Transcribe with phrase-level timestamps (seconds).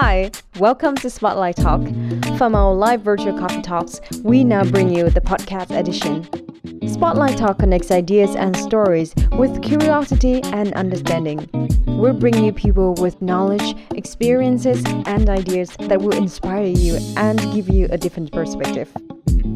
[0.00, 1.80] Hi, welcome to Spotlight Talk.
[2.38, 6.22] From our live virtual coffee talks, we now bring you the podcast edition.
[6.88, 11.50] Spotlight Talk connects ideas and stories with curiosity and understanding.
[11.84, 17.68] We'll bring you people with knowledge, experiences, and ideas that will inspire you and give
[17.68, 18.92] you a different perspective.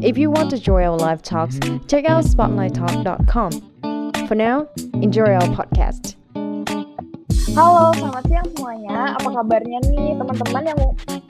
[0.01, 1.57] If you want to join our live talks,
[1.87, 4.27] check out spotlighttalk.com.
[4.27, 6.17] For now, enjoy our podcast.
[7.53, 9.13] Halo, selamat siang semuanya.
[9.13, 10.81] Apa kabarnya nih teman-teman yang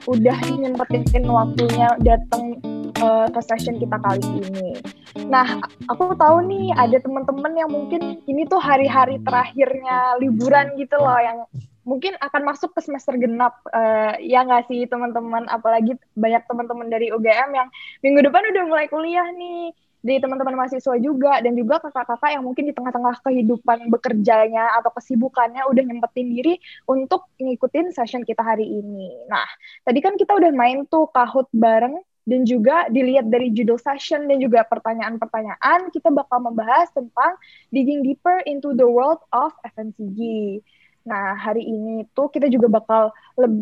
[0.08, 2.56] udah nyempetin waktunya datang
[3.04, 4.80] uh, ke session kita kali ini.
[5.28, 11.20] Nah, aku tahu nih ada teman-teman yang mungkin ini tuh hari-hari terakhirnya liburan gitu loh
[11.20, 11.44] yang
[11.84, 17.12] mungkin akan masuk ke semester genap uh, ya nggak sih teman-teman apalagi banyak teman-teman dari
[17.12, 17.68] UGM yang
[18.00, 22.68] minggu depan udah mulai kuliah nih dari teman-teman mahasiswa juga dan juga kakak-kakak yang mungkin
[22.68, 26.54] di tengah-tengah kehidupan bekerjanya atau kesibukannya udah nyempetin diri
[26.84, 29.08] untuk ngikutin session kita hari ini.
[29.32, 29.48] Nah,
[29.80, 34.40] tadi kan kita udah main tuh kahut bareng dan juga dilihat dari judul session dan
[34.40, 37.36] juga pertanyaan-pertanyaan, kita bakal membahas tentang
[37.68, 40.20] digging deeper into the world of FMCG.
[41.04, 43.12] Nah, hari ini tuh kita juga bakal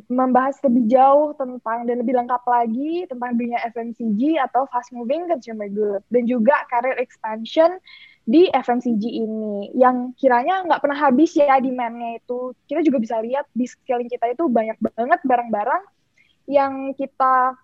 [0.07, 5.67] membahas lebih jauh tentang dan lebih lengkap lagi tentang dunia FMCG atau fast moving consumer
[5.67, 7.83] goods dan juga career expansion
[8.23, 12.55] di FMCG ini yang kiranya nggak pernah habis ya demand-nya itu.
[12.71, 15.83] Kita juga bisa lihat di scaling kita itu banyak banget barang-barang
[16.47, 17.59] yang kita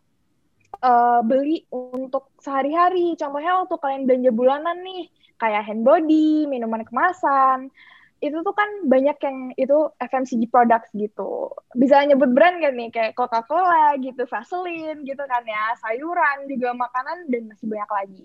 [0.83, 3.15] uh, beli untuk sehari-hari.
[3.15, 5.07] Contohnya waktu kalian belanja bulanan nih,
[5.39, 7.71] kayak hand body, minuman kemasan,
[8.19, 11.55] itu tuh kan banyak yang itu FMCG products gitu.
[11.79, 17.31] Bisa nyebut brand kan nih kayak Coca-Cola gitu, Vaseline gitu kan ya, sayuran juga makanan
[17.31, 18.25] dan masih banyak lagi.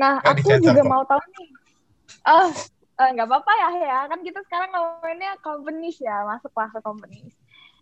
[0.00, 0.88] Nah, ya, aku juga kok.
[0.88, 1.48] mau tahu nih.
[2.24, 2.48] Oh,
[2.96, 7.34] nggak uh, apa-apa ya ya, kan kita sekarang ngomongnya companies ya, masuk ke companies.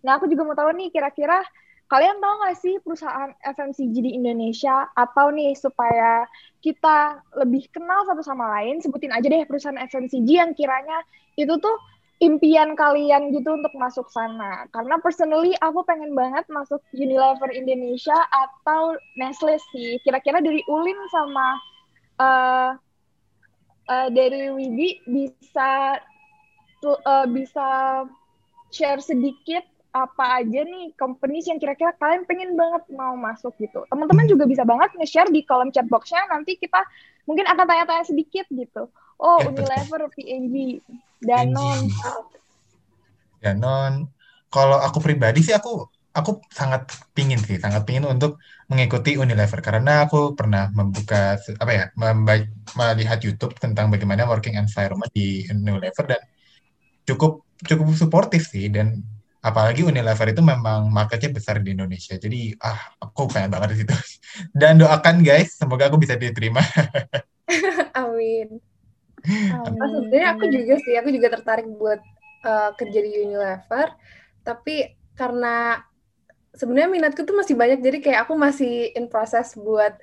[0.02, 1.38] Nah, aku juga mau tahu nih kira-kira
[1.84, 6.24] Kalian tahu nggak sih perusahaan FMCG di Indonesia atau nih supaya
[6.64, 11.04] kita lebih kenal satu sama lain, sebutin aja deh perusahaan FMCG yang kiranya
[11.36, 11.76] itu tuh
[12.24, 14.64] impian kalian gitu untuk masuk sana.
[14.72, 20.00] Karena personally aku pengen banget masuk Unilever Indonesia atau Nestle sih.
[20.00, 21.48] Kira-kira dari Ulin sama
[22.16, 22.70] uh,
[23.92, 26.00] uh, dari Wibi bisa
[26.86, 27.68] uh, bisa
[28.72, 33.86] share sedikit apa aja nih companies yang kira-kira kalian pengen banget mau masuk gitu.
[33.86, 36.26] Teman-teman juga bisa banget nge-share di kolom chat box-nya.
[36.26, 36.82] Nanti kita
[37.30, 38.90] mungkin akan tanya-tanya sedikit gitu.
[39.22, 40.82] Oh, ya, Unilever, PNG,
[41.22, 41.86] Danon.
[43.38, 44.10] Danon.
[44.50, 50.10] Kalau aku pribadi sih aku aku sangat pingin sih, sangat pingin untuk mengikuti Unilever karena
[50.10, 51.84] aku pernah membuka apa ya,
[52.74, 56.22] melihat YouTube tentang bagaimana working environment di Unilever dan
[57.06, 59.13] cukup cukup suportif sih dan
[59.44, 62.16] apalagi Unilever itu memang marketnya besar di Indonesia.
[62.16, 63.92] Jadi ah aku pengen banget di situ.
[64.60, 66.64] Dan doakan guys semoga aku bisa diterima.
[67.94, 68.56] Amin,
[69.28, 69.78] amin.
[69.84, 72.00] Oh, sebenarnya aku juga sih aku juga tertarik buat
[72.48, 73.92] uh, kerja di Unilever.
[74.40, 75.84] Tapi karena
[76.56, 79.94] sebenarnya minatku tuh masih banyak jadi kayak aku masih in proses buat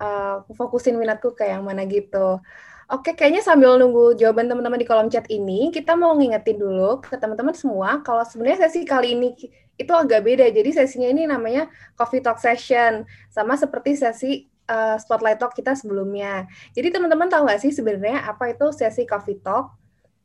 [0.00, 2.40] uh, fokusin minatku ke yang mana gitu
[2.88, 7.20] Oke, kayaknya sambil nunggu jawaban teman-teman di kolom chat ini, kita mau ngingetin dulu ke
[7.20, 9.36] teman-teman semua kalau sebenarnya sesi kali ini
[9.76, 10.48] itu agak beda.
[10.48, 11.68] Jadi sesinya ini namanya
[12.00, 16.48] Coffee Talk Session, sama seperti sesi uh, Spotlight Talk kita sebelumnya.
[16.72, 19.68] Jadi teman-teman tahu nggak sih sebenarnya apa itu sesi Coffee Talk?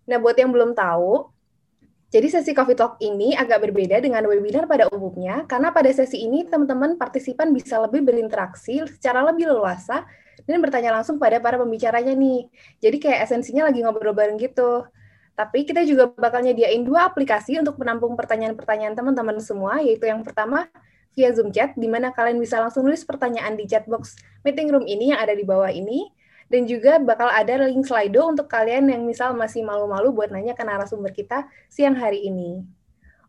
[0.08, 1.28] Nah, buat yang belum tahu,
[2.16, 6.48] jadi sesi Coffee Talk ini agak berbeda dengan webinar pada umumnya, karena pada sesi ini
[6.48, 10.08] teman-teman partisipan bisa lebih berinteraksi secara lebih leluasa
[10.44, 12.50] dan bertanya langsung pada para pembicaranya nih.
[12.82, 14.88] Jadi kayak esensinya lagi ngobrol bareng gitu.
[15.34, 20.70] Tapi kita juga bakal nyediain dua aplikasi untuk menampung pertanyaan-pertanyaan teman-teman semua, yaitu yang pertama
[21.18, 24.86] via Zoom Chat, di mana kalian bisa langsung nulis pertanyaan di chat box meeting room
[24.86, 26.10] ini yang ada di bawah ini,
[26.54, 30.62] dan juga bakal ada link Slido untuk kalian yang misal masih malu-malu buat nanya ke
[30.62, 32.62] narasumber kita siang hari ini.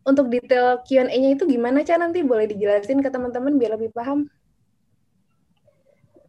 [0.05, 1.97] Untuk detail Q&A-nya itu gimana, Ca?
[1.97, 4.29] Nanti boleh dijelasin ke teman-teman biar lebih paham.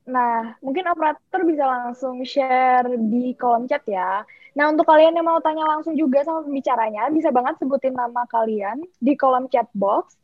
[0.07, 4.23] Nah, mungkin operator bisa langsung share di kolom chat ya.
[4.55, 8.87] Nah, untuk kalian yang mau tanya langsung juga sama pembicaranya, bisa banget sebutin nama kalian
[9.03, 10.15] di kolom chat box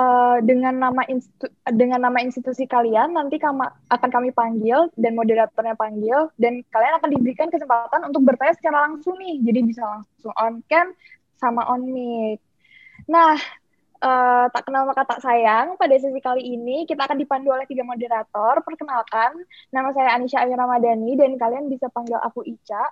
[0.00, 1.04] uh, dengan nama
[1.68, 3.12] dengan nama institusi kalian.
[3.12, 8.56] Nanti kama, akan kami panggil dan moderatornya panggil dan kalian akan diberikan kesempatan untuk bertanya
[8.56, 9.36] secara langsung nih.
[9.44, 10.96] Jadi bisa langsung on cam
[11.36, 12.40] sama on mic.
[13.04, 13.36] Nah,
[14.02, 15.74] uh, tak kenal maka tak sayang.
[15.78, 18.62] Pada sesi kali ini kita akan dipandu oleh tiga moderator.
[18.62, 19.38] Perkenalkan,
[19.70, 22.82] nama saya Anisha Ayu Ramadhani dan kalian bisa panggil aku Ica.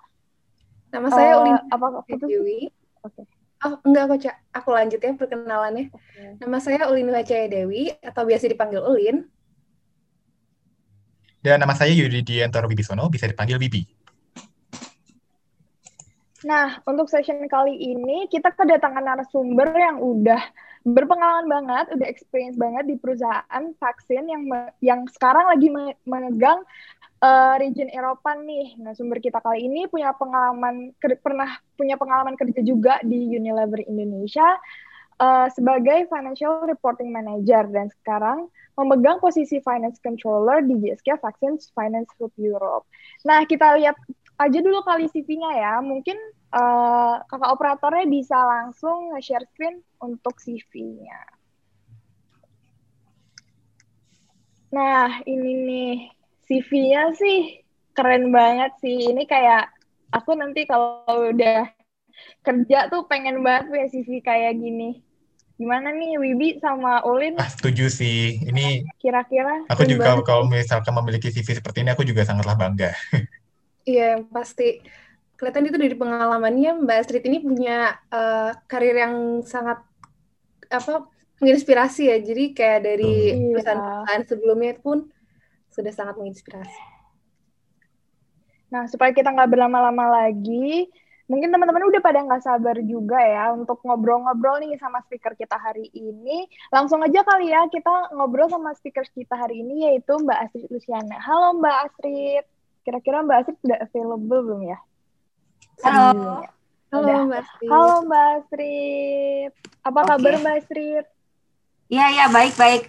[0.94, 1.86] Nama saya uh, Ulin apa
[2.26, 2.70] Dewi.
[3.02, 3.22] Oke.
[3.22, 3.24] Okay.
[3.64, 4.36] Oh, enggak kok, Cak.
[4.52, 5.88] Aku lanjut ya perkenalannya.
[5.88, 6.36] Okay.
[6.44, 9.24] Nama saya Ulin Wacaya Dewi, atau biasa dipanggil Ulin.
[11.40, 13.96] Dan nama saya Yudi Diantoro Bibisono, bisa dipanggil Bibi.
[16.44, 20.42] Nah, untuk session kali ini kita kedatangan narasumber yang udah
[20.86, 24.46] berpengalaman banget, udah experience banget di perusahaan vaksin yang
[24.78, 25.66] yang sekarang lagi
[26.06, 26.62] memegang
[27.26, 28.78] uh, region Eropa nih.
[28.78, 34.46] Nah, sumber kita kali ini punya pengalaman pernah punya pengalaman kerja juga di Unilever Indonesia
[35.18, 38.46] uh, sebagai financial reporting manager dan sekarang
[38.76, 42.84] memegang posisi finance controller di GSK Vaccines Finance Group Europe.
[43.24, 43.96] Nah, kita lihat
[44.36, 45.74] aja dulu kali CV-nya ya.
[45.80, 46.16] Mungkin
[46.52, 51.20] uh, kakak operatornya bisa langsung share screen untuk CV-nya.
[54.76, 55.94] Nah, ini nih
[56.44, 57.64] CV-nya sih
[57.96, 59.08] keren banget sih.
[59.08, 59.72] Ini kayak
[60.12, 61.64] aku nanti kalau udah
[62.44, 65.00] kerja tuh pengen banget punya CV kayak gini.
[65.56, 67.40] Gimana nih Wibi sama Ulin?
[67.40, 68.44] Ah, setuju sih.
[68.44, 69.64] Ini kira-kira.
[69.72, 72.92] Aku juga kalau misalkan memiliki CV seperti ini, aku juga sangatlah bangga.
[73.86, 74.82] Iya, pasti.
[75.38, 79.78] Kelihatan itu dari pengalamannya Mbak Astrid ini punya uh, karir yang sangat
[80.66, 81.06] apa
[81.38, 82.18] menginspirasi ya.
[82.18, 83.54] Jadi kayak dari iya.
[83.54, 85.06] perusahaan-perusahaan sebelumnya pun
[85.70, 86.82] sudah sangat menginspirasi.
[88.74, 90.90] Nah, supaya kita nggak berlama-lama lagi,
[91.30, 95.86] mungkin teman-teman udah pada nggak sabar juga ya untuk ngobrol-ngobrol nih sama speaker kita hari
[95.94, 96.50] ini.
[96.74, 101.22] Langsung aja kali ya kita ngobrol sama speaker kita hari ini yaitu Mbak Astrid Luciana.
[101.22, 102.55] Halo Mbak Astrid.
[102.86, 104.78] Kira-kira Mbak Astrid udah available belum ya?
[105.82, 106.38] Halo.
[106.94, 107.66] Halo Mbak Astrid.
[107.66, 109.52] Halo Mbak Astrid.
[109.82, 110.08] Apa okay.
[110.14, 111.06] kabar Mbak Astrid?
[111.90, 112.86] Iya, iya, baik-baik.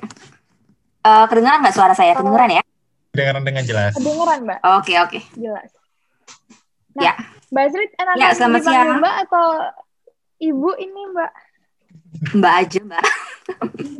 [1.02, 2.14] Uh, kedengeran nggak suara saya?
[2.14, 2.64] Kedengeran ya?
[3.10, 3.98] Kedengeran dengan jelas.
[3.98, 4.60] Kedengeran, Mbak.
[4.62, 5.10] Oke, okay, oke.
[5.18, 5.22] Okay.
[5.34, 5.70] Jelas.
[6.94, 7.14] Nah, ya.
[7.50, 8.90] Mbak Astrid, enak ya, selamat siang.
[9.02, 9.46] Mbak atau
[10.38, 11.32] Ibu ini, Mbak?
[12.38, 13.06] Mbak aja, Mbak.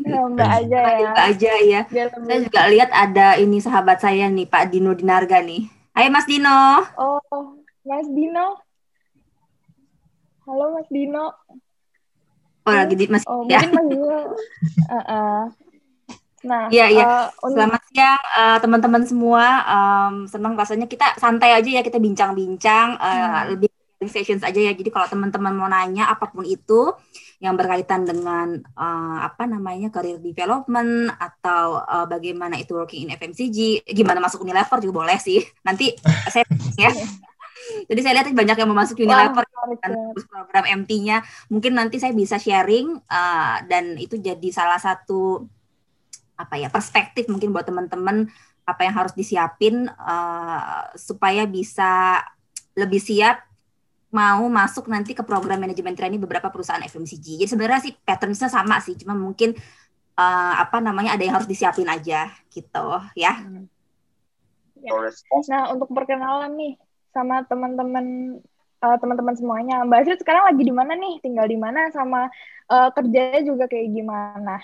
[0.08, 1.10] Ya, mbak aja ya.
[1.12, 1.82] Mbak aja ya.
[1.88, 5.77] Saya juga lihat ada ini sahabat saya nih, Pak Dino Dinarga nih.
[5.98, 6.54] Hai Mas Dino.
[6.94, 8.54] Oh, Mas Dino.
[10.46, 11.34] Halo Mas Dino.
[12.62, 13.66] Oh, lagi di Mas oh, ya.
[13.66, 14.06] Mungkin Mas Dino.
[14.14, 15.42] uh, uh.
[16.46, 17.34] Nah, iya iya.
[17.42, 19.46] Uh, Selamat siang uh, teman-teman semua.
[19.66, 23.58] Um, senang rasanya kita santai aja ya kita bincang-bincang uh, hmm.
[23.58, 23.74] lebih
[24.06, 24.78] sessions aja ya.
[24.78, 26.94] Jadi kalau teman-teman mau nanya apa pun itu
[27.38, 33.86] yang berkaitan dengan uh, apa namanya career development atau uh, bagaimana itu working in FMCG,
[33.94, 35.46] gimana masuk Unilever juga boleh sih.
[35.62, 35.94] Nanti
[36.34, 36.46] saya
[36.78, 36.90] ya.
[37.68, 39.46] Jadi saya lihat banyak yang mau masuk Unilever
[39.82, 39.92] dan
[40.26, 41.22] program MT-nya.
[41.54, 45.46] Mungkin nanti saya bisa sharing uh, dan itu jadi salah satu
[46.38, 48.30] apa ya perspektif mungkin buat teman-teman
[48.68, 52.22] apa yang harus disiapin uh, supaya bisa
[52.78, 53.47] lebih siap
[54.08, 57.44] mau masuk nanti ke program manajemen training beberapa perusahaan FMCG.
[57.44, 59.52] Jadi sebenarnya sih patternsnya sama sih, cuma mungkin
[60.16, 62.88] uh, apa namanya ada yang harus disiapin aja gitu
[63.20, 63.36] ya.
[63.36, 63.68] Hmm.
[64.80, 64.92] ya.
[65.52, 66.74] Nah untuk perkenalan nih
[67.12, 68.40] sama teman-teman
[68.80, 71.20] uh, teman-teman semuanya, Mbak Astrid sekarang lagi di mana nih?
[71.20, 71.92] Tinggal di mana?
[71.92, 72.32] Sama
[72.72, 74.64] uh, kerjanya juga kayak gimana?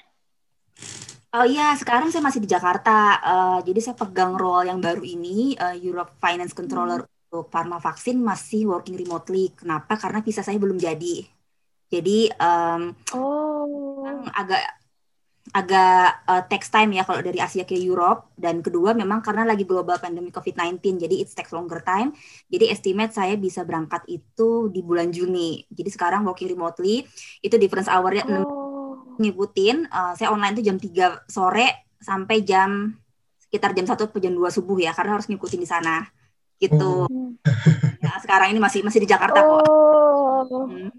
[1.34, 3.18] Oh iya, sekarang saya masih di Jakarta.
[3.26, 8.22] Uh, jadi saya pegang role yang baru ini, uh, Europe Finance Controller untuk Pharma vaksin
[8.22, 9.50] masih working remotely.
[9.58, 9.98] Kenapa?
[9.98, 11.26] Karena visa saya belum jadi.
[11.90, 14.22] Jadi um, oh.
[14.30, 14.62] agak
[15.52, 19.68] agak uh, text time ya kalau dari Asia ke Europe dan kedua memang karena lagi
[19.68, 22.14] global pandemic COVID-19 jadi it takes longer time.
[22.54, 25.66] Jadi estimate saya bisa berangkat itu di bulan Juni.
[25.74, 27.02] Jadi sekarang working remotely
[27.42, 29.18] itu difference hour-nya oh.
[29.18, 32.94] ngikutin uh, saya online tuh jam 3 sore sampai jam
[33.42, 36.23] sekitar jam 1 atau jam 2 subuh ya karena harus ngikutin di sana
[36.70, 37.08] gitu.
[37.08, 37.30] Oh.
[38.00, 40.48] Nah, sekarang ini masih masih di Jakarta oh.
[40.48, 40.66] kok.
[40.70, 40.90] Hmm.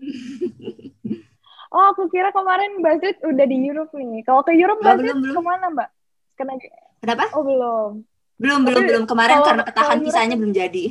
[1.75, 4.23] oh, aku kira kemarin Mbak Zid udah di Europe nih.
[4.25, 5.89] Kalau ke Europe Mbak Zid ke mana Mbak?
[6.37, 6.53] Kena...
[7.01, 7.25] Kenapa?
[7.33, 7.91] Oh belum.
[8.35, 10.85] Belum belum belum kemarin kalau, karena ketahan visanya belum jadi.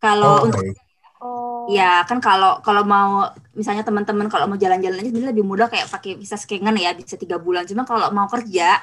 [0.00, 0.62] Kalau oh, untuk
[1.20, 1.68] Oh.
[1.68, 6.16] Ya kan kalau kalau mau misalnya teman-teman kalau mau jalan-jalan aja lebih mudah kayak pakai
[6.16, 7.68] visa skengen ya bisa tiga bulan.
[7.68, 8.80] Cuma kalau mau kerja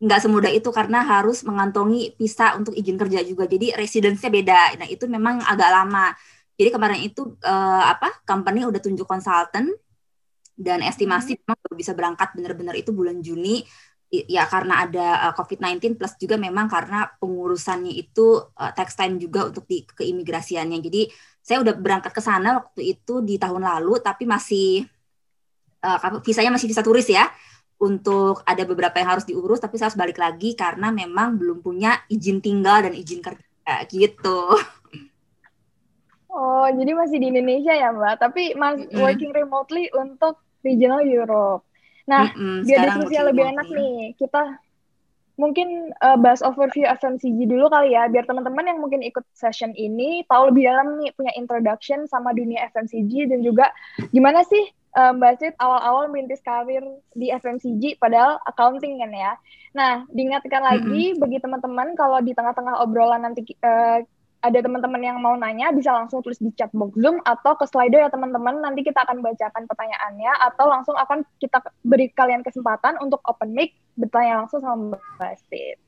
[0.00, 3.44] nggak semudah itu karena harus mengantongi visa untuk izin kerja juga.
[3.44, 4.60] Jadi residence-nya beda.
[4.80, 6.16] Nah, itu memang agak lama.
[6.56, 8.24] Jadi kemarin itu uh, apa?
[8.24, 9.68] Company udah tunjuk konsultan
[10.56, 11.40] dan estimasi hmm.
[11.44, 13.64] memang baru bisa berangkat benar-benar itu bulan Juni
[14.10, 19.20] ya karena ada uh, eh, COVID-19 plus juga memang karena pengurusannya itu uh, tax time
[19.22, 20.80] juga untuk di keimigrasiannya.
[20.82, 21.06] Jadi
[21.40, 24.84] saya udah berangkat ke sana waktu itu di tahun lalu tapi masih
[25.84, 27.30] uh, visanya masih bisa turis ya
[27.80, 32.04] untuk ada beberapa yang harus diurus tapi saya harus balik lagi karena memang belum punya
[32.12, 34.40] izin tinggal dan izin kerja gitu.
[36.30, 38.22] Oh, jadi masih di Indonesia ya, Mbak.
[38.22, 39.02] Tapi Mas mm -hmm.
[39.02, 41.66] working remotely untuk regional Europe.
[42.06, 44.42] Nah, mm -mm, biar diskusinya lebih enak nih, kita
[45.34, 50.22] mungkin uh, bahas overview FMCG dulu kali ya, biar teman-teman yang mungkin ikut session ini
[50.30, 53.72] tahu lebih dalam nih, punya introduction sama dunia FMCG dan juga
[54.14, 56.82] gimana sih uh, Mbak Sid awal-awal merintis karir
[57.14, 59.32] di FMCG padahal accounting kan ya.
[59.76, 61.22] Nah, diingatkan lagi mm -hmm.
[61.22, 64.02] bagi teman-teman kalau di tengah-tengah obrolan nanti uh,
[64.40, 68.00] ada teman-teman yang mau nanya bisa langsung tulis di chat box Zoom atau ke Slido
[68.00, 68.64] ya teman-teman.
[68.64, 73.76] Nanti kita akan bacakan pertanyaannya atau langsung akan kita beri kalian kesempatan untuk open mic
[74.00, 75.78] bertanya langsung sama Mbak Astrid.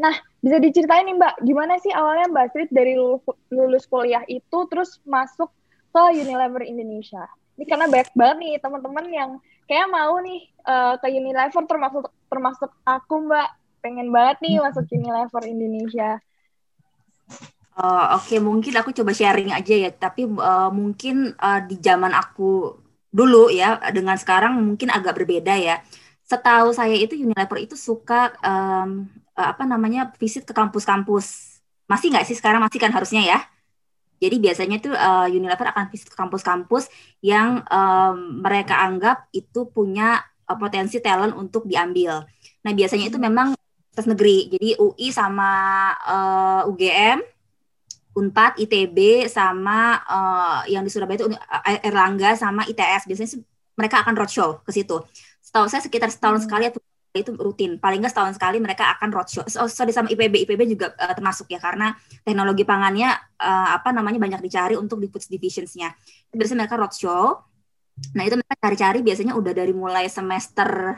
[0.00, 2.96] Nah, bisa diceritain nih Mbak, gimana sih awalnya Mbak Astrid dari
[3.52, 5.52] lulus kuliah itu terus masuk
[5.92, 7.28] ke Unilever Indonesia?
[7.56, 9.30] Ini karena banyak banget nih teman-teman yang
[9.68, 13.48] kayak mau nih uh, ke Unilever termasuk termasuk aku Mbak,
[13.84, 16.10] pengen banget nih masuk Unilever Indonesia.
[17.72, 19.90] Uh, Oke, okay, mungkin aku coba sharing aja ya.
[19.92, 22.76] Tapi uh, mungkin uh, di zaman aku
[23.12, 25.80] dulu ya, dengan sekarang mungkin agak berbeda ya.
[26.24, 31.60] Setahu saya itu Unilever itu suka um, apa namanya visit ke kampus-kampus.
[31.88, 33.38] Masih nggak sih sekarang masih kan harusnya ya.
[34.22, 36.86] Jadi biasanya tuh uh, Unilever akan visit ke kampus-kampus
[37.26, 42.22] yang um, mereka anggap itu punya uh, potensi talent untuk diambil.
[42.62, 43.58] Nah biasanya itu memang
[43.90, 44.46] tes negeri.
[44.46, 45.50] Jadi UI sama
[46.06, 47.18] uh, UGM
[48.12, 53.40] Unpad, ITB sama uh, yang di Surabaya itu eh, Erlangga sama ITS biasanya
[53.72, 55.00] mereka akan roadshow ke situ.
[55.40, 56.46] Setahu saya sekitar setahun hmm.
[56.46, 56.80] sekali atau
[57.12, 57.76] itu rutin.
[57.76, 59.44] Paling nggak setahun sekali mereka akan roadshow.
[59.60, 61.92] Oh, sorry sama IPB, IPB juga uh, termasuk ya karena
[62.24, 65.92] teknologi pangannya uh, apa namanya banyak dicari untuk di food divisionsnya.
[66.32, 67.44] Biasanya mereka roadshow.
[68.16, 70.96] Nah itu mereka cari-cari biasanya udah dari mulai semester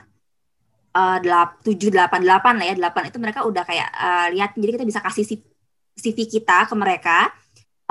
[1.67, 5.03] tujuh delapan delapan lah ya delapan itu mereka udah kayak uh, lihat jadi kita bisa
[5.03, 5.43] kasih si
[5.99, 7.35] CV kita ke mereka.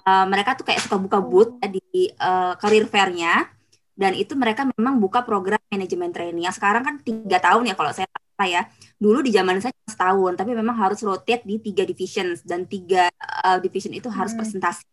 [0.03, 1.70] Uh, mereka tuh kayak suka buka booth oh.
[1.72, 3.52] di uh, career fair-nya
[3.94, 6.50] dan itu mereka memang buka program manajemen training.
[6.50, 8.62] Yang sekarang kan tiga tahun ya kalau saya apa ya.
[8.98, 13.12] Dulu di zaman saya setahun, tapi memang harus rotate di tiga divisions dan tiga
[13.46, 14.42] uh, division itu harus hmm.
[14.42, 14.84] presentasi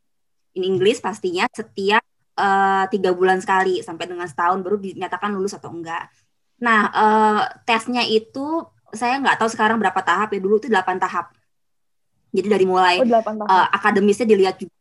[0.58, 2.02] in English pastinya setiap
[2.36, 6.10] uh, tiga bulan sekali sampai dengan setahun baru dinyatakan lulus atau enggak.
[6.60, 11.30] Nah uh, tesnya itu saya nggak tahu sekarang berapa tahap ya dulu itu delapan tahap.
[12.30, 13.06] Jadi dari mulai oh,
[13.46, 14.74] uh, akademisnya dilihat juga.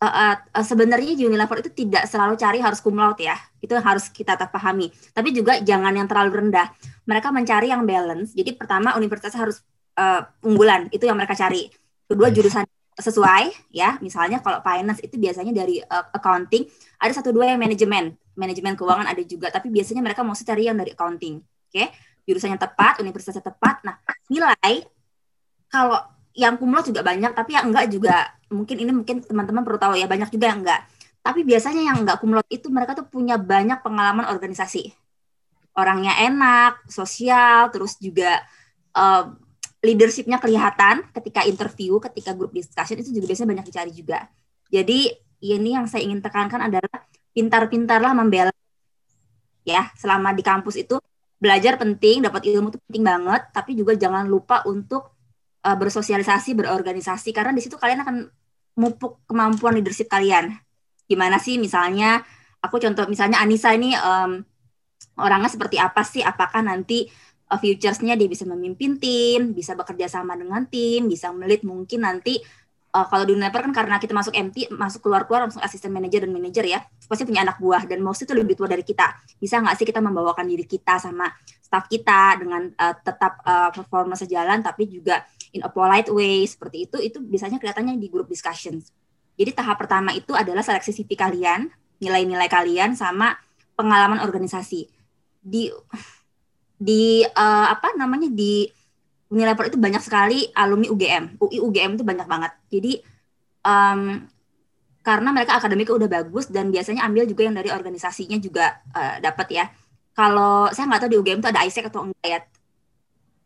[0.00, 4.32] Uh, uh, sebenarnya Unilever itu tidak selalu cari harus cum laude ya, itu harus kita
[4.48, 4.88] pahami.
[5.12, 6.72] Tapi juga jangan yang terlalu rendah.
[7.04, 8.32] Mereka mencari yang balance.
[8.32, 9.60] Jadi pertama universitas harus
[10.00, 11.68] uh, unggulan, itu yang mereka cari.
[12.08, 12.64] Kedua jurusan
[12.96, 16.64] sesuai ya, misalnya kalau finance itu biasanya dari uh, accounting,
[17.00, 20.80] ada satu dua yang manajemen, manajemen keuangan ada juga, tapi biasanya mereka mau cari yang
[20.80, 21.40] dari accounting.
[21.40, 21.86] Oke, okay?
[22.24, 23.84] jurusannya tepat, universitasnya tepat.
[23.84, 24.00] Nah,
[24.32, 24.84] nilai
[25.70, 26.02] kalau
[26.34, 28.16] yang kumlot juga banyak tapi yang enggak juga.
[28.50, 30.80] Mungkin ini mungkin teman-teman perlu tahu ya banyak juga yang enggak.
[31.20, 34.90] Tapi biasanya yang enggak kumlot itu mereka tuh punya banyak pengalaman organisasi.
[35.76, 38.42] Orangnya enak sosial terus juga
[38.94, 39.30] uh,
[39.80, 44.28] leadershipnya kelihatan ketika interview ketika grup discussion itu juga biasanya banyak dicari juga.
[44.70, 45.10] Jadi
[45.40, 48.52] ini yang saya ingin tekankan adalah pintar-pintarlah membela
[49.64, 50.98] ya selama di kampus itu
[51.40, 55.19] belajar penting dapat ilmu itu penting banget tapi juga jangan lupa untuk
[55.64, 58.16] uh, bersosialisasi, berorganisasi karena di situ kalian akan
[58.78, 60.56] mupuk kemampuan leadership kalian.
[61.04, 62.22] Gimana sih misalnya
[62.62, 64.40] aku contoh misalnya Anissa ini um,
[65.20, 66.22] orangnya seperti apa sih?
[66.24, 67.08] Apakah nanti
[67.50, 72.40] uh, futuresnya dia bisa memimpin tim, bisa bekerja sama dengan tim, bisa melit mungkin nanti
[72.94, 76.32] uh, kalau di Unilever kan karena kita masuk MT, masuk keluar-keluar langsung asisten manajer dan
[76.34, 79.18] manajer ya, pasti punya anak buah dan most itu lebih tua dari kita.
[79.38, 81.26] Bisa nggak sih kita membawakan diri kita sama
[81.60, 86.86] staff kita dengan uh, tetap uh, performa sejalan tapi juga in a polite way seperti
[86.86, 88.90] itu itu biasanya kelihatannya di group discussions.
[89.40, 93.34] Jadi tahap pertama itu adalah seleksi CV kalian, nilai-nilai kalian sama
[93.72, 94.84] pengalaman organisasi.
[95.40, 95.72] Di
[96.76, 98.68] di uh, apa namanya di
[99.30, 101.38] Unilever itu banyak sekali alumni UGM.
[101.38, 102.52] UI UGM itu banyak banget.
[102.66, 102.92] Jadi
[103.62, 104.26] um,
[105.00, 109.46] karena mereka akademiknya udah bagus dan biasanya ambil juga yang dari organisasinya juga uh, dapat
[109.54, 109.64] ya.
[110.12, 112.40] Kalau saya nggak tahu di UGM itu ada ISEC atau enggak ya.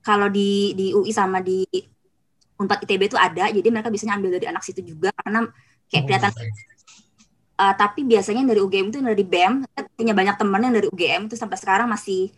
[0.03, 1.63] Kalau di di UI sama di
[2.55, 5.51] Unpad ITB itu ada, jadi mereka biasanya ambil dari anak situ juga karena
[5.91, 6.33] kayak oh, kelihatan.
[7.55, 11.31] Uh, tapi biasanya dari UGM itu dari BEM, saya punya banyak teman yang dari UGM
[11.31, 12.31] itu sampai sekarang masih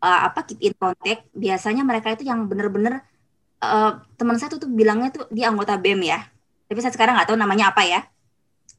[0.00, 1.28] uh, apa keep in contact.
[1.32, 3.04] Biasanya mereka itu yang bener-bener
[3.64, 6.20] uh, teman saya tuh, tuh bilangnya tuh dia anggota BEM ya.
[6.68, 8.00] Tapi saya sekarang nggak tahu namanya apa ya.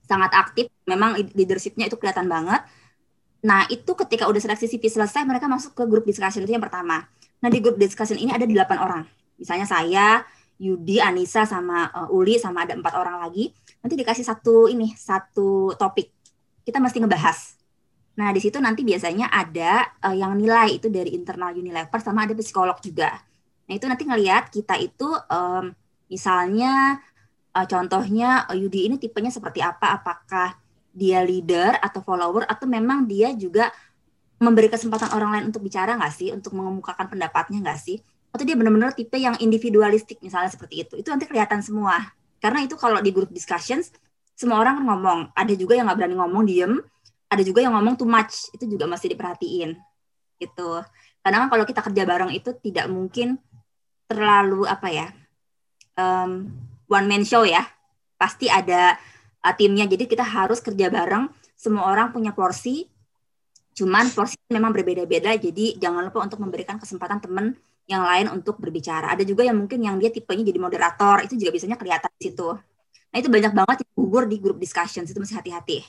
[0.05, 2.65] Sangat aktif, memang leadershipnya itu kelihatan banget.
[3.46, 7.08] Nah itu ketika udah seleksi CV selesai, mereka masuk ke grup discussion itu yang pertama.
[7.39, 9.01] Nah di grup discussion ini ada delapan orang.
[9.39, 10.27] Misalnya saya,
[10.59, 13.55] Yudi, Anissa sama uh, Uli sama ada empat orang lagi.
[13.79, 16.11] Nanti dikasih satu ini, satu topik.
[16.67, 17.55] Kita mesti ngebahas.
[18.19, 22.35] Nah, di situ nanti biasanya ada uh, yang nilai itu dari internal Unilever sama ada
[22.35, 23.15] psikolog juga.
[23.71, 25.71] Nah, itu nanti ngelihat kita itu um,
[26.11, 26.99] misalnya
[27.55, 29.95] uh, contohnya uh, Yudi ini tipenya seperti apa?
[29.95, 30.59] Apakah
[30.91, 33.71] dia leader atau follower atau memang dia juga
[34.43, 38.03] memberi kesempatan orang lain untuk bicara nggak sih, untuk mengemukakan pendapatnya nggak sih?
[38.29, 40.93] Atau dia benar-benar tipe yang individualistik misalnya seperti itu.
[41.00, 41.98] Itu nanti kelihatan semua.
[42.39, 43.91] Karena itu kalau di group discussions
[44.39, 45.36] semua orang ngomong.
[45.36, 46.74] Ada juga yang nggak berani ngomong diem,
[47.27, 48.48] ada juga yang ngomong too much.
[48.55, 49.75] Itu juga masih diperhatiin.
[50.39, 50.71] Gitu.
[51.19, 53.36] Karena kan kalau kita kerja bareng itu tidak mungkin
[54.07, 55.07] terlalu apa ya
[56.00, 56.48] um,
[56.88, 57.67] one man show ya.
[58.15, 58.95] Pasti ada
[59.43, 59.83] uh, timnya.
[59.86, 61.27] Jadi kita harus kerja bareng.
[61.59, 62.88] Semua orang punya porsi.
[63.75, 65.36] Cuman porsi memang berbeda-beda.
[65.36, 67.59] Jadi jangan lupa untuk memberikan kesempatan teman
[67.89, 71.58] yang lain untuk berbicara ada juga yang mungkin yang dia tipenya jadi moderator itu juga
[71.58, 72.50] biasanya kelihatan di situ
[73.10, 75.81] nah itu banyak banget yang gugur di grup discussions itu mesti hati-hati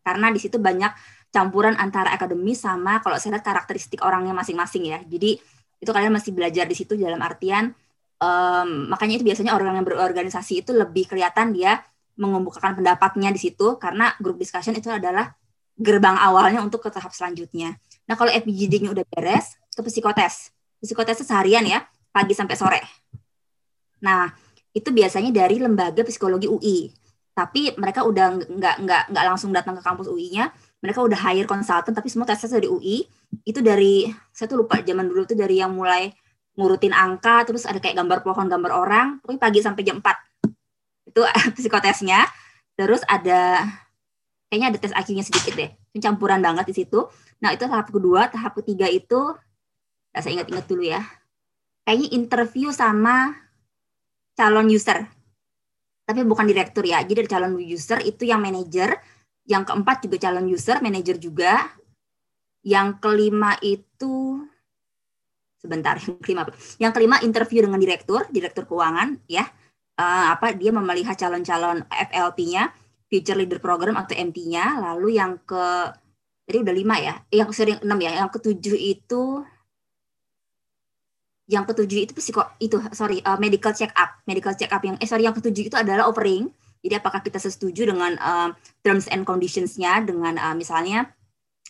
[0.00, 0.94] karena di situ banyak
[1.34, 5.02] campuran antara akademis sama kalau saya lihat karakteristik orangnya masing-masing ya.
[5.02, 5.36] Jadi
[5.82, 7.74] itu kalian masih belajar di situ dalam artian
[8.22, 11.84] um, makanya itu biasanya orang yang berorganisasi itu lebih kelihatan dia
[12.16, 15.36] mengemukakan pendapatnya di situ karena group discussion itu adalah
[15.76, 17.76] gerbang awalnya untuk ke tahap selanjutnya.
[18.08, 20.55] Nah kalau FPGD-nya udah beres, ke psikotes.
[20.80, 22.80] Psikotesnya seharian ya, pagi sampai sore.
[24.04, 24.28] Nah
[24.76, 26.92] itu biasanya dari lembaga psikologi UI
[27.36, 31.92] tapi mereka udah nggak nggak nggak langsung datang ke kampus UI-nya mereka udah hire konsultan
[31.92, 33.04] tapi semua tesnya dari UI
[33.44, 36.12] itu dari saya tuh lupa zaman dulu tuh dari yang mulai
[36.56, 39.06] ngurutin angka terus ada kayak gambar pohon gambar orang.
[39.20, 41.22] Pokoknya pagi sampai jam 4 itu
[41.60, 42.24] psikotesnya.
[42.76, 43.64] Terus ada
[44.48, 45.70] kayaknya ada tes IQ-nya sedikit deh.
[46.00, 47.08] Campuran banget di situ.
[47.40, 48.28] Nah itu tahap kedua.
[48.32, 49.36] Tahap ketiga itu
[50.16, 51.04] nah, saya ingat-ingat dulu ya
[51.84, 53.36] kayaknya interview sama
[54.32, 55.12] calon user
[56.06, 57.02] tapi bukan direktur ya.
[57.02, 58.94] Jadi dari calon user itu yang manajer,
[59.50, 61.66] yang keempat juga calon user, manajer juga.
[62.62, 64.46] Yang kelima itu
[65.58, 66.42] sebentar, yang kelima
[66.78, 69.44] Yang kelima interview dengan direktur, direktur keuangan ya.
[69.96, 72.70] Uh, apa dia memelihat calon-calon FLP-nya,
[73.10, 74.78] Future Leader Program atau MT-nya.
[74.78, 75.90] Lalu yang ke
[76.46, 79.42] jadi udah lima ya, yang sering enam ya, yang ketujuh itu
[81.46, 84.18] yang ketujuh itu psiko itu sorry uh, medical check up.
[84.26, 86.50] Medical check up yang eh sorry yang ketujuh itu adalah offering.
[86.82, 88.50] Jadi apakah kita setuju dengan uh,
[88.82, 91.10] terms and conditionsnya dengan uh, misalnya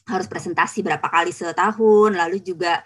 [0.07, 2.85] harus presentasi berapa kali setahun lalu juga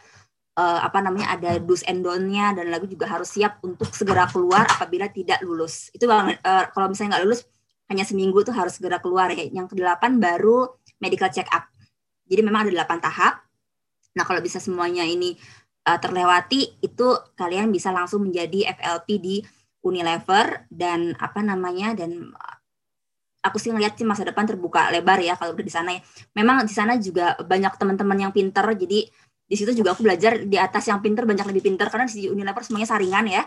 [0.57, 4.67] uh, apa namanya ada do's and don't-nya dan lalu juga harus siap untuk segera keluar
[4.67, 5.93] apabila tidak lulus.
[5.95, 6.37] Itu uh,
[6.75, 7.41] kalau misalnya nggak lulus
[7.91, 9.47] hanya seminggu itu harus segera keluar ya.
[9.47, 11.71] Yang kedelapan baru medical check up.
[12.27, 13.43] Jadi memang ada delapan tahap.
[14.15, 15.39] Nah kalau bisa semuanya ini
[15.91, 19.37] uh, terlewati itu kalian bisa langsung menjadi FLP di
[19.83, 22.31] Unilever dan apa namanya dan
[23.41, 26.01] aku sih ngeliat sih masa depan terbuka lebar ya kalau udah di sana ya.
[26.37, 29.09] Memang di sana juga banyak teman-teman yang pinter jadi
[29.51, 32.63] di situ juga aku belajar di atas yang pinter banyak lebih pinter karena di Unilever
[32.63, 33.43] semuanya saringan ya.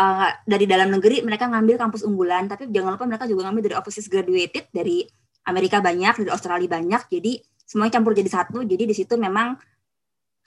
[0.00, 3.76] Uh, dari dalam negeri mereka ngambil kampus unggulan tapi jangan lupa mereka juga ngambil dari
[3.76, 5.04] overseas graduated dari
[5.44, 7.36] Amerika banyak dari Australia banyak jadi
[7.68, 9.60] semuanya campur jadi satu jadi di situ memang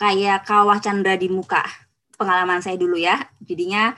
[0.04, 1.64] kayak kawah Chandra di muka
[2.20, 3.24] pengalaman saya dulu ya.
[3.40, 3.96] Jadinya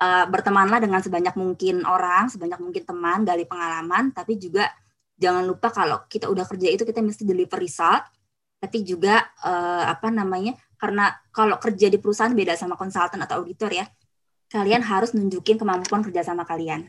[0.00, 4.72] uh, bertemanlah dengan sebanyak mungkin orang, sebanyak mungkin teman, gali pengalaman, tapi juga
[5.20, 8.00] jangan lupa kalau kita udah kerja itu kita mesti deliver result,
[8.56, 10.56] tapi juga uh, apa namanya?
[10.80, 13.84] Karena kalau kerja di perusahaan beda sama konsultan atau auditor ya.
[14.48, 16.84] Kalian harus nunjukin kemampuan kerja sama kalian.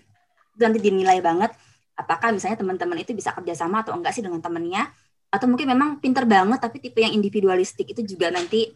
[0.55, 1.51] Itu nanti dinilai banget
[1.93, 4.89] apakah misalnya teman-teman itu bisa kerjasama atau enggak sih dengan temennya
[5.33, 8.69] atau mungkin memang pinter banget tapi tipe yang individualistik itu juga nanti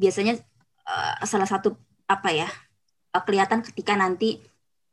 [0.00, 0.40] biasanya
[0.88, 1.76] uh, salah satu
[2.08, 2.48] apa ya
[3.12, 4.40] uh, kelihatan ketika nanti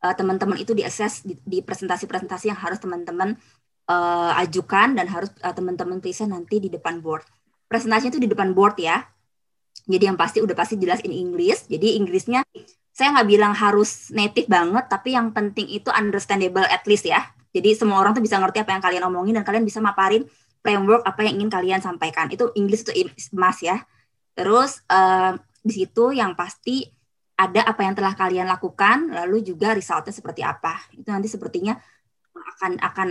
[0.04, 3.40] uh, teman-teman itu diakses di, di presentasi-presentasi yang harus teman-teman
[3.88, 7.24] uh, ajukan dan harus uh, teman-teman present nanti di depan board.
[7.72, 9.04] Presentasinya itu di depan board ya.
[9.90, 11.66] Jadi yang pasti udah pasti jelas in English.
[11.66, 12.46] Jadi Inggrisnya
[12.94, 17.26] saya nggak bilang harus native banget, tapi yang penting itu understandable at least ya.
[17.50, 20.22] Jadi semua orang tuh bisa ngerti apa yang kalian omongin dan kalian bisa maparin
[20.60, 22.28] framework apa yang ingin kalian sampaikan.
[22.32, 22.92] Itu Inggris itu
[23.36, 23.80] emas ya.
[24.36, 26.88] Terus uh, di situ yang pasti
[27.40, 30.76] ada apa yang telah kalian lakukan, lalu juga resultnya seperti apa.
[30.92, 31.76] Itu nanti sepertinya
[32.36, 33.08] akan akan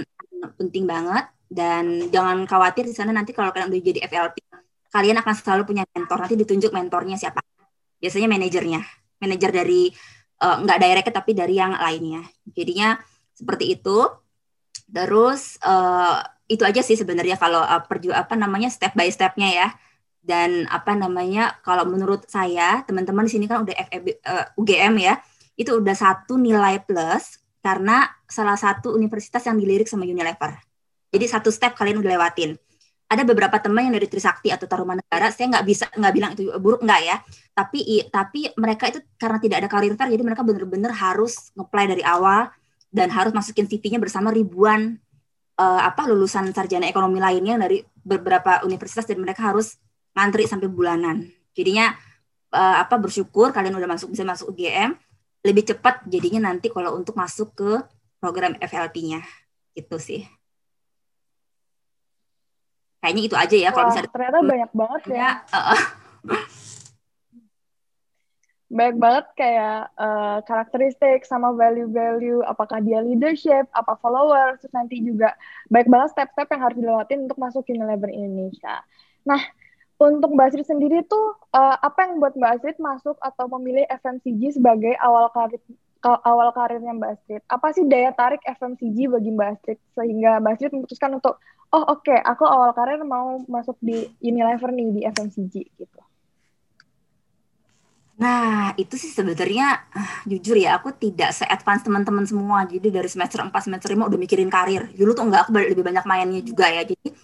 [0.61, 4.37] penting banget dan jangan khawatir di sana nanti kalau kalian udah jadi FLP,
[4.92, 6.20] kalian akan selalu punya mentor.
[6.20, 7.40] Nanti ditunjuk mentornya siapa.
[7.98, 8.80] Biasanya manajernya,
[9.24, 9.88] manajer dari
[10.44, 12.22] uh, nggak direct tapi dari yang lainnya.
[12.52, 13.00] Jadinya
[13.32, 13.98] seperti itu.
[14.88, 19.68] Terus uh, itu aja sih sebenarnya kalau uh, perju apa namanya step by stepnya ya.
[20.18, 25.14] Dan apa namanya kalau menurut saya teman-teman di sini kan udah FEB, uh, UGM ya
[25.58, 30.54] itu udah satu nilai plus karena salah satu universitas yang dilirik sama Unilever.
[31.11, 32.54] Jadi satu step kalian udah lewatin.
[33.08, 36.52] Ada beberapa teman yang dari Trisakti atau Taruman Negara, saya nggak bisa nggak bilang itu
[36.61, 37.16] buruk nggak ya,
[37.56, 42.04] tapi tapi mereka itu karena tidak ada karir fair, jadi mereka benar-benar harus ngeplay dari
[42.04, 42.52] awal
[42.92, 45.00] dan harus masukin CV-nya bersama ribuan
[45.59, 49.77] uh, apa lulusan sarjana ekonomi lainnya dari beberapa universitas dan mereka harus
[50.14, 51.27] ngantri sampai bulanan.
[51.53, 51.92] Jadinya
[52.55, 54.94] uh, apa bersyukur kalian udah masuk bisa masuk UGM
[55.42, 57.71] lebih cepat jadinya nanti kalau untuk masuk ke
[58.18, 59.23] program FLP-nya
[59.75, 60.27] gitu sih.
[62.99, 65.31] Kayaknya itu aja ya kalau misalnya ternyata banyak banget ya.
[65.55, 65.83] Uh,
[68.68, 75.33] banyak banget kayak uh, karakteristik sama value-value apakah dia leadership apa follower terus nanti juga
[75.72, 78.85] banyak banget step-step yang harus dilewatin untuk masuk Unilever Indonesia.
[79.24, 79.40] Nah,
[79.96, 84.61] untuk Mbak Astrid sendiri tuh uh, apa yang buat Mbak Astrid masuk atau memilih FMCG
[84.61, 85.64] sebagai awal karir
[86.04, 87.42] awal karirnya Mbak Astrid?
[87.48, 91.40] Apa sih daya tarik FMCG bagi Mbak Astrid sehingga Mbak Astrid memutuskan untuk
[91.72, 96.00] oh oke okay, aku awal karir mau masuk di Unilever nih di FMCG gitu.
[98.18, 102.66] Nah, itu sih sebenarnya uh, jujur ya, aku tidak se-advance teman-teman semua.
[102.66, 104.90] Jadi dari semester 4, semester 5 udah mikirin karir.
[104.90, 106.83] Dulu tuh enggak, aku lebih banyak mainnya juga ya.
[106.83, 107.14] Jadi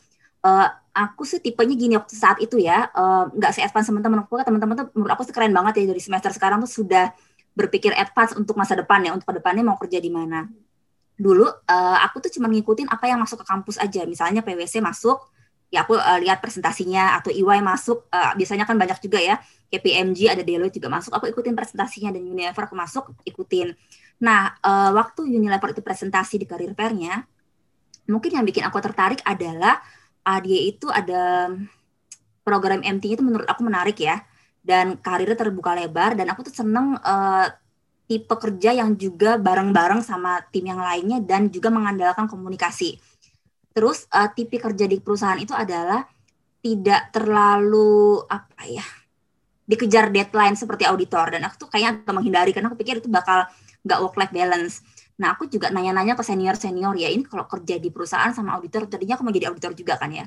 [0.46, 4.38] uh, aku sih tipenya gini waktu saat itu ya, uh, nggak se-advance teman-teman aku.
[4.46, 7.10] Teman-teman tuh menurut aku sih keren banget ya dari semester sekarang tuh sudah
[7.58, 10.46] berpikir advance untuk masa depan ya, untuk ke depannya mau kerja di mana
[11.14, 14.02] dulu uh, aku tuh cuma ngikutin apa yang masuk ke kampus aja.
[14.06, 15.22] Misalnya PwC masuk,
[15.70, 19.38] ya aku uh, lihat presentasinya atau EY masuk, uh, biasanya kan banyak juga ya.
[19.74, 23.74] KPMG ada Deloitte juga masuk, aku ikutin presentasinya dan Unilever aku masuk ikutin.
[24.22, 27.26] Nah, uh, waktu Unilever itu presentasi di karir fairnya,
[28.06, 29.82] mungkin yang bikin aku tertarik adalah
[30.22, 31.50] uh, dia itu ada
[32.46, 34.22] program MT itu menurut aku menarik ya
[34.62, 37.50] dan karirnya terbuka lebar dan aku tuh seneng uh,
[38.06, 43.00] tipe kerja yang juga bareng-bareng sama tim yang lainnya dan juga mengandalkan komunikasi.
[43.74, 46.06] Terus uh, tipe kerja di perusahaan itu adalah
[46.62, 48.86] tidak terlalu apa ya
[49.64, 53.48] dikejar deadline seperti auditor dan aku tuh kayaknya agak menghindari karena aku pikir itu bakal
[53.84, 54.84] nggak work life balance.
[55.20, 58.88] Nah aku juga nanya-nanya ke senior senior ya ini kalau kerja di perusahaan sama auditor
[58.88, 60.24] tadinya aku mau jadi auditor juga kan ya.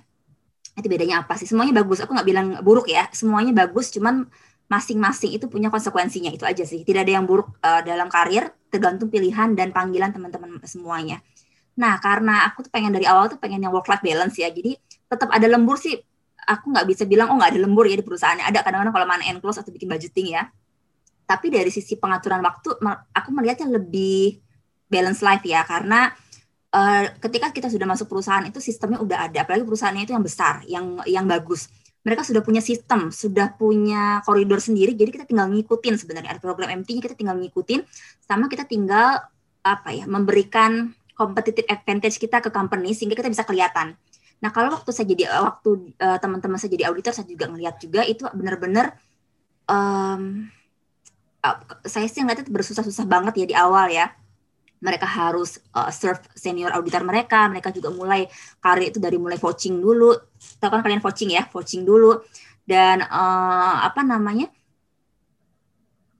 [0.77, 1.49] Itu bedanya apa sih?
[1.49, 2.01] Semuanya bagus.
[2.05, 3.09] Aku nggak bilang buruk ya.
[3.09, 3.89] Semuanya bagus.
[3.89, 4.29] Cuman
[4.67, 9.07] masing-masing itu punya konsekuensinya itu aja sih tidak ada yang buruk uh, dalam karir tergantung
[9.07, 11.23] pilihan dan panggilan teman-teman semuanya
[11.79, 14.75] nah karena aku tuh pengen dari awal tuh pengen yang work life balance ya jadi
[15.07, 15.95] tetap ada lembur sih
[16.47, 18.47] aku nggak bisa bilang oh nggak ada lembur ya di perusahaannya.
[18.47, 20.47] Ada kadang-kadang kalau mana end close atau bikin budgeting ya.
[21.27, 22.79] Tapi dari sisi pengaturan waktu
[23.11, 24.39] aku melihatnya lebih
[24.87, 26.07] balance life ya karena
[26.71, 30.63] uh, ketika kita sudah masuk perusahaan itu sistemnya udah ada apalagi perusahaannya itu yang besar
[30.63, 31.67] yang yang bagus.
[32.07, 36.39] Mereka sudah punya sistem, sudah punya koridor sendiri, jadi kita tinggal ngikutin sebenarnya.
[36.39, 37.83] Ada program MT-nya kita tinggal ngikutin,
[38.23, 39.27] sama kita tinggal
[39.59, 43.99] apa ya memberikan competitive advantage kita ke company sehingga kita bisa kelihatan.
[44.37, 48.05] Nah kalau waktu saya jadi waktu uh, teman-teman saya jadi auditor saya juga ngelihat juga
[48.05, 48.93] itu benar-benar
[49.65, 50.47] um,
[51.87, 54.11] saya sih ngeliatnya bersusah-susah banget ya di awal ya.
[54.77, 58.29] Mereka harus uh, serve senior auditor mereka, mereka juga mulai
[58.61, 60.13] karir itu dari mulai coaching dulu,
[60.61, 62.21] tahu kan kalian coaching ya, coaching dulu,
[62.69, 64.53] dan uh, apa namanya,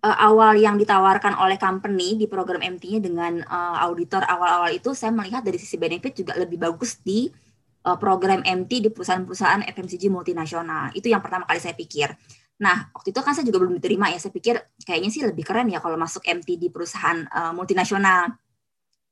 [0.02, 5.14] uh, awal yang ditawarkan oleh company di program MT-nya dengan uh, auditor awal-awal itu, saya
[5.14, 7.30] melihat dari sisi benefit juga lebih bagus di
[7.88, 12.12] uh, program MT di perusahaan-perusahaan FMCG multinasional, itu yang pertama kali saya pikir.
[12.60, 14.18] Nah, waktu itu kan saya juga belum diterima ya.
[14.18, 18.34] Saya pikir kayaknya sih lebih keren ya kalau masuk MT di perusahaan uh, multinasional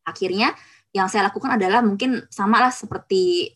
[0.05, 0.53] akhirnya
[0.93, 3.53] yang saya lakukan adalah mungkin sama lah seperti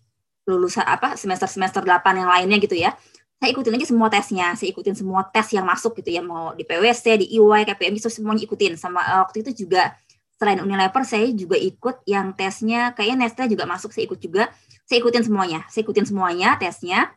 [0.49, 2.93] lulusan apa semester-semester 8 yang lainnya gitu ya.
[3.39, 6.67] Saya ikutin aja semua tesnya, saya ikutin semua tes yang masuk gitu ya, mau di
[6.67, 8.75] PwC, di EY, KPM itu semuanya ikutin.
[8.75, 9.95] Sama uh, waktu itu juga
[10.35, 14.51] selain Unilever saya juga ikut yang tesnya kayaknya Nestle juga masuk, saya ikut juga.
[14.89, 17.13] Saya ikutin semuanya, saya ikutin semuanya tesnya.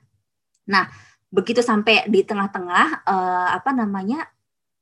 [0.69, 0.93] Nah,
[1.33, 4.29] begitu sampai di tengah-tengah uh, apa namanya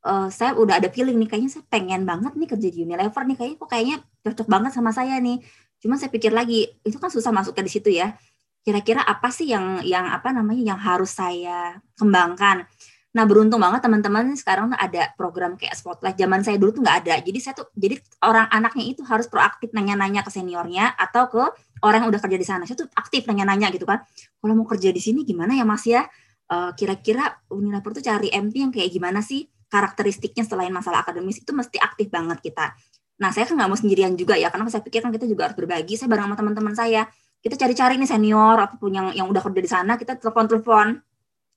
[0.03, 3.37] uh, saya udah ada feeling nih kayaknya saya pengen banget nih kerja di Unilever nih
[3.39, 5.39] kayaknya kok kayaknya cocok banget sama saya nih.
[5.79, 8.19] Cuma saya pikir lagi itu kan susah masuk ke di situ ya.
[8.67, 12.67] Kira-kira apa sih yang yang apa namanya yang harus saya kembangkan?
[13.11, 16.15] Nah beruntung banget teman-teman sekarang ada program kayak Spotlight.
[16.15, 17.15] Zaman saya dulu tuh nggak ada.
[17.23, 21.43] Jadi saya tuh jadi orang anaknya itu harus proaktif nanya-nanya ke seniornya atau ke
[21.83, 22.63] orang yang udah kerja di sana.
[22.65, 24.03] Saya tuh aktif nanya-nanya gitu kan.
[24.39, 26.07] Kalau mau kerja di sini gimana ya Mas ya?
[26.51, 29.51] Eh, kira-kira Unilever tuh cari MP yang kayak gimana sih?
[29.71, 32.75] karakteristiknya selain masalah akademis itu mesti aktif banget kita.
[33.23, 35.57] Nah, saya kan nggak mau sendirian juga ya, karena saya pikir kan kita juga harus
[35.57, 35.95] berbagi.
[35.95, 37.07] Saya bareng sama teman-teman saya.
[37.41, 41.01] Kita cari-cari nih senior apa pun yang yang udah kerja di sana, kita telepon-telepon,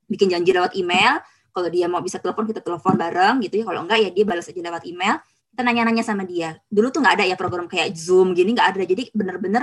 [0.08, 1.20] bikin janji lewat email.
[1.54, 3.66] Kalau dia mau bisa telepon, kita telepon bareng gitu ya.
[3.70, 5.22] Kalau enggak ya dia balas aja lewat email.
[5.54, 6.58] Kita nanya-nanya sama dia.
[6.66, 8.84] Dulu tuh nggak ada ya program kayak Zoom gini, nggak ada.
[8.90, 9.62] Jadi bener-bener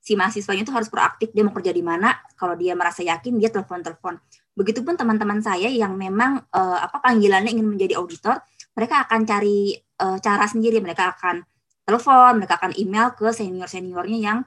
[0.00, 3.52] si mahasiswanya itu harus proaktif dia mau kerja di mana kalau dia merasa yakin dia
[3.52, 4.16] telepon telepon
[4.56, 8.40] begitupun teman-teman saya yang memang uh, apa panggilannya ingin menjadi auditor
[8.72, 11.44] mereka akan cari uh, cara sendiri mereka akan
[11.84, 14.38] telepon mereka akan email ke senior seniornya yang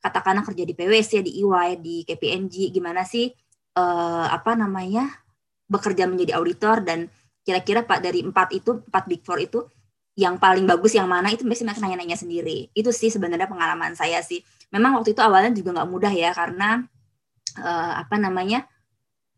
[0.00, 3.28] katakanlah kerja di PwC di EY di KPMG gimana sih
[3.76, 5.10] uh, apa namanya
[5.70, 7.06] bekerja menjadi auditor dan
[7.46, 9.64] kira-kira pak dari empat itu empat big four itu
[10.18, 12.68] yang paling bagus yang mana itu biasanya nanya-nanya sendiri.
[12.76, 14.42] Itu sih sebenarnya pengalaman saya sih.
[14.74, 16.84] Memang waktu itu awalnya juga nggak mudah ya karena
[17.56, 18.68] uh, apa namanya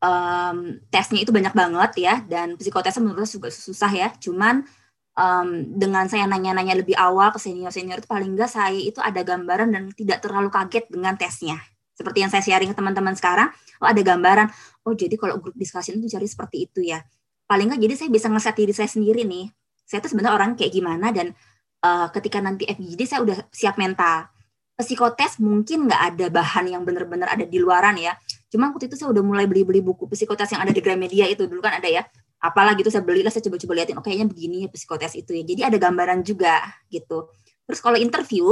[0.02, 4.08] um, tesnya itu banyak banget ya dan psikotesnya menurut saya juga susah ya.
[4.18, 4.66] Cuman
[5.14, 9.70] um, dengan saya nanya-nanya lebih awal ke senior-senior itu paling enggak saya itu ada gambaran
[9.70, 11.60] dan tidak terlalu kaget dengan tesnya.
[11.92, 13.52] Seperti yang saya sharing ke teman-teman sekarang,
[13.84, 14.48] oh ada gambaran,
[14.86, 17.02] oh jadi kalau grup discussion itu cari seperti itu ya.
[17.46, 19.46] Paling enggak jadi saya bisa ngeset diri saya sendiri nih.
[19.86, 21.36] Saya tuh sebenarnya orang kayak gimana dan
[21.84, 24.30] uh, ketika nanti FGD saya udah siap mental.
[24.72, 28.16] Psikotes mungkin nggak ada bahan yang benar-benar ada di luaran ya.
[28.50, 31.46] Cuma waktu itu saya udah mulai beli-beli buku psikotes yang ada di Gramedia itu.
[31.46, 32.02] Dulu kan ada ya.
[32.42, 33.94] Apalah gitu saya belilah saya coba-coba liatin.
[34.00, 35.44] Oh kayaknya begini ya psikotes itu ya.
[35.46, 36.58] Jadi ada gambaran juga
[36.90, 37.30] gitu.
[37.68, 38.50] Terus kalau interview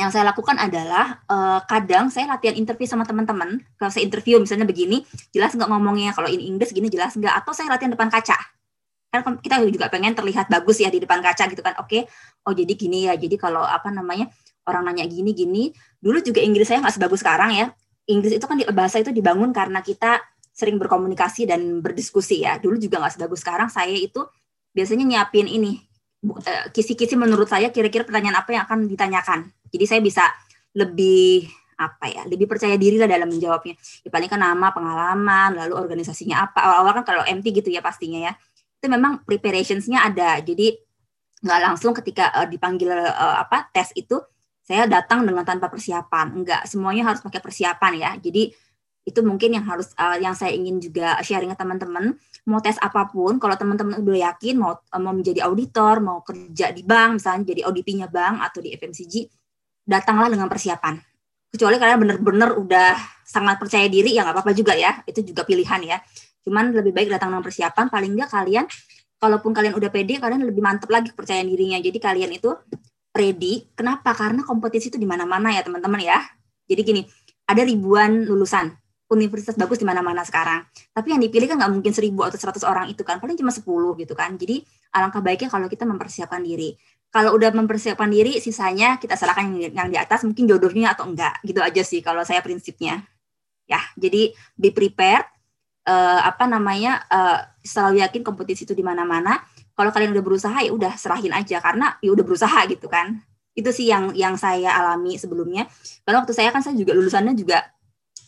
[0.00, 3.60] yang saya lakukan adalah uh, kadang saya latihan interview sama teman-teman.
[3.76, 5.04] Kalau saya interview misalnya begini
[5.36, 6.16] jelas nggak ngomongnya.
[6.16, 7.44] Kalau ini Inggris gini jelas nggak.
[7.44, 8.36] Atau saya latihan depan kaca.
[9.12, 11.76] Kan kita juga pengen terlihat bagus ya di depan kaca gitu kan.
[11.84, 12.08] Oke
[12.48, 13.14] oh jadi gini ya.
[13.20, 14.32] Jadi kalau apa namanya
[14.64, 15.76] orang nanya gini gini.
[16.00, 17.68] Dulu juga Inggris saya nggak sebagus sekarang ya.
[18.08, 20.24] Inggris itu kan bahasa itu dibangun karena kita
[20.56, 22.56] sering berkomunikasi dan berdiskusi ya.
[22.56, 23.68] Dulu juga nggak sebagus sekarang.
[23.68, 24.24] Saya itu
[24.72, 25.91] biasanya nyiapin ini
[26.70, 30.24] kisi-kisi menurut saya kira-kira pertanyaan apa yang akan ditanyakan jadi saya bisa
[30.72, 33.74] lebih apa ya lebih percaya diri lah dalam menjawabnya
[34.06, 38.30] ya paling kan nama pengalaman lalu organisasinya apa awal-awal kan kalau MT gitu ya pastinya
[38.30, 38.32] ya
[38.82, 40.42] itu memang preparationsnya ada.
[40.42, 40.74] Jadi
[41.38, 44.18] nggak langsung ketika uh, dipanggil uh, apa tes itu
[44.66, 46.42] saya datang dengan tanpa persiapan.
[46.42, 48.10] Enggak, semuanya harus pakai persiapan ya.
[48.18, 48.50] Jadi
[49.06, 53.06] itu mungkin yang harus uh, yang saya ingin juga sharing ke teman-teman mau tes apa
[53.06, 57.60] pun kalau teman-teman udah yakin mau mau menjadi auditor mau kerja di bank misalnya jadi
[57.70, 59.14] ODP-nya bank atau di FMCG
[59.86, 60.98] datanglah dengan persiapan
[61.54, 65.80] kecuali kalian benar-benar udah sangat percaya diri ya nggak apa-apa juga ya itu juga pilihan
[65.86, 65.98] ya
[66.42, 68.66] Cuman lebih baik datang dengan persiapan, paling nggak kalian,
[69.22, 71.78] kalaupun kalian udah pede, kalian lebih mantep lagi kepercayaan dirinya.
[71.78, 72.50] Jadi kalian itu
[73.14, 73.70] ready.
[73.78, 74.10] Kenapa?
[74.12, 76.18] Karena kompetisi itu di mana-mana ya teman-teman ya.
[76.66, 77.02] Jadi gini,
[77.46, 78.74] ada ribuan lulusan
[79.12, 80.64] universitas bagus di mana-mana sekarang.
[80.96, 83.92] Tapi yang dipilih kan nggak mungkin seribu atau seratus orang itu kan, paling cuma sepuluh
[84.00, 84.34] gitu kan.
[84.40, 84.64] Jadi
[84.96, 86.72] alangkah baiknya kalau kita mempersiapkan diri.
[87.12, 91.44] Kalau udah mempersiapkan diri, sisanya kita serahkan yang di atas, mungkin jodohnya atau enggak.
[91.44, 93.04] Gitu aja sih kalau saya prinsipnya.
[93.68, 95.28] Ya, jadi be prepared,
[95.86, 99.44] uh, apa namanya uh, selalu yakin kompetisi itu di mana-mana.
[99.72, 103.20] Kalau kalian udah berusaha ya udah serahin aja karena ya udah berusaha gitu kan.
[103.52, 105.68] Itu sih yang yang saya alami sebelumnya.
[106.04, 107.60] Karena waktu saya kan saya juga lulusannya juga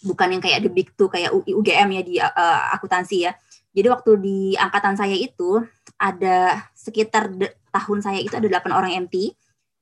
[0.05, 3.33] bukan yang kayak the big two kayak UGM ya di uh, akuntansi ya.
[3.75, 5.59] Jadi waktu di angkatan saya itu
[5.99, 7.33] ada sekitar
[7.75, 9.35] tahun saya itu ada 8 orang MT.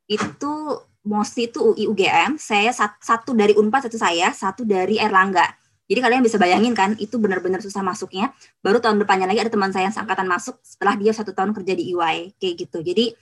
[0.09, 5.45] Itu mostly itu UI UGM, saya satu dari Unpad satu saya, satu dari Erlangga.
[5.91, 8.33] Jadi kalian bisa bayangin kan, itu benar-benar susah masuknya.
[8.65, 11.75] Baru tahun depannya lagi ada teman saya yang seangkatan masuk setelah dia satu tahun kerja
[11.75, 12.79] di EY kayak gitu.
[12.81, 13.13] Jadi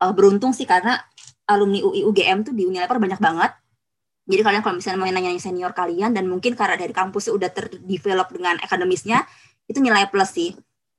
[0.00, 0.96] uh, beruntung sih karena
[1.44, 3.52] alumni UI UGM tuh di Unilever banyak banget.
[4.24, 8.32] Jadi kalian kalau misalnya mau nanya senior kalian dan mungkin karena dari kampus udah terdevelop
[8.32, 9.24] dengan akademisnya,
[9.68, 10.50] itu nilai plus sih.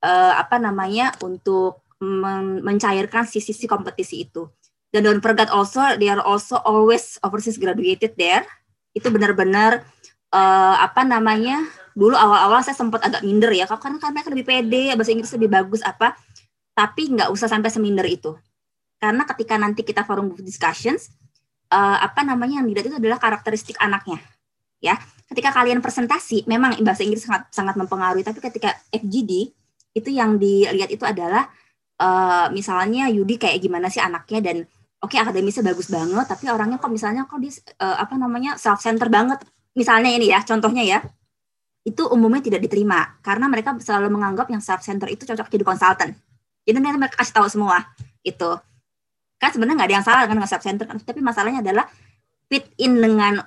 [0.06, 4.46] Uh, apa namanya untuk men mencairkan sisi-sisi kompetisi itu.
[4.94, 8.46] Dan don't forget also, they are also always overseas graduated there.
[8.94, 9.82] Itu benar-benar
[10.36, 11.64] uh, apa namanya
[11.96, 15.48] dulu awal-awal saya sempat agak minder ya karena kan mereka lebih pede bahasa Inggris lebih
[15.48, 16.20] bagus apa
[16.76, 18.36] tapi nggak usah sampai seminder itu
[19.00, 21.16] karena ketika nanti kita forum discussions
[21.72, 24.22] uh, apa namanya yang dilihat itu adalah karakteristik anaknya
[24.84, 25.00] ya
[25.32, 29.50] ketika kalian presentasi memang bahasa Inggris sangat sangat mempengaruhi tapi ketika FGD
[29.96, 31.48] itu yang dilihat itu adalah
[31.98, 34.58] uh, misalnya Yudi kayak gimana sih anaknya dan
[35.02, 38.84] oke okay, akademisnya bagus banget tapi orangnya kok misalnya kok dia uh, apa namanya self
[38.84, 39.42] center banget
[39.76, 41.00] misalnya ini ya, contohnya ya,
[41.86, 46.10] itu umumnya tidak diterima karena mereka selalu menganggap yang self center itu cocok jadi konsultan.
[46.66, 47.86] Jadi mereka kasih tahu semua
[48.26, 48.58] itu.
[49.42, 51.86] Kan sebenarnya nggak ada yang salah dengan self center, tapi masalahnya adalah
[52.48, 53.42] fit in dengan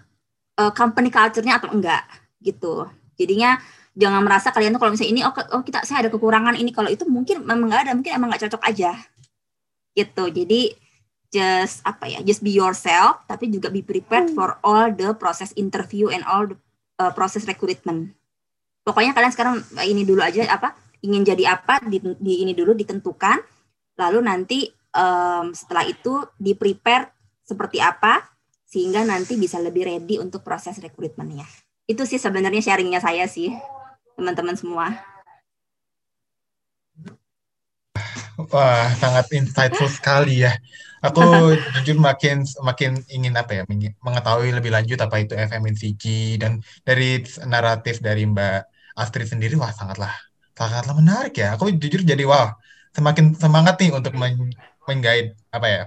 [0.59, 2.05] uh, company culture-nya atau enggak
[2.43, 2.87] gitu.
[3.19, 3.59] Jadinya
[3.99, 6.87] jangan merasa kalian tuh kalau misalnya ini oh, oh kita saya ada kekurangan ini kalau
[6.87, 8.95] itu mungkin memang nggak ada mungkin emang nggak cocok aja
[9.99, 10.79] gitu jadi
[11.35, 14.39] just apa ya just be yourself tapi juga be prepared hmm.
[14.39, 16.55] for all the process interview and all the
[17.03, 18.15] uh, process recruitment
[18.87, 22.79] pokoknya kalian sekarang uh, ini dulu aja apa ingin jadi apa di, di ini dulu
[22.79, 23.43] ditentukan
[23.99, 27.13] lalu nanti um, setelah itu di prepare
[27.45, 28.29] seperti apa
[28.69, 31.49] sehingga nanti bisa lebih ready untuk proses rekrutmennya.
[31.89, 33.49] Itu sih sebenarnya sharingnya saya sih,
[34.13, 34.93] teman-teman semua.
[38.39, 40.53] Wah, sangat insightful sekali ya.
[41.01, 41.19] Aku
[41.81, 43.63] jujur makin makin ingin apa ya,
[44.05, 46.05] mengetahui lebih lanjut apa itu FMCG
[46.37, 48.59] dan dari naratif dari Mbak
[49.01, 50.13] Astrid sendiri, wah sangatlah
[50.53, 51.57] sangatlah menarik ya.
[51.57, 52.53] Aku jujur jadi wah
[52.93, 54.51] semakin semangat nih untuk men
[54.89, 55.83] menggait apa ya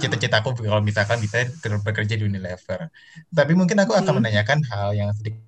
[0.00, 1.46] cita-citaku kalau misalkan bisa
[1.84, 2.88] bekerja di Unilever.
[3.30, 4.18] Tapi mungkin aku akan hmm.
[4.24, 5.40] menanyakan hal yang sedikit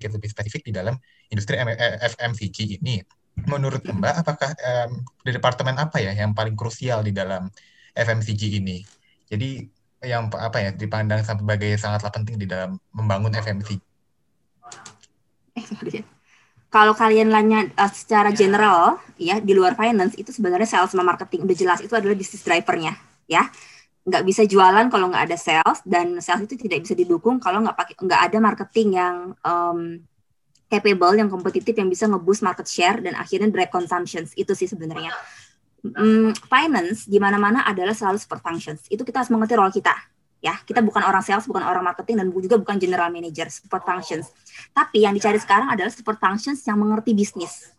[0.00, 0.96] lebih spesifik di dalam
[1.28, 1.60] industri
[2.00, 3.04] FMCG ini
[3.46, 7.46] menurut Mbak, apakah um, di departemen apa ya yang paling krusial di dalam
[7.94, 8.82] FMCG ini?
[9.30, 9.62] Jadi
[10.02, 13.78] yang apa ya dipandang sebagai sangatlah penting di dalam membangun FMCG.
[15.54, 16.17] Eh, sorry.
[16.68, 21.48] Kalau kalian nanya uh, secara general ya di luar finance itu sebenarnya sales sama marketing
[21.48, 22.94] udah jelas itu adalah bisnis drivernya
[23.26, 23.48] ya
[24.08, 27.76] nggak bisa jualan kalau nggak ada sales dan sales itu tidak bisa didukung kalau nggak
[27.76, 30.00] pakai nggak ada marketing yang um,
[30.68, 34.36] capable, yang kompetitif, yang bisa ngeboost market share dan akhirnya direct consumptions.
[34.36, 35.10] Itu sih sebenarnya.
[35.80, 38.84] Hmm, finance di mana-mana adalah selalu support functions.
[38.92, 39.96] Itu kita harus mengerti role kita.
[40.38, 44.30] Ya, kita bukan orang sales, bukan orang marketing, dan juga bukan general manager, support functions.
[44.70, 47.74] Tapi yang dicari sekarang adalah support functions yang mengerti bisnis.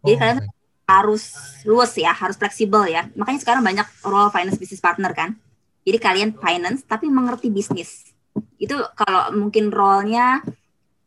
[0.00, 0.50] Jadi oh, kalian okay.
[0.88, 1.24] harus
[1.68, 3.12] luas ya, harus fleksibel ya.
[3.12, 5.36] Makanya sekarang banyak role finance business partner kan.
[5.84, 8.08] Jadi kalian finance tapi mengerti bisnis.
[8.56, 10.40] Itu kalau mungkin role-nya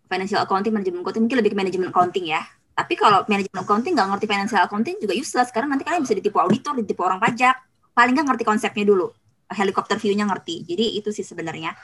[0.05, 2.45] financial accounting, manajemen accounting mungkin lebih ke manajemen accounting ya.
[2.75, 6.37] Tapi kalau manajemen accounting nggak ngerti financial accounting juga useless karena nanti kalian bisa ditipu
[6.41, 7.55] auditor, ditipu orang pajak.
[7.91, 9.11] Paling nggak ngerti konsepnya dulu,
[9.51, 10.63] helikopter view-nya ngerti.
[10.65, 11.75] Jadi itu sih sebenarnya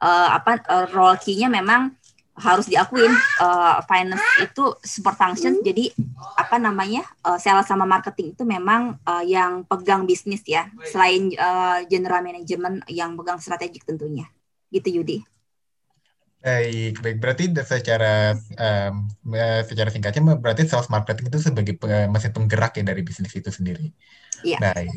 [0.00, 1.94] uh, apa uh, role key-nya memang
[2.36, 3.08] harus diakuin
[3.40, 5.88] uh, finance itu support function jadi
[6.36, 11.80] apa namanya uh, sales sama marketing itu memang uh, yang pegang bisnis ya selain uh,
[11.88, 14.28] general management yang pegang strategik tentunya
[14.68, 15.18] gitu Yudi.
[16.44, 17.16] Baik, baik.
[17.18, 18.94] Berarti secara um,
[19.66, 21.74] secara singkatnya berarti sales marketing itu sebagai
[22.06, 23.90] mesin penggerak ya dari bisnis itu sendiri.
[24.46, 24.60] Iya.
[24.60, 24.94] Baik.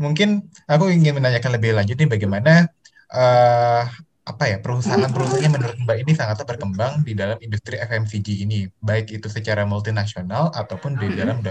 [0.00, 2.68] Mungkin aku ingin menanyakan lebih lanjut nih bagaimana
[3.12, 3.84] uh,
[4.22, 9.10] apa ya perusahaan-perusahaan yang menurut Mbak ini sangat berkembang di dalam industri FMCG ini, baik
[9.10, 11.42] itu secara multinasional ataupun di dalam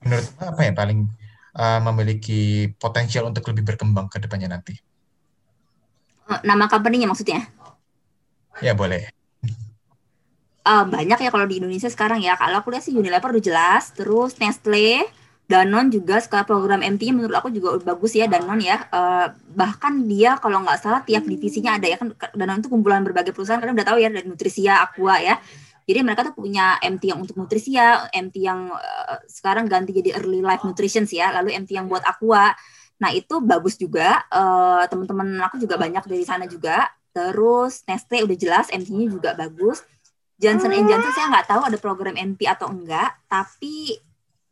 [0.00, 0.98] menurut Mbak apa ya paling
[1.60, 4.74] uh, memiliki potensial untuk lebih berkembang ke depannya nanti?
[6.24, 7.44] Nama company-nya maksudnya?
[8.64, 9.12] Ya boleh.
[10.64, 12.40] Uh, banyak ya kalau di Indonesia sekarang ya.
[12.40, 15.04] Kalau aku lihat sih Unilever udah jelas, terus Nestle,
[15.44, 18.88] Danone juga sekarang program MT menurut aku juga bagus ya Danone ya.
[18.88, 23.36] Uh, bahkan dia kalau nggak salah tiap divisinya ada ya kan Danone itu kumpulan berbagai
[23.36, 25.36] perusahaan karena udah tahu ya dari Nutrisia, Aqua ya.
[25.84, 30.40] Jadi mereka tuh punya MT yang untuk Nutrisia, MT yang uh, sekarang ganti jadi Early
[30.40, 32.56] Life Nutrition ya, lalu MT yang buat Aqua.
[33.04, 34.24] Nah itu bagus juga.
[34.32, 36.88] Uh, Teman-teman aku juga banyak dari sana juga.
[37.12, 39.84] Terus Nestle udah jelas MT-nya juga bagus.
[40.34, 43.94] Johnson Johnson saya nggak tahu ada program MP atau enggak, tapi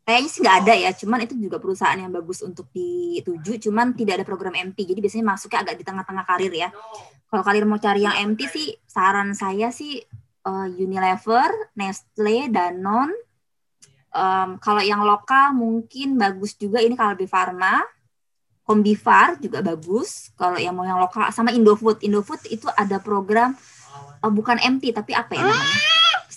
[0.03, 0.91] kayaknya sih nggak ada ya.
[0.95, 4.83] Cuman itu juga perusahaan yang bagus untuk dituju, cuman tidak ada program MP.
[4.87, 6.69] Jadi biasanya masuknya agak di tengah-tengah karir ya.
[7.27, 9.97] Kalau kalian mau cari yang MP sih, saran saya sih
[10.45, 13.15] uh, Unilever, Nestle, Danone.
[14.13, 17.81] Um, kalau yang lokal mungkin bagus juga ini Kalbe Pharma,
[18.63, 22.05] Kombifar juga bagus kalau yang mau yang lokal sama Indofood.
[22.05, 23.57] Indofood itu ada program
[24.21, 25.92] uh, bukan MT tapi apa ya namanya?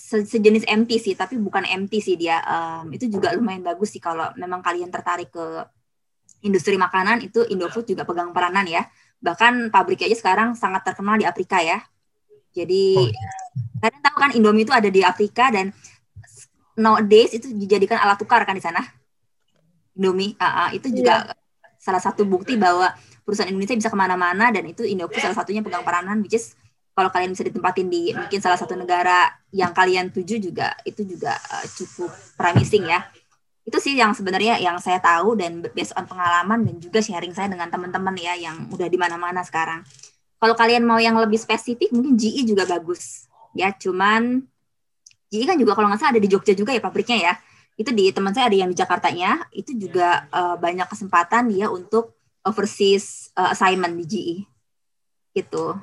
[0.07, 2.39] Se sejenis MT sih tapi bukan MT sih dia.
[2.47, 5.67] Um, itu juga lumayan bagus sih kalau memang kalian tertarik ke
[6.47, 8.87] industri makanan itu Indofood juga pegang peranan ya.
[9.19, 11.83] Bahkan pabriknya aja sekarang sangat terkenal di Afrika ya.
[12.55, 13.27] Jadi oh, iya.
[13.83, 15.75] kalian tahu kan Indomie itu ada di Afrika dan
[16.79, 18.79] nowadays itu dijadikan alat tukar kan di sana.
[19.99, 21.45] Indomie uh, uh, itu juga yeah
[21.87, 22.91] salah satu bukti bahwa
[23.23, 26.51] perusahaan Indonesia bisa ke mana-mana dan itu Indofood salah satunya pegang peranan which is
[26.97, 31.37] kalau kalian bisa ditempatin di mungkin salah satu negara yang kalian tuju juga itu juga
[31.37, 33.05] uh, cukup promising ya.
[33.61, 37.53] Itu sih yang sebenarnya yang saya tahu dan based on pengalaman dan juga sharing saya
[37.53, 39.85] dengan teman-teman ya yang udah di mana-mana sekarang.
[40.41, 43.29] Kalau kalian mau yang lebih spesifik mungkin GE juga bagus.
[43.53, 44.41] Ya cuman
[45.29, 47.33] GE kan juga kalau nggak salah ada di Jogja juga ya pabriknya ya.
[47.77, 49.45] Itu di teman saya ada yang di Jakartanya.
[49.53, 54.35] Itu juga uh, banyak kesempatan dia untuk overseas uh, assignment di GE
[55.37, 55.77] gitu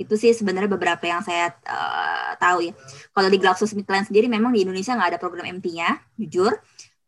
[0.00, 2.72] itu sih sebenarnya beberapa yang saya uh, tahu ya
[3.12, 6.56] kalau di GlaxoSmithKline sendiri memang di Indonesia nggak ada program MT-nya jujur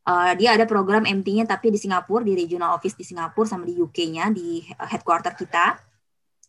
[0.05, 3.81] uh, dia ada program MT-nya tapi di Singapura di regional office di Singapura sama di
[3.81, 4.61] UK-nya di
[4.93, 5.81] headquarter kita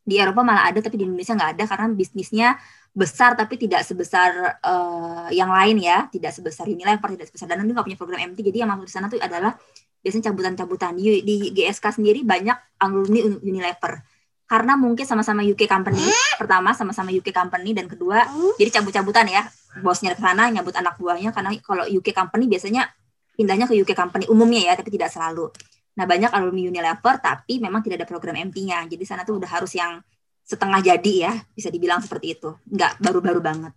[0.04, 2.60] di Eropa malah ada tapi di Indonesia nggak ada karena bisnisnya
[2.94, 7.88] besar tapi tidak sebesar uh, yang lain ya, tidak sebesar Unilever, tidak sebesar dia nggak
[7.90, 8.40] punya program MT.
[8.46, 9.58] Jadi yang masuk di sana tuh adalah
[10.06, 10.94] biasanya cabutan-cabutan.
[10.94, 14.06] Di, di GSK sendiri banyak alumni Unilever.
[14.44, 16.04] Karena mungkin sama-sama UK company.
[16.36, 17.72] Pertama sama-sama UK company.
[17.72, 18.28] Dan kedua
[18.60, 19.44] jadi cabut-cabutan ya.
[19.82, 21.32] Bosnya ke sana nyabut anak buahnya.
[21.32, 22.86] Karena kalau UK company biasanya
[23.34, 25.50] pindahnya ke UK company umumnya ya tapi tidak selalu.
[25.98, 29.74] Nah banyak alumni Unilever tapi memang tidak ada program MT-nya jadi sana tuh udah harus
[29.74, 30.02] yang
[30.46, 32.54] setengah jadi ya bisa dibilang seperti itu.
[32.70, 33.74] Nggak baru-baru banget.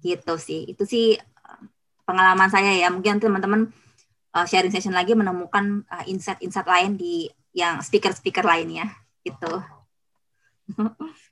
[0.00, 0.64] Gitu sih.
[0.70, 1.60] Itu sih eh,
[2.08, 2.88] pengalaman saya ya.
[2.88, 3.68] Mungkin teman-teman
[4.32, 8.86] uh, sharing session lagi menemukan uh, insight-insight lain di yang speaker-speaker lainnya
[9.24, 9.52] gitu.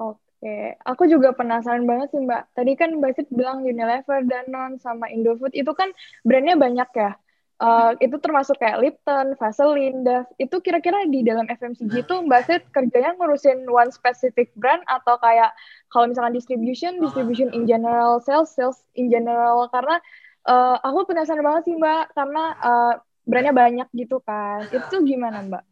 [0.00, 2.56] Oke, aku juga penasaran banget sih Mbak.
[2.56, 5.92] Tadi kan Mbak Sid bilang Unilever, Danone, sama Indofood itu kan
[6.24, 7.12] brandnya banyak ya.
[7.60, 10.24] Uh, itu termasuk kayak Lipton, Vaseline, Dove.
[10.40, 15.52] Itu kira-kira di dalam FMCG itu Mbak Sid kerjanya ngurusin one specific brand atau kayak
[15.92, 19.68] kalau misalkan distribution, distribution in general, sales, sales in general.
[19.68, 20.00] Karena
[20.48, 22.94] uh, aku penasaran banget sih Mbak, karena uh,
[23.28, 24.64] brandnya banyak gitu kan.
[24.72, 25.69] Itu gimana Mbak?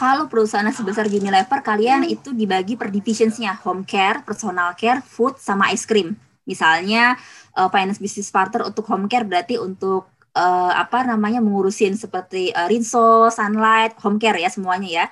[0.00, 2.14] Kalau perusahaan sebesar Unilever kalian hmm.
[2.16, 6.16] itu dibagi per divisionsnya home care, personal care, food sama ice cream.
[6.48, 7.20] Misalnya
[7.52, 12.64] uh, finance business partner untuk home care berarti untuk uh, apa namanya mengurusin seperti uh,
[12.64, 15.06] Rinso, Sunlight, home care ya semuanya ya.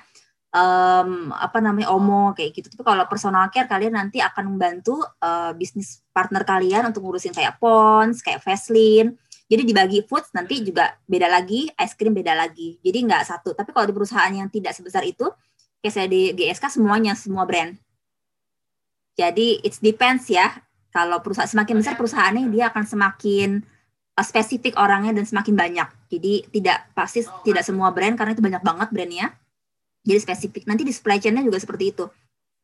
[0.49, 2.73] Um, apa namanya Omo kayak gitu.
[2.73, 7.61] Tapi kalau personal care kalian nanti akan membantu uh, bisnis partner kalian untuk ngurusin kayak
[7.61, 9.13] Pons, kayak Vaseline,
[9.49, 12.77] jadi dibagi foods nanti juga beda lagi, es krim beda lagi.
[12.85, 13.57] Jadi nggak satu.
[13.57, 15.25] Tapi kalau di perusahaan yang tidak sebesar itu,
[15.81, 17.73] kayak saya di GSK semuanya semua brand.
[19.17, 20.53] Jadi it depends ya.
[20.93, 23.65] Kalau perusahaan semakin besar perusahaannya dia akan semakin
[24.13, 25.89] uh, spesifik orangnya dan semakin banyak.
[26.13, 29.33] Jadi tidak pasti tidak semua brand karena itu banyak banget brandnya.
[30.05, 30.69] Jadi spesifik.
[30.69, 32.05] Nanti di supply chain-nya juga seperti itu.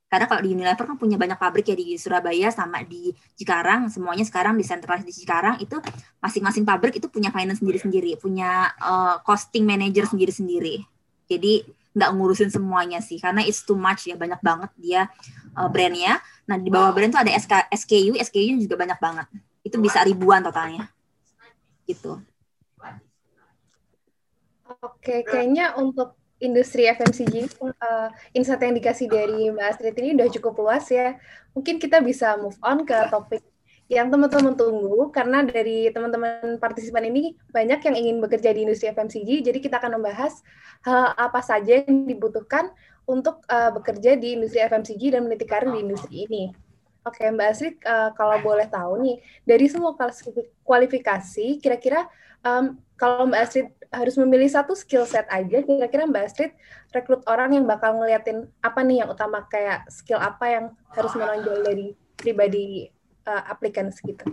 [0.06, 4.22] Karena kalau di Unilever kan punya banyak pabrik ya di Surabaya sama di Cikarang, semuanya
[4.22, 5.82] sekarang desentralisasi di Cikarang itu
[6.22, 10.86] masing-masing pabrik itu punya finance sendiri-sendiri, punya uh, costing manager sendiri-sendiri.
[11.26, 15.01] Jadi nggak ngurusin semuanya sih, karena it's too much ya, banyak banget dia
[15.58, 16.22] uh, brandnya.
[16.45, 19.28] Nah di bawah brand itu ada SK, SKU, SKU juga banyak banget.
[19.66, 20.86] Itu bisa ribuan totalnya.
[21.89, 22.22] Gitu.
[24.86, 30.54] Oke, kayaknya untuk industri FMCG uh, insight yang dikasih dari Mbak Astrid ini udah cukup
[30.60, 31.16] luas ya.
[31.56, 33.44] Mungkin kita bisa move on ke topik
[33.86, 39.46] yang teman-teman tunggu karena dari teman-teman partisipan ini banyak yang ingin bekerja di industri FMCG.
[39.46, 40.42] Jadi kita akan membahas
[40.84, 42.74] hal apa saja yang dibutuhkan
[43.06, 46.44] untuk uh, bekerja di industri FMCG dan meniti karir di industri ini.
[47.06, 49.94] Oke, Mbak Astrid, uh, kalau boleh tahu nih, dari semua
[50.66, 52.10] kualifikasi, kira-kira
[52.46, 56.52] um, kalau Mbak Astrid harus memilih satu skill set aja, kira-kira Mbak Astrid
[56.93, 60.66] rekrut orang yang bakal ngeliatin apa nih yang utama kayak skill apa yang
[60.96, 62.88] harus menonjol dari pribadi
[63.28, 64.24] uh, applicants gitu?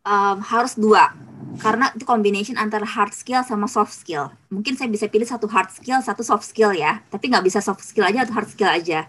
[0.00, 1.12] Um, harus dua,
[1.60, 4.32] karena itu combination antara hard skill sama soft skill.
[4.48, 7.84] Mungkin saya bisa pilih satu hard skill, satu soft skill ya, tapi nggak bisa soft
[7.84, 9.06] skill aja atau hard skill aja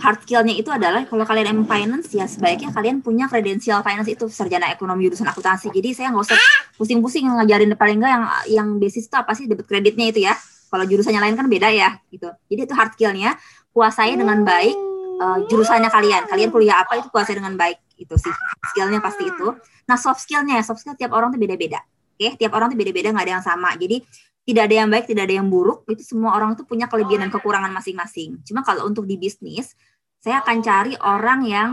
[0.00, 4.26] hard skillnya itu adalah kalau kalian emang finance ya sebaiknya kalian punya kredensial finance itu
[4.28, 5.70] sarjana ekonomi jurusan akuntansi.
[5.70, 6.38] Jadi saya nggak usah
[6.76, 10.34] pusing-pusing ngajarin paling enggak yang yang basis itu apa sih debit kreditnya itu ya.
[10.68, 12.28] Kalau jurusannya lain kan beda ya gitu.
[12.50, 13.38] Jadi itu hard skillnya
[13.70, 14.76] kuasai dengan baik
[15.22, 16.26] uh, jurusannya kalian.
[16.26, 18.34] Kalian kuliah apa itu kuasai dengan baik itu sih.
[18.74, 19.54] Skillnya pasti itu.
[19.86, 21.78] Nah soft skillnya soft skill tiap orang tuh beda-beda
[22.14, 22.30] oke okay?
[22.38, 23.98] tiap orang tuh beda-beda nggak ada yang sama jadi
[24.44, 25.88] tidak ada yang baik, tidak ada yang buruk.
[25.88, 28.44] Itu semua orang itu punya kelebihan dan kekurangan masing-masing.
[28.44, 29.72] Cuma kalau untuk di bisnis,
[30.20, 31.70] saya akan cari orang yang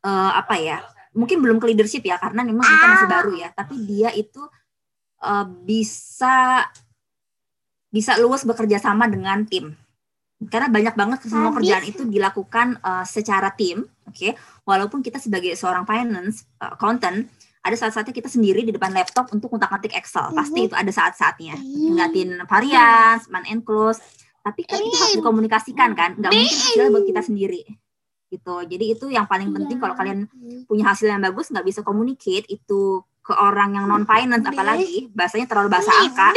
[0.00, 0.80] uh, apa ya?
[1.12, 3.48] Mungkin belum ke leadership ya, karena memang kita masih baru ya.
[3.52, 4.40] Tapi dia itu
[5.20, 6.64] uh, bisa
[7.92, 9.76] bisa luas bekerja sama dengan tim.
[10.48, 14.16] Karena banyak banget semua kerjaan itu dilakukan uh, secara tim, oke.
[14.16, 14.32] Okay?
[14.64, 17.28] Walaupun kita sebagai seorang finance, uh, accountant,
[17.60, 20.32] ada saat-saatnya kita sendiri di depan laptop untuk ngutak-ngatik Excel.
[20.32, 21.60] Pasti itu ada saat-saatnya.
[21.60, 24.00] Ngeliatin varian, man and close.
[24.40, 26.16] Tapi kan itu harus dikomunikasikan kan.
[26.16, 27.62] Nggak mungkin hasilnya buat kita sendiri.
[28.32, 28.56] Gitu.
[28.64, 30.24] Jadi itu yang paling penting kalau kalian
[30.64, 35.46] punya hasil yang bagus, nggak bisa communicate itu ke orang yang non finance apalagi bahasanya
[35.46, 36.34] terlalu bahasa angka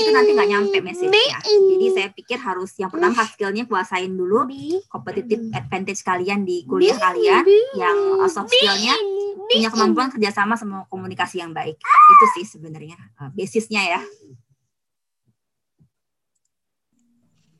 [0.00, 1.44] itu nanti nggak nyampe message-nya.
[1.44, 4.48] Jadi saya pikir harus yang pertama hard skillnya kuasain dulu
[4.88, 7.44] competitive advantage kalian di kuliah kalian
[7.76, 8.96] yang soft skillnya
[9.50, 11.76] punya kemampuan kerjasama sama komunikasi yang baik.
[11.84, 14.00] Itu sih sebenarnya uh, basisnya ya.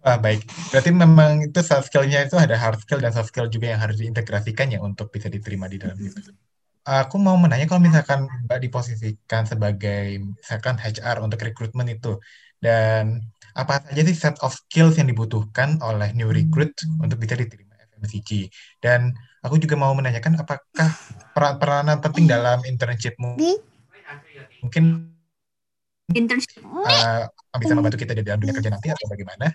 [0.01, 0.49] Ah, baik.
[0.73, 4.01] Berarti memang itu soft skill-nya itu ada hard skill dan soft skill juga yang harus
[4.01, 6.33] diintegrasikan ya untuk bisa diterima di dalam itu.
[6.91, 12.19] Aku mau menanya kalau misalkan Mbak diposisikan sebagai misalkan HR untuk rekrutmen itu
[12.59, 13.23] dan
[13.55, 18.51] apa saja sih set of skills yang dibutuhkan oleh new recruit untuk bisa diterima FMCG
[18.83, 20.89] dan Aku juga mau menanyakan apakah
[21.33, 23.41] peran peranan penting dalam internshipmu?
[24.61, 25.17] Mungkin
[26.13, 27.25] internship uh,
[27.57, 29.49] bisa membantu kita di dalam dunia kerja nanti atau bagaimana?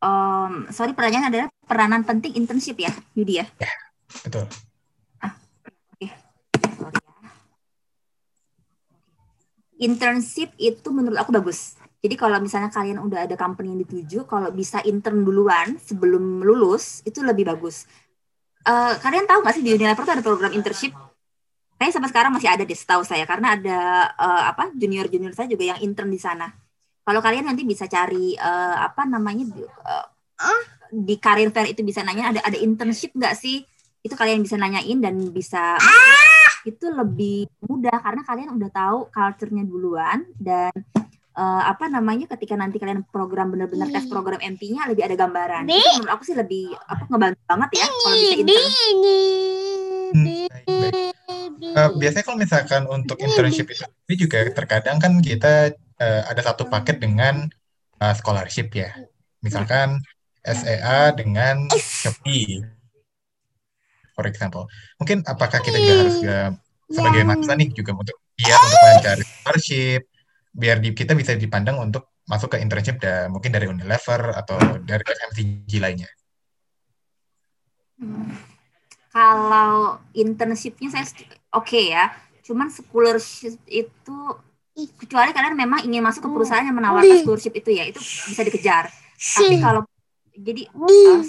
[0.00, 3.46] Um, sorry pertanyaan adalah peranan penting internship ya, Yudi ya?
[3.60, 3.68] Ya,
[4.24, 4.48] betul.
[5.20, 6.08] Ah, oke.
[6.08, 6.10] Okay.
[9.80, 11.80] Internship itu menurut aku bagus.
[12.00, 17.00] Jadi kalau misalnya kalian udah ada company yang dituju, kalau bisa intern duluan sebelum lulus
[17.04, 17.88] itu lebih bagus.
[18.64, 20.92] Uh, kalian tahu nggak sih di Unilever tuh ada program internship?
[21.80, 23.78] Kayaknya sampai sekarang masih ada deh, setahu saya karena ada
[24.20, 26.52] uh, apa junior junior saya juga yang intern di sana.
[27.04, 29.48] Kalau kalian nanti bisa cari uh, apa namanya
[29.88, 30.06] uh,
[30.92, 33.64] di career fair itu bisa nanya ada ada internship nggak sih?
[34.04, 35.76] Itu kalian bisa nanyain dan bisa
[36.68, 40.72] itu lebih mudah karena kalian udah tahu culture-nya duluan dan
[41.36, 45.64] uh, apa namanya ketika nanti kalian program benar-benar tes program MP-nya lebih ada gambaran.
[45.68, 48.98] Itu menurut aku sih lebih apa ngebantu banget ya kalau bisa intern.
[50.10, 50.26] Hmm,
[51.78, 55.70] uh, biasanya kalau misalkan untuk internship itu ini juga terkadang kan kita
[56.02, 57.46] uh, ada satu paket dengan
[58.02, 58.90] uh, scholarship ya.
[59.40, 60.02] Misalkan
[60.40, 62.64] SEA dengan Shopee,
[64.20, 64.68] for example.
[65.00, 66.38] Mungkin apakah kita juga harus juga
[66.92, 70.02] sebagai mahasiswa nih juga untuk dia untuk mencari scholarship
[70.50, 75.00] biar di, kita bisa dipandang untuk masuk ke internship dan mungkin dari Unilever atau dari
[75.00, 76.10] FMCG lainnya.
[77.96, 78.36] Hmm.
[79.10, 81.06] Kalau internshipnya saya
[81.56, 82.14] oke okay ya,
[82.46, 84.18] cuman scholarship itu
[84.98, 88.84] kecuali kalian memang ingin masuk ke perusahaan yang menawarkan scholarship itu ya, itu bisa dikejar.
[89.18, 89.82] Tapi kalau
[90.34, 91.20] jadi uh,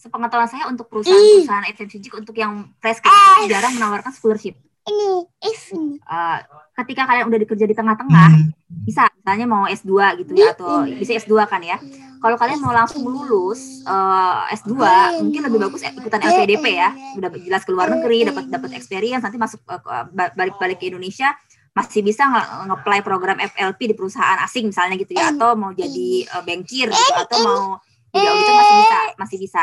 [0.00, 3.04] sepengetahuan saya untuk perusahaan-perusahaan FMCG untuk yang fresh
[3.44, 4.56] jarang menawarkan scholarship.
[4.88, 6.00] Ini ini.
[6.08, 6.40] Uh,
[6.80, 8.88] ketika kalian udah dikerja di tengah-tengah hmm.
[8.88, 9.92] bisa misalnya mau S2
[10.24, 11.76] gitu ya atau bisa S2 kan ya.
[12.20, 14.72] Kalau kalian mau langsung lulus uh, S2
[15.20, 16.96] mungkin lebih bagus ikutan LPDP ya.
[17.20, 21.36] udah jelas ke luar negeri dapat dapat experience nanti masuk uh, balik-balik ke Indonesia
[21.70, 22.26] masih bisa
[22.66, 27.14] nge-apply program FLP di perusahaan asing misalnya gitu ya atau mau jadi uh, bankir gitu
[27.14, 27.64] atau mau
[28.10, 29.62] jadi auditor masih bisa masih bisa.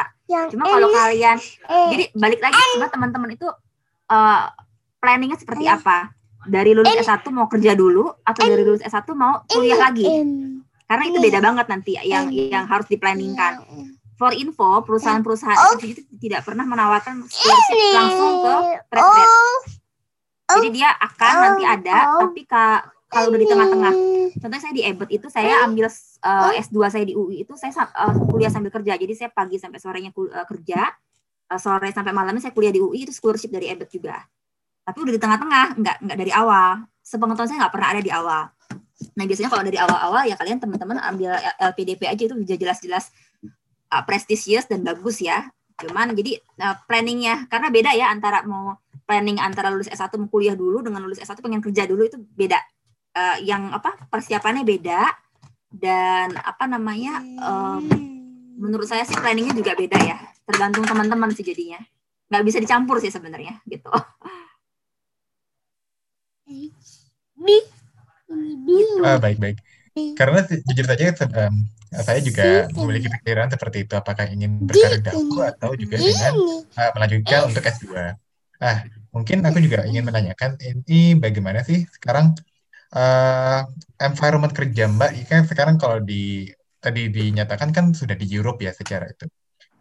[0.54, 1.38] Cuma kalau kalian
[1.92, 3.48] jadi balik lagi sebenarnya teman-teman itu
[4.12, 4.44] uh,
[5.02, 5.80] planningnya seperti iya.
[5.80, 6.14] apa?
[6.48, 10.06] Dari lulus S1 mau kerja dulu atau dari lulus S1 mau kuliah lagi?
[10.88, 13.60] Karena itu beda banget nanti yang yang harus diplanningkan.
[13.68, 13.86] Iya.
[14.18, 18.54] For info, perusahaan-perusahaan itu tidak pernah menawarkan scholarship langsung ke
[18.90, 19.38] fresh
[20.58, 22.42] Jadi dia akan nanti ada, tapi
[23.08, 23.94] kalau udah di tengah-tengah.
[24.38, 27.72] Contohnya saya di Ebert itu saya ambil uh, eh, S2 saya di UI itu saya
[27.96, 29.00] uh, kuliah sambil kerja.
[29.00, 30.92] Jadi saya pagi sampai sorenya uh, kerja,
[31.50, 34.20] uh, sore sampai malamnya saya kuliah di UI itu scholarship dari Ebert juga.
[34.84, 36.84] Tapi udah di tengah-tengah nggak nggak dari awal.
[37.00, 38.44] Sepengetahuan saya nggak pernah ada di awal.
[39.16, 43.10] Nah biasanya kalau dari awal-awal ya kalian teman-teman ambil LPDP aja itu bisa jelas-jelas
[43.90, 45.48] uh, prestisius dan bagus ya.
[45.80, 48.76] Cuman jadi uh, planningnya karena beda ya antara mau
[49.08, 52.60] planning antara lulus S1 mau kuliah dulu dengan lulus S1 pengen kerja dulu itu beda
[53.18, 55.10] uh, yang apa persiapannya beda
[55.74, 57.84] dan apa namanya um,
[58.58, 60.18] menurut saya sih planningnya juga beda ya.
[60.48, 61.82] Tergantung teman-teman sih jadinya.
[62.30, 63.90] Nggak bisa dicampur sih sebenarnya gitu.
[69.04, 69.58] Ah, baik baik.
[70.18, 71.10] Karena jujur saja
[71.50, 71.56] um,
[71.90, 73.94] saya juga memiliki pikiran seperti itu.
[73.98, 76.34] Apakah ingin berkarir dahulu atau juga dengan
[76.76, 78.16] uh, melanjutkan untuk S2.
[78.58, 82.34] Ah, mungkin aku juga ingin menanyakan ini bagaimana sih sekarang
[82.94, 83.62] uh,
[84.00, 85.12] environment kerja Mbak?
[85.28, 89.26] Kan sekarang kalau di tadi dinyatakan kan sudah di Europe ya secara itu.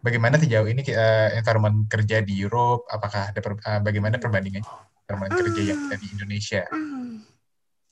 [0.01, 2.87] Bagaimana sejauh ini uh, environment kerja di Europe?
[2.89, 4.63] Apakah ada per, uh, bagaimana perbandingan
[5.05, 6.63] environment kerja yang ada di Indonesia?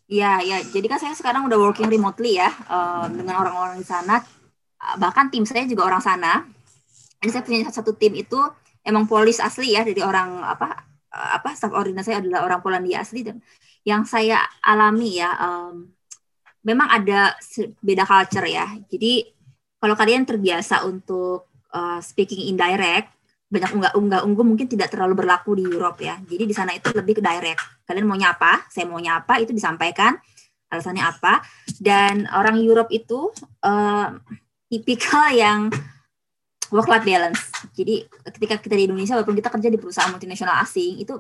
[0.05, 0.61] Ya, ya.
[0.61, 4.22] Jadi kan saya sekarang udah working remotely ya um, dengan orang-orang di sana.
[4.78, 6.45] Bahkan tim saya juga orang sana.
[7.20, 8.38] Jadi saya punya satu tim itu
[8.86, 13.26] emang polis asli ya dari orang apa apa staff ordinary saya adalah orang Polandia asli
[13.26, 13.41] dan
[13.86, 15.94] yang saya alami ya um,
[16.66, 17.38] memang ada
[17.80, 18.66] beda culture ya.
[18.90, 19.30] Jadi
[19.78, 23.14] kalau kalian terbiasa untuk uh, speaking indirect
[23.46, 26.18] banyak unggah unggah unggu mungkin tidak terlalu berlaku di Europe ya.
[26.26, 27.62] Jadi di sana itu lebih ke direct.
[27.86, 30.18] Kalian mau nyapa, saya mau nyapa itu disampaikan
[30.74, 31.46] alasannya apa.
[31.78, 33.30] Dan orang Europe itu
[33.62, 34.18] uh,
[34.66, 35.70] tipikal yang
[36.74, 37.54] work life balance.
[37.78, 41.14] Jadi ketika kita di Indonesia walaupun kita kerja di perusahaan multinasional asing itu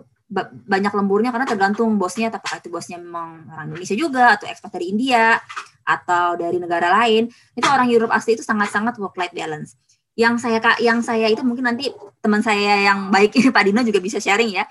[0.65, 4.89] banyak lemburnya karena tergantung bosnya apakah itu bosnya memang orang Indonesia juga atau ekspat dari
[4.89, 5.37] India
[5.85, 7.29] atau dari negara lain.
[7.53, 9.77] Itu orang Europe asli itu sangat-sangat work life balance
[10.15, 11.91] yang saya yang saya itu mungkin nanti
[12.23, 14.63] teman saya yang baik ini Pak Dino juga bisa sharing ya.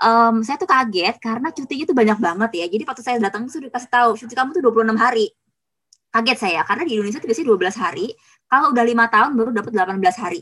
[0.00, 2.66] Um, saya tuh kaget karena cutinya tuh banyak banget ya.
[2.72, 5.26] Jadi waktu saya datang sudah dikasih tahu cuti kamu tuh 26 hari.
[6.08, 8.06] Kaget saya karena di Indonesia tuh biasanya 12 hari.
[8.48, 10.40] Kalau udah lima tahun baru dapat 18 hari.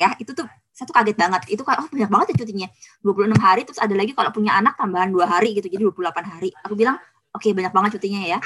[0.00, 1.42] Ya, itu tuh saya tuh kaget banget.
[1.54, 2.68] Itu kan oh banyak banget ya cutinya.
[3.06, 5.70] 26 hari terus ada lagi kalau punya anak tambahan dua hari gitu.
[5.70, 6.50] Jadi 28 hari.
[6.66, 6.98] Aku bilang
[7.34, 8.38] oke okay, banyak banget cutinya ya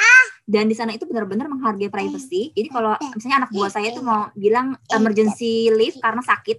[0.48, 4.32] dan di sana itu benar-benar menghargai privacy jadi kalau misalnya anak buah saya tuh mau
[4.32, 6.56] bilang emergency leave karena sakit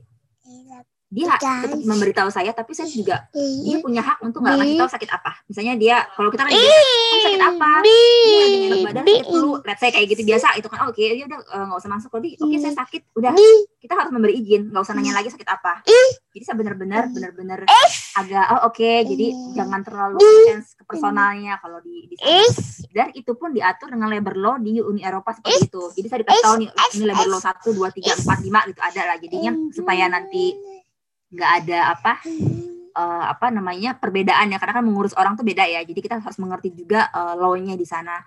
[1.09, 5.09] dia tetap memberitahu saya tapi saya juga dia punya hak untuk nggak ngasih tahu sakit
[5.09, 5.31] apa.
[5.49, 7.71] Misalnya dia kalau kita kan oh, sakit apa?
[7.81, 11.17] Dia enak badan sakit flu let's say kayak gitu biasa itu kan oh, oke okay,
[11.17, 13.31] dia udah eh, nggak usah masuk lebih oke okay, saya sakit udah.
[13.81, 15.73] Kita harus memberi izin nggak usah nanya lagi sakit apa.
[16.29, 17.59] Jadi saya benar-benar benar-benar
[18.21, 22.45] agak oh oke okay, jadi jangan terlalu intens ke personalnya kalau di, di sana.
[22.89, 25.83] Dan itu pun diatur dengan labor law di Uni Eropa seperti itu.
[25.97, 29.01] Jadi saya dikasih tahu nih ini labor law satu dua tiga empat lima gitu ada
[29.09, 30.53] lah jadinya supaya nanti
[31.29, 32.13] nggak ada apa
[32.99, 35.81] uh, apa namanya perbedaan ya karena kan mengurus orang tuh beda ya.
[35.85, 38.19] Jadi kita harus mengerti juga uh, law-nya di sana.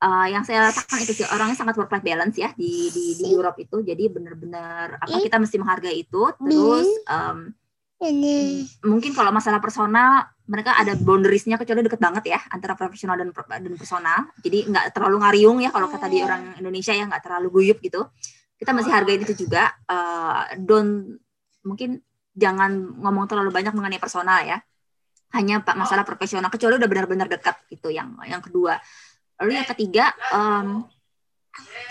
[0.00, 3.24] Uh, yang saya rasakan itu sih orangnya sangat work life balance ya di di, di
[3.32, 3.84] Europe itu.
[3.84, 6.22] Jadi benar-benar apa kita mesti menghargai itu.
[6.40, 7.52] Terus um,
[8.80, 13.74] mungkin kalau masalah personal mereka ada boundariesnya kecuali deket banget ya antara profesional dan dan
[13.76, 14.24] personal.
[14.40, 18.08] Jadi nggak terlalu ngariung ya kalau kata di orang Indonesia ya nggak terlalu guyup gitu.
[18.56, 19.68] Kita masih hargai itu juga.
[19.84, 21.20] Uh, don't
[21.60, 22.00] mungkin
[22.40, 24.56] jangan ngomong terlalu banyak mengenai personal ya.
[25.36, 28.80] Hanya pak masalah profesional kecuali udah benar-benar dekat itu yang yang kedua.
[29.38, 30.88] Lalu yang ketiga um,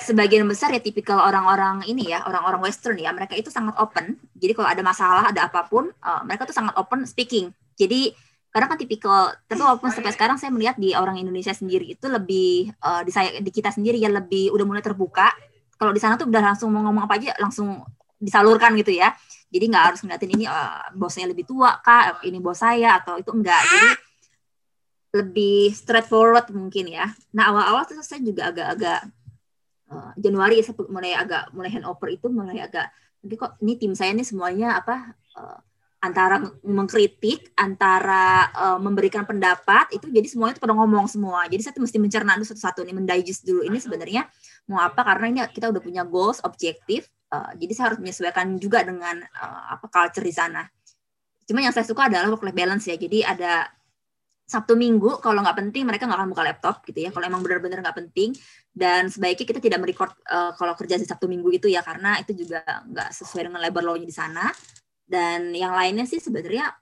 [0.04, 4.18] sebagian besar ya tipikal orang-orang ini ya orang-orang western ya mereka itu sangat open.
[4.36, 7.54] Jadi kalau ada masalah ada apa pun uh, mereka tuh sangat open speaking.
[7.80, 8.12] Jadi
[8.50, 12.74] karena kan tipikal tapi walaupun sampai sekarang saya melihat di orang Indonesia sendiri itu lebih
[12.82, 15.32] uh, di saya di kita sendiri ya lebih udah mulai terbuka.
[15.80, 17.88] Kalau di sana tuh udah langsung mau ngomong apa aja langsung
[18.20, 19.16] disalurkan gitu ya
[19.50, 23.34] jadi nggak harus ngeliatin ini uh, bosnya lebih tua kak ini bos saya atau itu
[23.34, 23.62] enggak.
[23.66, 23.90] Jadi
[25.10, 27.10] lebih straightforward mungkin ya.
[27.34, 29.10] Nah awal-awal tuh saya juga agak-agak
[29.90, 34.14] uh, Januari saya mulai agak mulai handover itu mulai agak nanti kok ini tim saya
[34.14, 35.60] ini semuanya apa uh,
[36.00, 41.44] antara mengkritik, antara uh, memberikan pendapat itu jadi semuanya itu pada ngomong semua.
[41.52, 44.24] Jadi saya mesti mencerna satu-satu nih, mendigest dulu ini sebenarnya
[44.72, 48.82] mau apa karena ini kita udah punya goals, objektif, Uh, jadi saya harus menyesuaikan juga
[48.82, 50.66] dengan uh, apa culture di sana.
[51.46, 52.98] Cuma yang saya suka adalah work life balance ya.
[52.98, 53.70] Jadi ada
[54.50, 57.14] Sabtu Minggu kalau nggak penting mereka nggak akan buka laptop gitu ya.
[57.14, 58.34] Kalau emang benar-benar nggak penting
[58.74, 62.34] dan sebaiknya kita tidak merecord uh, kalau kerja di Sabtu Minggu itu ya karena itu
[62.34, 64.50] juga nggak sesuai dengan labor law-nya di sana.
[65.06, 66.74] Dan yang lainnya sih sebenarnya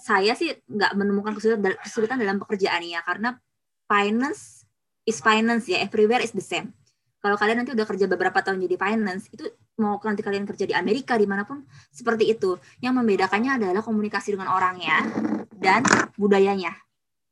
[0.00, 3.36] saya sih nggak menemukan kesulitan, kesulitan dalam pekerjaan ya karena
[3.84, 4.64] finance
[5.04, 6.72] is finance ya everywhere is the same
[7.20, 9.44] kalau kalian nanti udah kerja beberapa tahun jadi finance itu
[9.76, 11.60] mau nanti kalian kerja di Amerika di mana pun
[11.92, 12.56] seperti itu.
[12.80, 15.04] Yang membedakannya adalah komunikasi dengan orangnya
[15.52, 15.84] dan
[16.16, 16.72] budayanya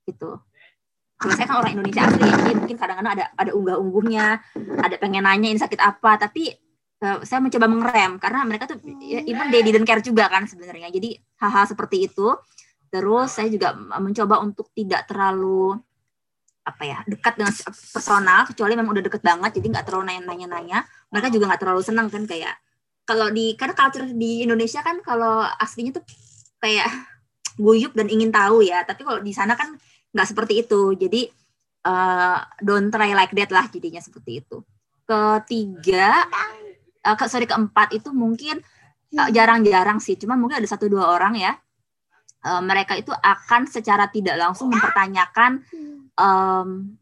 [0.05, 0.37] gitu.
[1.19, 4.27] Kalau saya kan orang Indonesia asli ya, jadi mungkin kadang-kadang ada ada unggah-ungguhnya
[4.79, 6.53] ada pengen nanya ini sakit apa tapi
[7.03, 10.93] uh, saya mencoba mengerem karena mereka tuh ya, even they didn't care juga kan sebenarnya.
[10.93, 12.37] Jadi hal-hal seperti itu.
[12.89, 15.77] Terus saya juga mencoba untuk tidak terlalu
[16.69, 17.55] apa ya dekat dengan
[17.97, 20.85] personal kecuali memang udah deket banget jadi nggak terlalu nanya-nanya.
[21.09, 22.55] Mereka juga nggak terlalu senang kan kayak
[23.09, 26.05] kalau di karena culture di Indonesia kan kalau aslinya tuh
[26.61, 26.93] kayak
[27.65, 28.85] guyup dan ingin tahu ya.
[28.85, 29.73] Tapi kalau di sana kan
[30.13, 30.93] nggak seperti itu.
[30.93, 31.25] Jadi
[31.89, 34.61] uh, don't try like that lah jadinya seperti itu.
[35.09, 36.29] Ketiga
[37.09, 38.61] uh, ke, sorry keempat itu mungkin
[39.09, 39.33] jarang
[39.65, 40.21] jarang-jarang sih.
[40.21, 41.57] Cuma mungkin ada satu dua orang ya.
[42.45, 45.65] Uh, mereka itu akan secara tidak langsung mempertanyakan
[46.19, 46.99] um,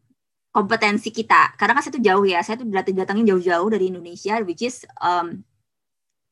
[0.53, 1.57] kompetensi kita.
[1.57, 4.85] Karena kan saya tuh jauh ya saya tuh datang datangin jauh-jauh dari Indonesia which is
[5.01, 5.41] um,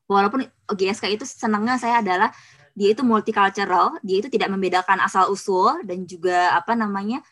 [0.05, 2.29] walaupun GSK itu senangnya saya adalah
[2.77, 7.23] dia itu multicultural dia itu tidak membedakan asal usul dan juga apa namanya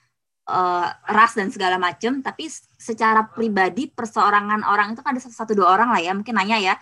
[0.47, 2.47] uh, ras dan segala macam tapi
[2.79, 6.73] secara pribadi perseorangan orang itu kan ada satu dua orang lah ya mungkin nanya ya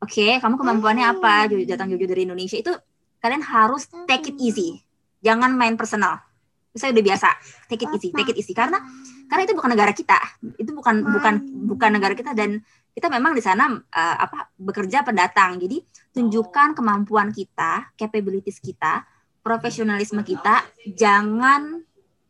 [0.00, 1.48] oke okay, kamu kemampuannya apa?
[1.68, 2.56] Datang jauh-jauh dari Indonesia.
[2.56, 2.72] Itu
[3.20, 4.80] kalian harus take it easy.
[5.20, 6.29] Jangan main personal
[6.70, 7.28] saya udah biasa
[7.66, 8.54] take it easy take it easy.
[8.54, 8.78] Karena
[9.26, 10.18] karena itu bukan negara kita.
[10.58, 11.34] Itu bukan bukan
[11.70, 12.34] bukan negara kita.
[12.34, 15.58] Dan kita memang di sana uh, apa bekerja pendatang.
[15.58, 15.82] Jadi
[16.14, 19.06] tunjukkan kemampuan kita capabilities kita
[19.42, 20.66] profesionalisme kita.
[20.94, 21.82] Jangan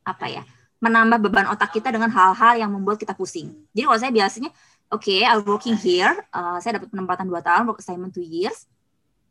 [0.04, 0.42] apa ya
[0.80, 3.52] menambah beban otak kita dengan hal-hal yang membuat kita pusing.
[3.76, 4.50] Jadi kalau saya biasanya
[4.88, 6.16] oke okay, I'm working here.
[6.32, 8.64] Uh, saya dapat penempatan dua tahun work assignment two years.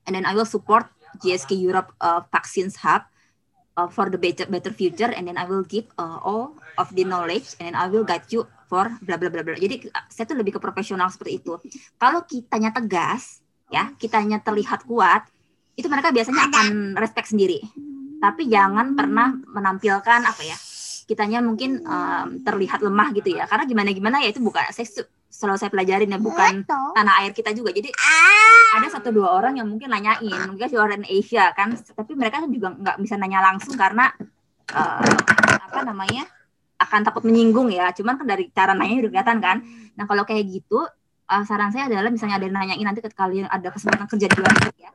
[0.05, 0.89] And then I will support
[1.21, 3.05] GSK Europe uh, Vaccines Hub
[3.79, 7.07] uh, for the better better future and then I will give uh, all of the
[7.07, 9.55] knowledge and then I will guide you for bla bla bla bla.
[9.55, 11.55] Jadi uh, saya tuh lebih ke profesional seperti itu.
[11.95, 13.39] Kalau kitanya tegas,
[13.71, 15.23] ya, kitanya terlihat kuat,
[15.79, 16.67] itu mereka biasanya akan
[16.99, 17.63] respect sendiri.
[18.19, 20.57] Tapi jangan pernah menampilkan apa ya?
[21.07, 23.47] Kitanya mungkin um, terlihat lemah gitu ya.
[23.47, 24.85] Karena gimana gimana ya itu bukan saya
[25.29, 27.69] selalu saya pelajarin ya bukan tanah air kita juga.
[27.69, 27.93] Jadi
[28.75, 32.73] ada satu dua orang yang mungkin nanyain mungkin si orang Asia kan tapi mereka juga
[32.73, 34.09] nggak bisa nanya langsung karena
[34.73, 35.15] uh,
[35.69, 36.25] apa namanya
[36.81, 37.93] akan takut menyinggung ya.
[37.93, 39.57] Cuman kan dari cara nanya udah kelihatan kan.
[39.93, 40.81] Nah kalau kayak gitu,
[41.29, 44.35] uh, saran saya adalah misalnya ada yang nanyain nanti ketika kalian ada kesempatan kerja di
[44.39, 44.91] luar negeri ya,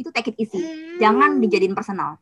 [0.00, 0.60] itu take it easy.
[0.96, 2.16] Jangan dijadiin personal.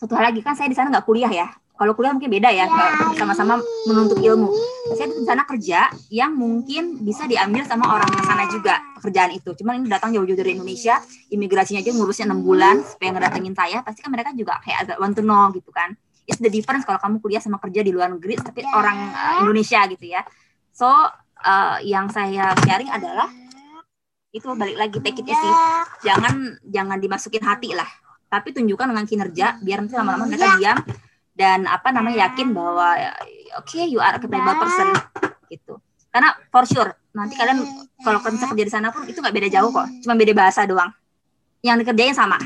[0.00, 1.52] Satu hal lagi kan saya di sana nggak kuliah ya.
[1.76, 2.68] Kalau kuliah mungkin beda ya,
[3.16, 4.52] sama-sama menuntut ilmu.
[4.96, 9.52] Saya di sana kerja yang mungkin bisa diambil sama orang sana juga pekerjaan itu.
[9.56, 11.00] Cuman ini datang jauh-jauh dari Indonesia,
[11.32, 13.80] imigrasinya aja ngurusnya enam bulan supaya ngedatengin saya.
[13.80, 15.96] Pasti kan mereka juga kayak agak want to know gitu kan.
[16.28, 19.80] It's the difference kalau kamu kuliah sama kerja di luar negeri, tapi orang uh, Indonesia
[19.88, 20.20] gitu ya.
[20.72, 23.28] So uh, yang saya sharing adalah
[24.36, 25.50] itu balik lagi take it easy.
[26.04, 27.88] Jangan jangan dimasukin hati lah.
[28.30, 30.78] Tapi tunjukkan dengan kinerja biar nanti lama-lama mereka diam
[31.34, 32.94] dan apa namanya yakin bahwa
[33.58, 34.94] oke okay, you are a capable person
[35.50, 35.82] gitu.
[36.14, 37.58] Karena for sure nanti kalian
[38.06, 39.86] kalau kalian kerja di sana pun itu nggak beda jauh kok.
[40.06, 40.94] Cuma beda bahasa doang.
[41.60, 42.38] Yang dikerjain sama.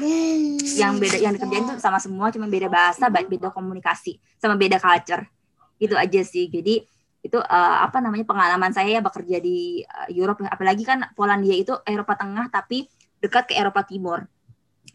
[0.62, 5.28] Yang beda yang dikerjain itu sama semua cuma beda bahasa beda komunikasi sama beda culture.
[5.76, 6.49] Itu aja sih.
[6.49, 6.80] Jadi
[7.24, 10.45] itu uh, apa namanya pengalaman saya ya bekerja di uh, Europe.
[10.49, 12.89] Apalagi kan Polandia itu Eropa Tengah tapi
[13.20, 14.24] dekat ke Eropa Timur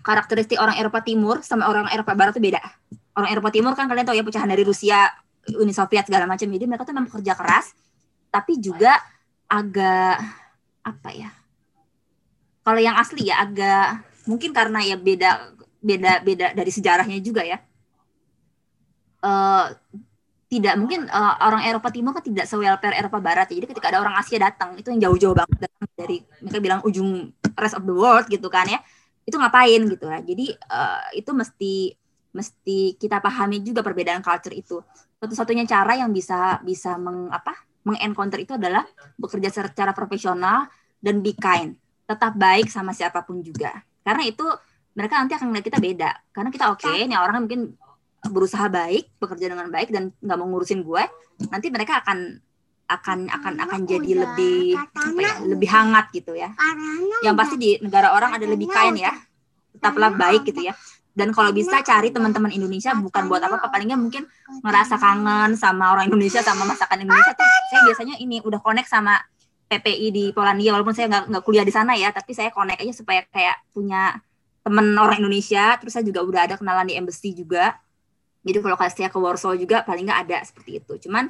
[0.02, 2.62] karakteristik orang Eropa Timur sama orang Eropa Barat itu beda
[3.20, 5.12] orang Eropa Timur kan kalian tahu ya pecahan dari Rusia,
[5.60, 6.47] Uni Soviet segala macam.
[6.47, 7.76] Jadi mereka tuh memang kerja keras,
[8.32, 8.95] tapi juga
[9.52, 10.24] agak
[10.88, 11.30] apa ya?
[12.64, 17.60] Kalau yang asli ya agak mungkin karena ya beda beda beda dari sejarahnya juga ya.
[19.20, 19.76] Uh,
[20.50, 23.62] tidak mungkin uh, orang Eropa Timur kan tidak se-welfare Eropa Barat ya.
[23.62, 27.30] Jadi ketika ada orang Asia datang, itu yang jauh-jauh banget datang dari mereka bilang ujung
[27.54, 28.80] rest of the world gitu kan ya.
[29.30, 30.19] Itu ngapain gitu ya.
[30.25, 31.73] Jadi uh, itu mesti
[32.34, 34.82] mesti kita pahami juga perbedaan culture itu.
[35.21, 37.53] Satu-satunya cara yang bisa bisa meng apa
[37.86, 38.84] mengencounter itu adalah
[39.15, 40.65] bekerja secara profesional
[40.97, 41.77] dan be kind.
[42.09, 43.86] Tetap baik sama siapa pun juga.
[44.01, 44.45] Karena itu
[44.97, 46.11] mereka nanti akan melihat kita beda.
[46.34, 47.77] Karena kita oke, okay, ini orang mungkin
[48.19, 51.03] berusaha baik, bekerja dengan baik dan nggak mau ngurusin gue.
[51.47, 52.41] Nanti mereka akan
[52.89, 56.49] akan akan akan jadi lebih apa ya, lebih hangat gitu ya.
[57.21, 59.13] Yang pasti di negara orang ada lebih kain ya.
[59.77, 60.73] Tetaplah baik gitu ya.
[61.13, 63.69] Dan kalau bisa cari teman-teman Indonesia bukan buat apa-apa.
[63.69, 64.25] Palingnya mungkin
[64.65, 69.21] ngerasa kangen sama orang Indonesia sama masakan Indonesia tuh saya biasanya ini udah connect sama
[69.69, 72.93] PPI di Polandia walaupun saya nggak nggak kuliah di sana ya tapi saya connect aja
[72.95, 74.17] supaya kayak punya
[74.65, 75.77] teman orang Indonesia.
[75.77, 77.77] Terus saya juga udah ada kenalan di embassy juga.
[78.41, 81.09] Jadi kalau saya ke Warsaw juga paling nggak ada seperti itu.
[81.09, 81.27] Cuman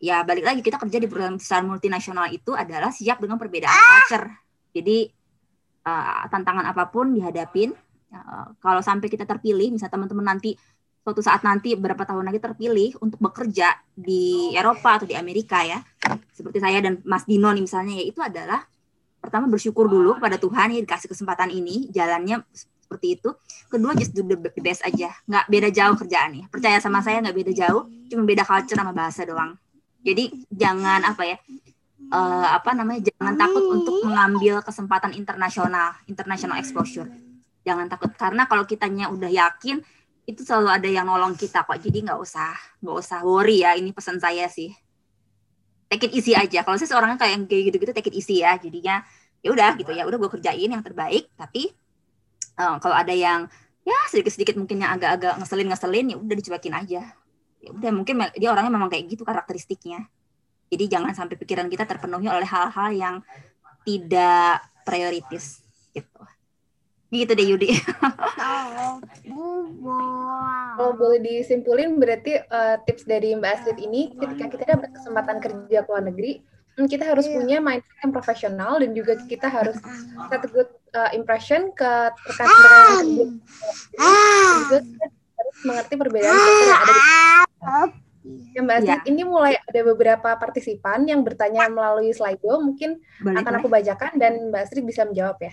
[0.00, 4.32] ya balik lagi kita kerja di perusahaan multinasional itu adalah siap dengan perbedaan culture
[4.72, 5.12] jadi
[5.84, 7.76] uh, tantangan apa pun dihadapin
[8.10, 10.58] Uh, kalau sampai kita terpilih, misalnya teman-teman nanti
[11.00, 15.78] suatu saat nanti beberapa tahun lagi terpilih untuk bekerja di Eropa atau di Amerika ya,
[16.34, 18.66] seperti saya dan Mas Dino nih misalnya ya itu adalah
[19.22, 23.30] pertama bersyukur dulu kepada Tuhan ya dikasih kesempatan ini jalannya seperti itu.
[23.70, 26.50] Kedua just do the best aja, nggak beda jauh kerjaannya.
[26.50, 29.54] Percaya sama saya nggak beda jauh, cuma beda culture sama bahasa doang.
[30.00, 31.36] Jadi jangan apa ya,
[32.12, 37.08] uh, apa namanya jangan takut untuk mengambil kesempatan internasional, international exposure.
[37.62, 39.84] Jangan takut karena kalau kitanya udah yakin
[40.24, 41.76] itu selalu ada yang nolong kita kok.
[41.76, 44.72] Jadi nggak usah nggak usah worry ya ini pesan saya sih.
[45.90, 46.62] Take it easy aja.
[46.62, 48.56] Kalau saya seorang kayak kayak gitu-gitu take it easy ya.
[48.56, 49.02] Jadinya
[49.44, 51.28] ya udah gitu ya udah gue kerjain yang terbaik.
[51.36, 51.68] Tapi
[52.56, 53.50] um, kalau ada yang
[53.84, 57.02] ya sedikit-sedikit mungkin yang agak-agak ngeselin ngeselin ya udah dicuekin aja
[57.68, 60.08] udah mungkin dia orangnya memang kayak gitu karakteristiknya.
[60.70, 63.16] Jadi jangan sampai pikiran kita terpenuhi oleh hal-hal yang
[63.84, 65.60] tidak prioritis
[65.92, 66.22] gitu.
[67.10, 67.70] Gitu deh Yudi.
[70.78, 75.78] Kalau boleh disimpulin berarti uh, tips dari Mbak Astrid ini ketika kita dapat kesempatan kerja
[75.82, 76.40] ke luar negeri,
[76.78, 77.34] hmm, kita harus yeah.
[77.36, 79.76] punya mindset yang profesional dan juga kita harus
[80.30, 81.90] set good uh, impression ke
[82.30, 83.04] rekan-rekan
[84.70, 84.86] juga
[85.40, 87.00] harus mengerti perbedaan yang ada di
[88.52, 89.08] Ya Mbak Astrid, ya.
[89.08, 94.52] ini mulai ada beberapa partisipan yang bertanya melalui Slido, mungkin boleh, akan aku bacakan dan
[94.52, 95.52] Mbak Astrid bisa menjawab ya.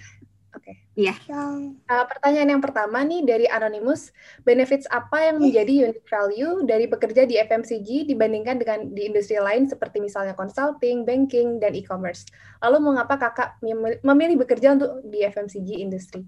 [0.52, 0.74] Oke.
[0.74, 0.76] Okay.
[0.98, 1.14] Iya.
[1.30, 4.10] Uh, pertanyaan yang pertama nih dari Anonymous,
[4.42, 9.70] benefits apa yang menjadi unique value dari bekerja di FMCG dibandingkan dengan di industri lain
[9.70, 12.26] seperti misalnya consulting, banking, dan e-commerce?
[12.66, 13.62] Lalu mengapa kakak
[14.02, 16.26] memilih bekerja untuk di FMCG industri?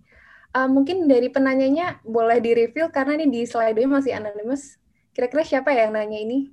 [0.50, 4.82] Uh, mungkin dari penanyanya boleh di-reveal karena ini di slide-nya masih anonymous.
[5.14, 6.50] Kira-kira siapa yang nanya ini?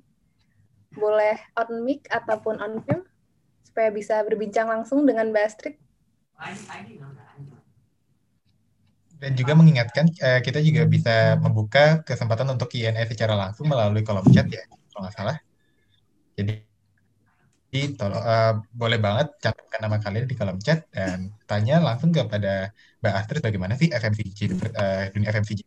[0.93, 3.05] Boleh on mic ataupun on film
[3.65, 5.77] supaya bisa berbincang langsung dengan Mbak Astrid
[9.17, 14.25] dan juga mengingatkan uh, kita juga bisa membuka kesempatan untuk Q&A secara langsung melalui kolom
[14.29, 14.61] chat ya
[14.93, 15.37] kalau nggak salah
[16.37, 16.61] jadi
[17.99, 23.15] tolong uh, boleh banget cantumkan nama kalian di kolom chat dan tanya langsung kepada Mbak
[23.15, 24.39] Astrid bagaimana sih FMCG
[24.77, 25.61] uh, dunia FMCG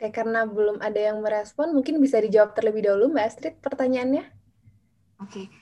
[0.00, 4.24] Oke, karena belum ada yang merespon, mungkin bisa dijawab terlebih dahulu Mbak Astrid pertanyaannya.
[5.20, 5.52] Oke.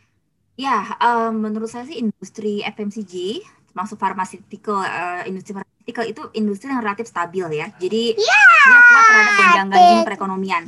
[0.55, 3.43] Ya, um, menurut saya sih industri FMCG,
[3.75, 7.67] termasuk pharmaceutical, uh, industri pharmaceutical itu industri yang relatif stabil ya.
[7.83, 10.65] Jadi yeah, dia kuat terhadap gonjang-ganjing perekonomian.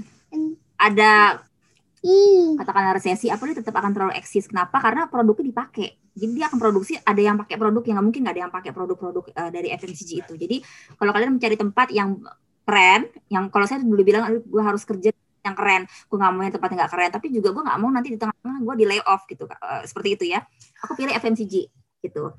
[0.75, 1.43] Ada
[2.57, 4.49] katakanlah resesi dia tetap akan terlalu eksis.
[4.49, 4.81] Kenapa?
[4.81, 5.89] Karena produknya dipakai.
[6.17, 9.25] Jadi dia akan produksi ada yang pakai produk yang mungkin nggak ada yang pakai produk-produk
[9.37, 10.33] uh, dari FMCG itu.
[10.37, 10.57] Jadi
[10.97, 12.19] kalau kalian mencari tempat yang
[12.65, 15.13] keren yang kalau saya dulu bilang gue harus kerja
[15.45, 15.85] yang keren.
[16.09, 17.11] Gue nggak mau yang tempatnya nggak keren.
[17.13, 20.09] Tapi juga gue nggak mau nanti di tengah-tengah gue di lay off gitu uh, seperti
[20.17, 20.41] itu ya.
[20.89, 21.55] Aku pilih FMCG
[22.01, 22.33] gitu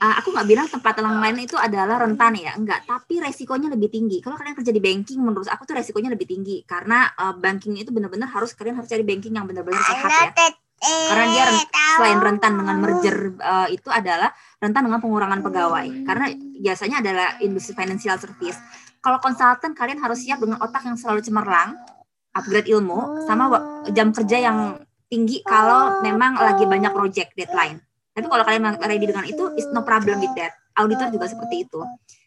[0.00, 4.18] uh, aku nggak bilang tempat lain itu adalah rentan ya enggak tapi resikonya lebih tinggi.
[4.18, 6.62] Kalau kalian kerja di banking menurut aku tuh resikonya lebih tinggi.
[6.66, 10.50] Karena uh, banking itu benar-benar harus kalian harus cari banking yang benar-benar sehat ya.
[10.84, 11.44] karena dia
[11.96, 14.28] selain rentan dengan merger uh, itu adalah
[14.60, 15.86] rentan dengan pengurangan pegawai.
[16.04, 16.26] Karena
[16.60, 18.58] biasanya adalah industri financial service.
[19.00, 21.76] Kalau konsultan kalian harus siap dengan otak yang selalu cemerlang
[22.34, 23.48] upgrade ilmu sama
[23.94, 24.58] jam kerja yang
[25.08, 27.78] tinggi kalau memang lagi banyak project deadline
[28.14, 30.54] tapi kalau kalian ready dengan itu, is no problem with that.
[30.78, 31.82] Auditor juga seperti itu.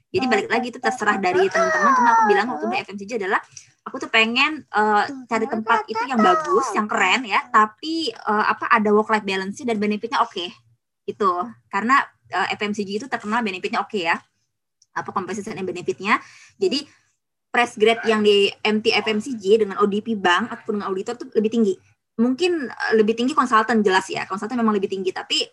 [0.08, 1.92] Jadi balik lagi itu terserah dari teman-teman.
[1.96, 3.40] Cuma aku bilang waktu di FMCG adalah
[3.84, 8.72] aku tuh pengen uh, cari tempat itu yang bagus, yang keren ya, tapi uh, apa
[8.72, 10.32] ada work life balance dan benefitnya oke.
[10.32, 10.52] Okay.
[11.08, 12.04] Itu karena
[12.36, 14.16] uh, eh, FMCG itu terkenal benefitnya oke okay ya.
[14.96, 16.20] Apa compensation and benefitnya.
[16.56, 16.88] Jadi
[17.52, 21.76] press grade yang di MT FMCG dengan ODP bank ataupun dengan auditor tuh lebih tinggi.
[22.20, 24.24] Mungkin lebih tinggi konsultan jelas ya.
[24.28, 25.48] Konsultan memang lebih tinggi, tapi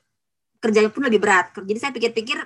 [0.64, 1.52] kerjanya pun lebih berat.
[1.52, 2.40] Jadi saya pikir-pikir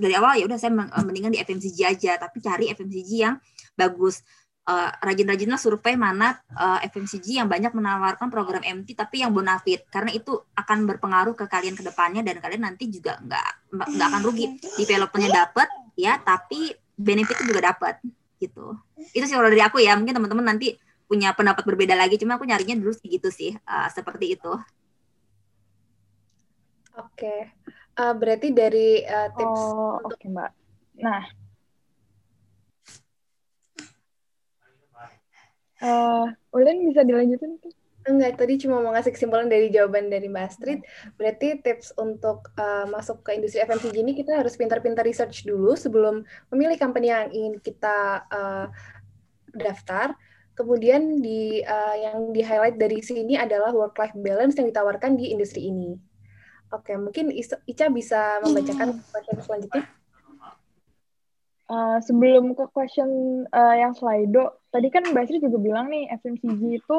[0.00, 0.72] dari awal ya udah saya
[1.04, 3.36] mendingan di FMCG aja, tapi cari FMCG yang
[3.76, 4.24] bagus.
[4.68, 9.88] Uh, rajin-rajinlah survei mana uh, eh, FMCG yang banyak menawarkan program MT tapi yang bonafit.
[9.88, 14.20] Karena itu akan berpengaruh ke kalian ke depannya dan kalian nanti juga nggak nggak akan
[14.28, 14.60] rugi.
[14.76, 17.96] Developernya dapat ya tapi benefitnya juga dapat
[18.36, 18.76] gitu.
[19.16, 19.96] Itu sih kalau dari aku ya.
[19.96, 20.76] Mungkin teman-teman nanti
[21.08, 22.20] punya pendapat berbeda lagi.
[22.20, 24.52] Cuma aku nyarinya dulu segitu sih uh, seperti itu
[26.98, 27.54] Oke,
[27.94, 30.18] uh, berarti dari uh, tips oh, untuk...
[30.18, 30.50] Oke, okay, Mbak.
[30.98, 31.22] Nah,
[35.86, 37.70] uh, Ulin bisa dilanjutin tuh?
[38.08, 40.80] Enggak, tadi cuma mau ngasih kesimpulan dari jawaban dari Mbak Astrid.
[41.20, 46.24] Berarti tips untuk uh, masuk ke industri FMCG ini kita harus pintar-pintar research dulu sebelum
[46.48, 48.66] memilih company yang ingin kita uh,
[49.52, 50.16] daftar.
[50.56, 55.30] Kemudian di uh, yang di highlight dari sini adalah work life balance yang ditawarkan di
[55.30, 56.07] industri ini.
[56.68, 57.32] Oke, mungkin
[57.64, 59.84] Ica bisa membacakan question selanjutnya.
[61.68, 63.08] Uh, sebelum ke question
[63.52, 66.98] uh, yang Slido, tadi kan Mbak Sri juga bilang nih FMCG itu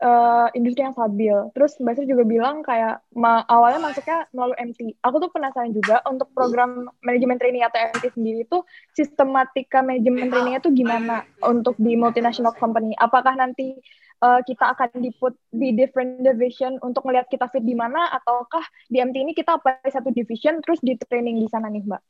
[0.00, 1.36] uh, industri yang stabil.
[1.52, 5.00] Terus Mbak Sri juga bilang kayak ma awalnya masuknya melalui MT.
[5.04, 8.58] Aku tuh penasaran juga untuk program manajemen training atau MT sendiri itu
[8.96, 12.96] sistematika manajemen trainingnya tuh gimana untuk di multinational company?
[12.96, 13.76] Apakah nanti
[14.20, 19.00] uh, kita akan diput di different division untuk melihat kita fit di mana ataukah di
[19.00, 22.02] MT ini kita apa satu division terus di training di sana nih Mbak?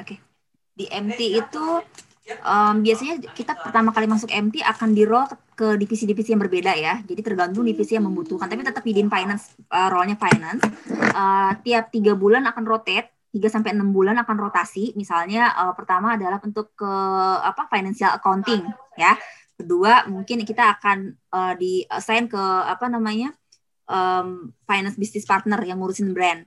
[0.00, 0.04] Oke.
[0.04, 0.18] Okay.
[0.74, 1.66] Di MT itu
[2.42, 6.98] um, biasanya kita pertama kali masuk MT akan di roll ke divisi-divisi yang berbeda ya.
[7.06, 8.50] Jadi tergantung divisi yang membutuhkan.
[8.50, 10.66] Tapi tetap within finance, uh, role-nya finance.
[11.14, 14.94] Uh, tiap tiga bulan akan rotate 3 sampai enam bulan akan rotasi.
[14.98, 16.92] Misalnya uh, pertama adalah untuk ke
[17.42, 18.62] apa financial accounting
[18.94, 19.18] ya.
[19.54, 23.30] Kedua, mungkin kita akan uh, di assign ke apa namanya
[23.86, 26.42] um, finance business partner yang ngurusin brand.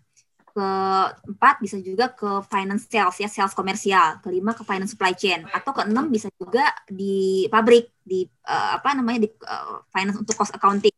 [0.52, 4.20] Keempat bisa juga ke finance sales ya sales komersial.
[4.26, 5.46] Kelima ke finance supply chain.
[5.54, 10.52] Atau keenam bisa juga di pabrik di uh, apa namanya di uh, finance untuk cost
[10.52, 10.94] accounting.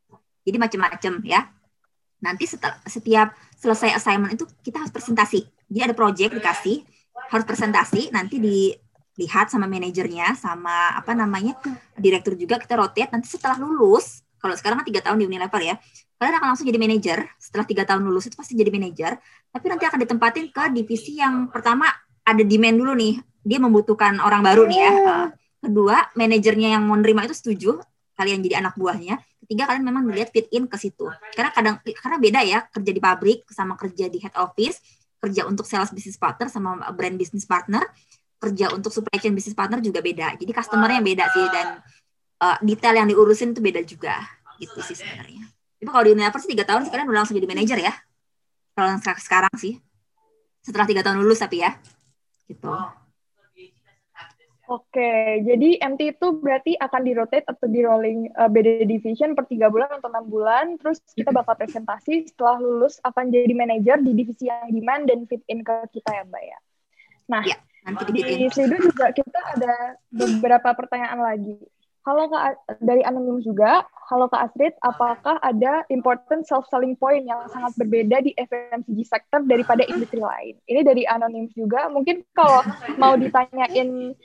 [0.47, 1.45] Jadi macam-macam ya.
[2.19, 5.43] Nanti setelah, setiap selesai assignment itu kita harus presentasi.
[5.69, 6.83] Jadi ada project dikasih
[7.29, 8.71] harus presentasi nanti di
[9.19, 11.59] lihat sama manajernya sama apa namanya
[11.99, 15.75] direktur juga kita rotate nanti setelah lulus kalau sekarang kan tiga tahun di Unilever ya
[16.15, 19.19] kalian akan langsung jadi manajer setelah tiga tahun lulus itu pasti jadi manajer
[19.51, 21.91] tapi nanti akan ditempatin ke divisi yang pertama
[22.23, 24.91] ada demand dulu nih dia membutuhkan orang baru nih ya.
[24.91, 25.27] Uh,
[25.59, 27.79] kedua manajernya yang mau nerima itu setuju
[28.15, 31.09] kalian jadi anak buahnya ketiga kalian memang melihat fit in ke situ.
[31.33, 34.77] Karena kadang karena beda ya kerja di pabrik sama kerja di head office
[35.19, 37.83] kerja untuk sales business partner sama brand business partner
[38.39, 40.39] kerja untuk supply chain business partner juga beda.
[40.39, 41.67] Jadi customernya yang beda sih dan
[42.39, 44.15] uh, detail yang diurusin itu beda juga
[44.57, 45.43] gitu sih sebenarnya.
[45.79, 47.93] Itu kalau di Unilever sih tiga tahun sekarang udah langsung jadi manajer ya.
[48.73, 49.75] Kalau sekarang sih
[50.63, 51.75] setelah tiga tahun lulus tapi ya
[52.47, 52.71] gitu.
[54.69, 59.49] Oke, jadi MT itu berarti akan di rotate atau di rolling uh, beda division per
[59.49, 64.13] tiga bulan atau enam bulan, terus kita bakal presentasi setelah lulus akan jadi manajer di
[64.13, 66.57] divisi yang demand dan fit in ke kita ya Mbak ya.
[67.33, 67.57] Nah, ya
[67.87, 71.55] Nanti di Slido juga kita ada beberapa pertanyaan lagi.
[72.07, 73.85] Halo Kak, dari Anonymous juga.
[74.09, 79.85] Halo Kak Astrid, apakah ada important self-selling point yang sangat berbeda di FMCG sektor daripada
[79.85, 80.57] industri lain?
[80.65, 81.85] Ini dari Anonymous juga.
[81.91, 82.65] Mungkin kalau
[82.97, 84.15] mau ditanyain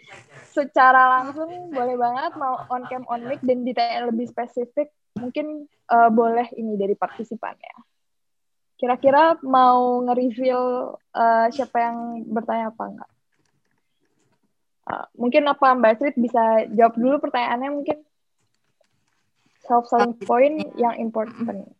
[0.48, 2.32] secara langsung, boleh banget.
[2.40, 4.88] Mau on cam, on mic, dan ditanya lebih spesifik,
[5.18, 7.74] mungkin uh, boleh ini dari partisipannya.
[8.80, 11.96] Kira-kira mau nge-reveal uh, siapa yang
[12.32, 13.10] bertanya apa enggak?
[14.84, 18.04] Uh, mungkin apa Mbak Astrid bisa jawab dulu pertanyaannya mungkin
[19.64, 21.72] self selling point yang important.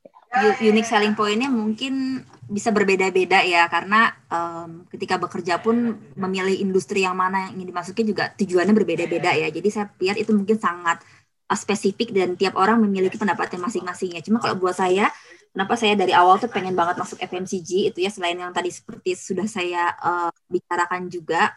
[0.59, 7.15] Unique selling pointnya mungkin bisa berbeda-beda ya karena um, ketika bekerja pun memilih industri yang
[7.15, 9.47] mana yang ingin dimasuki juga tujuannya berbeda-beda ya.
[9.53, 10.99] Jadi saya lihat itu mungkin sangat
[11.47, 14.21] uh, spesifik dan tiap orang memiliki pendapatnya masing-masing ya.
[14.27, 15.07] Cuma kalau buat saya
[15.55, 19.15] kenapa saya dari awal tuh pengen banget masuk FMCG itu ya selain yang tadi seperti
[19.15, 21.55] sudah saya uh, bicarakan juga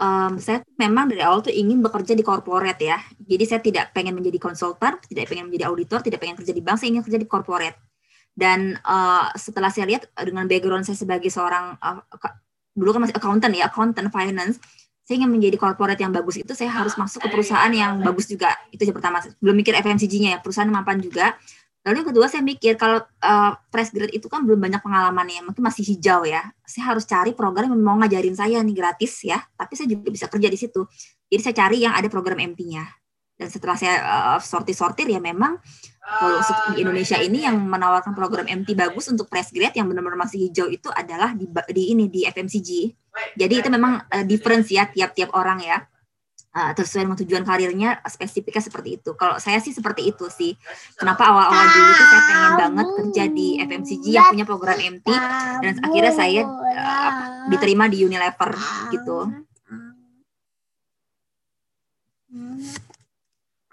[0.00, 2.98] um, saya memang dari awal tuh ingin bekerja di corporate ya.
[3.18, 6.76] Jadi saya tidak pengen menjadi konsultan, tidak pengen menjadi auditor, tidak pengen kerja di bank,
[6.80, 7.78] saya ingin kerja di corporate.
[8.34, 12.02] Dan uh, setelah saya lihat dengan background saya sebagai seorang uh,
[12.74, 14.58] dulu kan masih accountant ya, accountant finance,
[15.04, 18.56] saya ingin menjadi corporate yang bagus itu saya harus masuk ke perusahaan yang bagus juga.
[18.72, 19.20] Itu yang pertama.
[19.38, 21.36] Belum mikir FMCG-nya ya, perusahaan mampan juga.
[21.84, 25.60] Lalu kedua saya mikir kalau uh, fresh grad itu kan belum banyak pengalaman ya, mungkin
[25.60, 26.48] masih hijau ya.
[26.64, 30.24] Saya harus cari program yang mau ngajarin saya nih gratis ya, tapi saya juga bisa
[30.32, 30.88] kerja di situ.
[31.28, 32.88] Jadi saya cari yang ada program MT-nya.
[33.36, 35.58] Dan setelah saya uh, sortir-sortir ya memang
[36.00, 36.38] kalau
[36.72, 40.70] di Indonesia ini yang menawarkan program MT bagus untuk fresh grad yang benar-benar masih hijau
[40.70, 42.70] itu adalah di, di ini di FMCG.
[43.36, 45.84] Jadi itu memang uh, difference ya tiap-tiap orang ya
[46.54, 49.10] uh, sesuai dengan tujuan karirnya spesifiknya seperti itu.
[49.18, 50.54] Kalau saya sih seperti itu sih.
[50.94, 55.08] Kenapa awal-awal dulu tuh saya pengen banget kerja di FMCG yang punya program MT
[55.60, 57.12] dan akhirnya saya uh,
[57.50, 58.54] diterima di Unilever
[58.94, 59.18] gitu.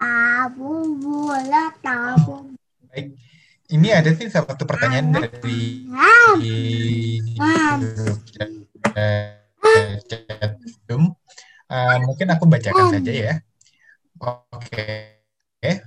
[0.02, 2.54] Abu bola tabu.
[2.90, 3.14] Baik.
[3.72, 5.88] Ini ada sih satu pertanyaan dari
[10.04, 10.52] chat
[10.84, 11.16] Zoom.
[11.72, 13.40] Uh, mungkin aku bacakan saja ya.
[14.20, 15.16] Oke.
[15.56, 15.80] Okay.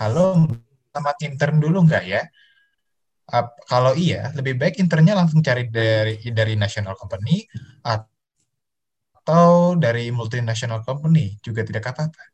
[0.00, 0.48] Halo,
[0.96, 2.24] selamat intern dulu nggak ya?
[3.28, 7.44] Uh, kalau iya, lebih baik internnya langsung cari dari dari national company
[7.84, 12.24] atau dari multinational company juga tidak apa-apa.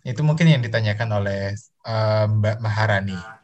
[0.00, 1.52] Itu mungkin yang ditanyakan oleh
[1.84, 3.37] uh, Mbak Maharani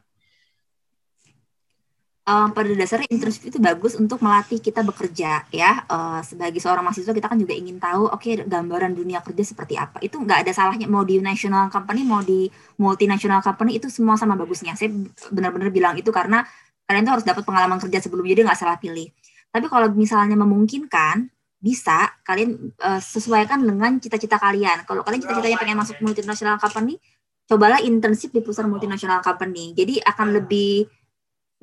[2.25, 5.85] um, pada dasarnya internship itu bagus untuk melatih kita bekerja ya.
[5.89, 9.77] Uh, sebagai seorang mahasiswa kita kan juga ingin tahu oke okay, gambaran dunia kerja seperti
[9.77, 10.01] apa.
[10.01, 12.49] Itu nggak ada salahnya mau di national company mau di
[12.81, 14.75] multinational company itu semua sama bagusnya.
[14.77, 14.93] Saya
[15.31, 16.43] benar-benar bilang itu karena
[16.85, 19.09] kalian tuh harus dapat pengalaman kerja sebelum jadi nggak salah pilih.
[19.55, 21.31] Tapi kalau misalnya memungkinkan
[21.65, 24.85] bisa kalian uh, sesuaikan dengan cita-cita kalian.
[24.85, 27.01] Kalau kalian cita-citanya pengen masuk multinational company
[27.45, 29.73] cobalah internship di perusahaan multinational company.
[29.73, 30.85] Jadi akan lebih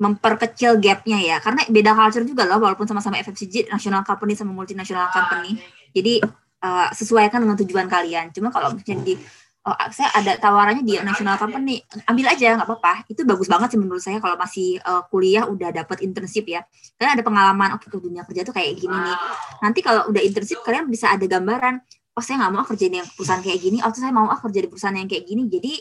[0.02, 1.36] memperkecil gapnya ya.
[1.38, 5.62] Karena beda culture juga loh walaupun sama-sama FMCG national company sama multinational company.
[5.92, 6.24] jadi
[6.64, 8.34] uh, sesuaikan dengan tujuan kalian.
[8.34, 9.14] Cuma kalau misalnya di
[9.62, 13.06] oh, saya ada tawarannya di national company ambil aja nggak apa-apa.
[13.06, 16.64] Itu bagus banget sih menurut saya kalau masih uh, kuliah udah dapat internship ya.
[16.98, 19.16] Karena ada pengalaman oke okay, dunia kerja tuh kayak gini nih.
[19.62, 21.78] Nanti kalau udah internship kalian bisa ada gambaran
[22.12, 23.78] oh saya nggak mau kerja di perusahaan kayak gini.
[23.84, 25.48] Oh saya mau ah kerja di perusahaan yang kayak gini.
[25.48, 25.72] Jadi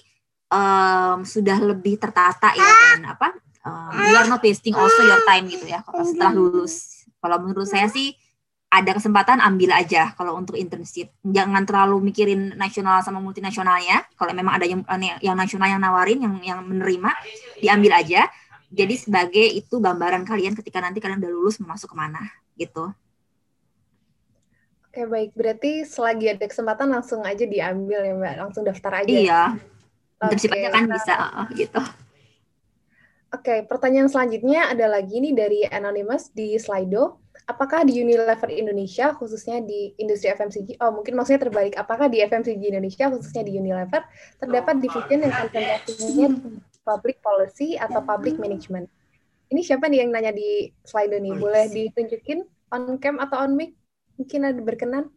[0.51, 5.45] um, sudah lebih tertata ya dan apa um, you are not wasting also your time
[5.49, 7.05] gitu ya setelah lulus.
[7.21, 8.17] Kalau menurut saya sih
[8.71, 11.11] ada kesempatan ambil aja kalau untuk internship.
[11.27, 14.07] Jangan terlalu mikirin nasional sama multinasionalnya.
[14.15, 14.81] Kalau memang ada yang
[15.19, 17.11] yang nasional yang nawarin, yang yang menerima,
[17.59, 18.31] diambil aja.
[18.71, 22.23] Jadi sebagai itu gambaran kalian ketika nanti kalian udah lulus mau masuk ke mana
[22.55, 22.95] gitu.
[24.87, 29.11] Oke baik, berarti selagi ada kesempatan langsung aja diambil ya mbak, langsung daftar aja.
[29.11, 29.41] Iya,
[30.19, 31.15] internship aja kan bisa
[31.55, 31.81] gitu.
[33.31, 37.23] Oke, pertanyaan selanjutnya ada lagi nih dari Anonymous di Slido.
[37.47, 42.59] Apakah di Unilever Indonesia, khususnya di industri FMCG, oh mungkin maksudnya terbalik, apakah di FMCG
[42.59, 44.03] Indonesia, khususnya di Unilever,
[44.35, 46.27] terdapat division yang konsentrasinya
[46.83, 48.91] public policy atau public management?
[49.47, 51.31] Ini siapa nih yang nanya di Slido nih?
[51.31, 52.43] Boleh ditunjukin
[52.75, 53.71] on cam atau on mic?
[54.19, 55.07] Mungkin ada berkenan?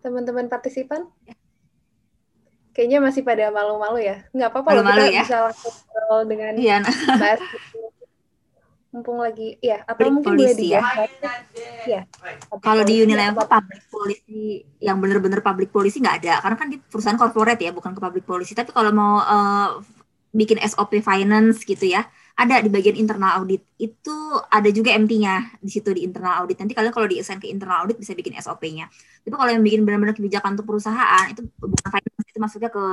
[0.00, 1.12] Teman-teman partisipan?
[2.76, 4.20] Kayaknya masih pada malu-malu ya.
[4.36, 5.24] Nggak apa-apa loh kita ya?
[5.24, 5.74] bisa langsung
[6.28, 6.92] dengan iya, nah.
[7.16, 7.40] bahas
[8.92, 10.80] mumpung lagi ya atau public mungkin policy, boleh ya.
[11.84, 12.00] ya.
[12.64, 17.20] Kalau di Unilever public policy yang benar-benar public policy nggak ada karena kan di perusahaan
[17.20, 19.80] corporate ya bukan ke public policy tapi kalau mau uh,
[20.32, 24.16] bikin SOP finance gitu ya ada di bagian internal audit itu
[24.52, 26.60] ada juga MT-nya di situ di internal audit.
[26.60, 28.92] Nanti kalian kalau diassign ke internal audit bisa bikin SOP-nya.
[29.24, 32.84] Tapi kalau yang bikin benar-benar kebijakan untuk perusahaan itu bukan finance itu masuknya ke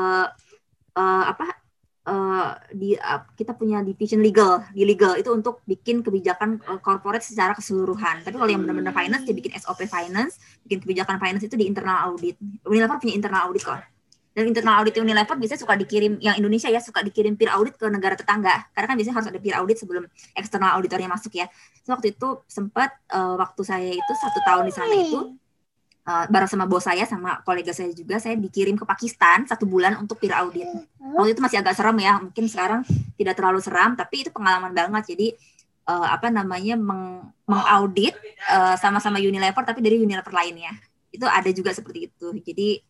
[0.95, 1.59] uh, apa
[2.07, 7.27] uh, di uh, kita punya division legal di legal itu untuk bikin kebijakan uh, corporate
[7.27, 8.23] secara keseluruhan.
[8.23, 12.15] Tapi kalau yang benar-benar finance dia bikin SOP finance, bikin kebijakan finance itu di internal
[12.15, 12.39] audit.
[12.63, 13.92] Unilever punya internal audit kok
[14.33, 17.85] dan internal audit Unilever biasanya suka dikirim yang Indonesia ya suka dikirim peer audit ke
[17.85, 18.65] negara tetangga.
[18.73, 21.45] Karena kan biasanya harus ada peer audit sebelum eksternal auditornya masuk ya.
[21.85, 25.37] So, waktu itu sempat uh, waktu saya itu satu tahun di sana itu
[26.09, 30.01] uh, bareng sama bos saya sama kolega saya juga saya dikirim ke Pakistan satu bulan
[30.01, 30.65] untuk peer audit.
[30.97, 32.81] Waktu itu masih agak serem ya mungkin sekarang
[33.13, 35.13] tidak terlalu seram tapi itu pengalaman banget.
[35.13, 35.27] Jadi
[35.85, 38.17] uh, apa namanya meng mengaudit
[38.49, 40.73] uh, sama-sama Unilever tapi dari Unilever lainnya.
[41.13, 42.33] Itu ada juga seperti itu.
[42.41, 42.81] Jadi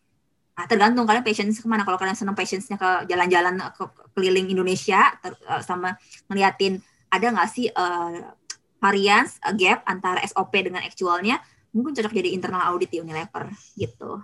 [0.54, 1.82] Nah, tergantung kalian passionnya ke mana.
[1.82, 3.84] Kalau kalian senang passionnya ke jalan-jalan ke
[4.14, 5.98] keliling Indonesia ter, uh, sama
[6.30, 6.78] ngeliatin
[7.10, 8.34] ada nggak sih uh,
[8.78, 11.42] variance uh, gap antara SOP dengan actualnya,
[11.74, 14.22] mungkin cocok jadi internal audit di Unilever gitu.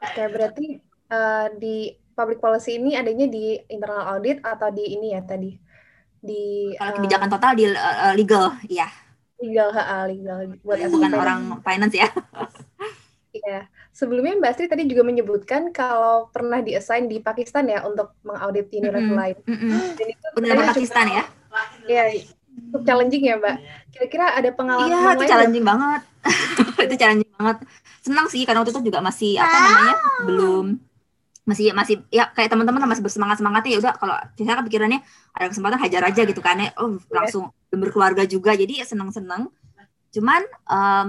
[0.00, 0.78] Oke, berarti
[1.10, 5.58] uh, di public policy ini adanya di internal audit atau di ini ya tadi
[6.20, 8.86] di kalau kebijakan uh, total di uh, legal, ya.
[9.40, 12.08] Legal, ha, legal buat bukan orang finance ya.
[13.30, 13.64] Iya.
[13.90, 19.02] Sebelumnya Mbak Astri tadi juga menyebutkan kalau pernah diassign di Pakistan ya untuk mengaudit Unilever
[19.02, 19.18] mm -hmm.
[19.18, 19.36] lain.
[19.44, 19.80] Mm -hmm.
[19.98, 21.24] Dan itu Benar Pakistan ya?
[21.90, 22.04] Iya,
[22.70, 23.56] cukup challenging ya Mbak.
[23.90, 25.70] Kira-kira ada pengalaman Iya, itu challenging ya?
[25.74, 26.00] banget.
[26.86, 27.56] itu challenging banget.
[28.00, 30.66] Senang sih karena waktu itu juga masih apa namanya belum
[31.50, 35.00] masih masih ya kayak teman-teman masih bersemangat semangatnya ya udah kalau saya kan pikirannya
[35.34, 39.50] ada kesempatan hajar aja gitu kan ya oh langsung berkeluarga juga jadi ya seneng seneng
[40.14, 41.08] cuman um,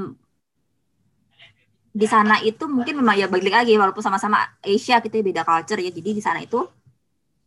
[1.91, 5.91] di sana itu mungkin memang ya balik lagi walaupun sama-sama Asia kita beda culture ya.
[5.91, 6.63] Jadi di sana itu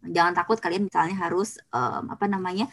[0.05, 2.69] jangan takut kalian misalnya harus um, apa namanya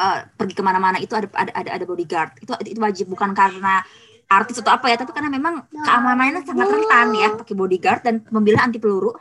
[0.00, 2.40] uh, pergi ke mana-mana itu ada ada ada, ada bodyguard.
[2.40, 3.84] Itu itu wajib bukan karena
[4.28, 4.96] artis atau apa ya.
[4.96, 7.28] Tapi karena memang keamanannya sangat rentan ya.
[7.36, 9.12] pakai bodyguard dan membilah anti peluru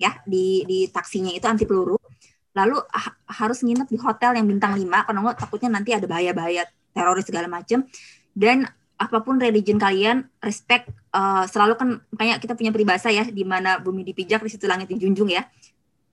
[0.00, 0.16] ya.
[0.24, 2.00] Di di taksinya itu anti peluru.
[2.56, 6.66] Lalu ha harus nginep di hotel yang bintang 5 karena nggak takutnya nanti ada bahaya-bahaya
[6.90, 7.86] teroris segala macam
[8.34, 8.66] dan
[9.00, 11.88] apa pun religion kalian respect uh, selalu kan
[12.20, 15.48] kayak kita punya peribahasa ya di mana bumi dipijak di situ langit dijunjung ya.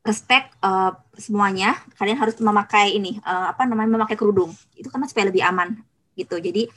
[0.07, 4.55] Respect uh, semuanya kalian harus memakai ini uh, apa namanya memakai kerudung.
[4.71, 5.75] Itu karena supaya lebih aman
[6.15, 6.39] gitu.
[6.39, 6.71] Jadi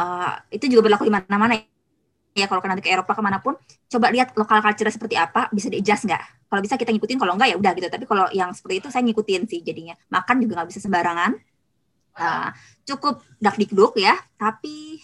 [0.00, 1.60] uh, itu juga berlaku di mana-mana
[2.32, 3.52] ya kalau nanti ke Eropa ke mana pun.
[3.92, 6.48] Coba lihat lokal culture seperti apa bisa di adjust nggak?
[6.48, 7.86] Kalau bisa kita ngikutin kalau enggak ya udah gitu.
[7.92, 9.92] Tapi kalau yang seperti itu saya ngikutin sih jadinya.
[10.08, 11.36] Makan juga nggak bisa sembarangan.
[12.16, 12.48] Uh,
[12.88, 14.98] cukup dak dikduk ya tapi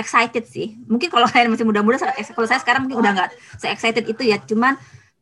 [0.00, 0.80] excited sih.
[0.88, 2.00] Mungkin kalau kalian masih muda-muda,
[2.34, 3.30] kalau saya sekarang mungkin udah nggak
[3.60, 4.40] se excited itu ya.
[4.40, 4.80] Cuman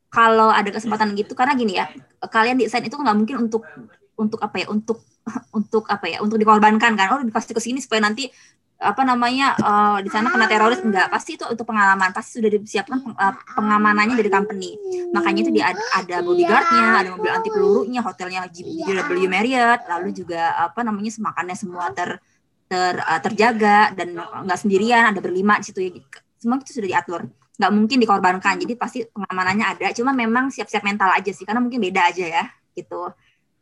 [0.08, 1.90] kalau ada kesempatan gitu, karena gini ya,
[2.22, 3.66] kalian desain itu nggak mungkin untuk
[4.14, 5.02] untuk apa ya, untuk
[5.58, 7.06] untuk apa ya, untuk dikorbankan kan.
[7.12, 8.30] Oh dikasih ke sini supaya nanti
[8.78, 13.02] apa namanya uh, di sana kena teroris enggak pasti itu untuk pengalaman pasti sudah disiapkan
[13.02, 14.78] peng, uh, pengamanannya dari company
[15.10, 20.86] makanya itu ada, ada bodyguardnya ada mobil anti pelurunya hotelnya JW Marriott lalu juga apa
[20.86, 22.22] namanya semakannya semua ter
[22.68, 25.80] ter, uh, terjaga dan nggak sendirian ada berlima di situ.
[25.80, 25.90] Ya
[26.38, 27.26] semua itu sudah diatur.
[27.58, 28.54] Nggak mungkin dikorbankan.
[28.62, 29.86] Jadi pasti pengamanannya ada.
[29.96, 31.42] Cuma memang siap-siap mental aja sih.
[31.42, 32.44] Karena mungkin beda aja ya
[32.76, 33.10] gitu.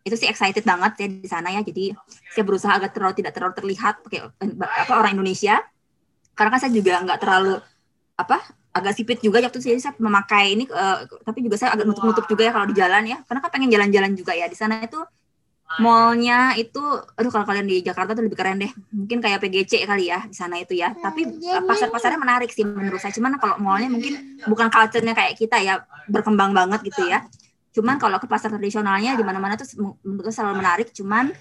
[0.05, 1.65] Itu sih excited banget ya di sana ya.
[1.65, 1.97] Jadi
[2.35, 4.21] saya berusaha agak terlalu tidak terlalu terlihat pakai
[4.61, 5.65] apa orang Indonesia.
[6.37, 7.55] Karena kan saya juga nggak terlalu
[8.17, 8.39] apa
[8.77, 9.81] agak sipit juga waktu itu.
[9.81, 13.19] Saya memakai ini uh, tapi juga saya agak nutup-nutup juga ya kalau di jalan ya.
[13.25, 14.45] Karena kan pengen jalan-jalan juga ya.
[14.45, 15.01] Di sana itu
[15.83, 16.79] mallnya itu
[17.19, 18.71] aduh kalau kalian di Jakarta tuh lebih keren deh.
[18.95, 20.95] Mungkin kayak PGC kali ya di sana itu ya.
[20.95, 23.13] Tapi pasar-pasarnya menarik sih menurut saya.
[23.13, 27.27] Cuman kalau mallnya mungkin bukan culture-nya kayak kita ya berkembang banget gitu ya.
[27.75, 29.67] Cuman kalau ke pasar tradisionalnya di mana-mana tuh
[30.07, 30.89] menurut saya selalu menarik.
[30.95, 31.35] Cuman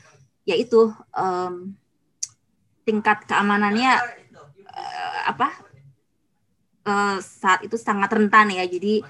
[0.43, 1.72] ya itu um,
[2.84, 3.91] tingkat keamanannya
[4.69, 5.47] uh, apa
[6.89, 8.65] uh, saat itu sangat rentan ya.
[8.65, 9.06] Jadi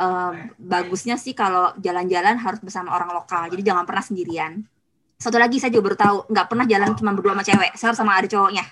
[0.00, 3.46] uh, bagusnya sih kalau jalan-jalan harus bersama orang lokal.
[3.50, 4.64] Jadi jangan pernah sendirian.
[5.18, 7.70] Satu lagi saya juga baru tahu, nggak pernah jalan cuma berdua sama cewek.
[7.78, 8.64] Saya harus sama ada cowoknya.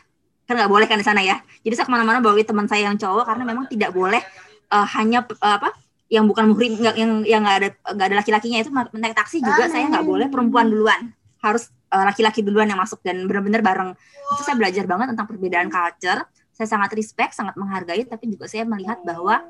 [0.44, 1.39] Kan nggak boleh kan di sana ya.
[1.62, 4.20] Jadi saya ke mana-mana bawa teman saya yang cowok karena memang tidak boleh
[4.74, 5.70] uh, hanya uh, apa
[6.12, 8.69] yang bukan muhrim nggak yang yang nggak ada nggak ada laki-lakinya itu
[9.01, 11.09] naik taksi juga saya nggak boleh perempuan duluan
[11.40, 13.97] harus laki-laki uh, duluan yang masuk dan benar-benar bareng
[14.36, 16.20] itu saya belajar banget tentang perbedaan culture
[16.53, 19.40] saya sangat respect sangat menghargai tapi juga saya melihat bahwa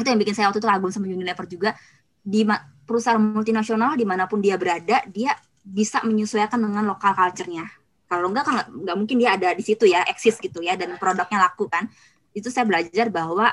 [0.00, 1.70] itu yang bikin saya waktu itu kagum sama Unilever juga.
[2.24, 2.44] Di
[2.84, 7.64] perusahaan multinasional di mana pun dia berada dia bisa menyesuaikan dengan lokal culture-nya.
[8.04, 11.40] Kalau enggak kan nggak mungkin dia ada di situ ya eksis gitu ya dan produknya
[11.40, 11.88] laku kan.
[12.36, 13.52] Itu saya belajar bahwa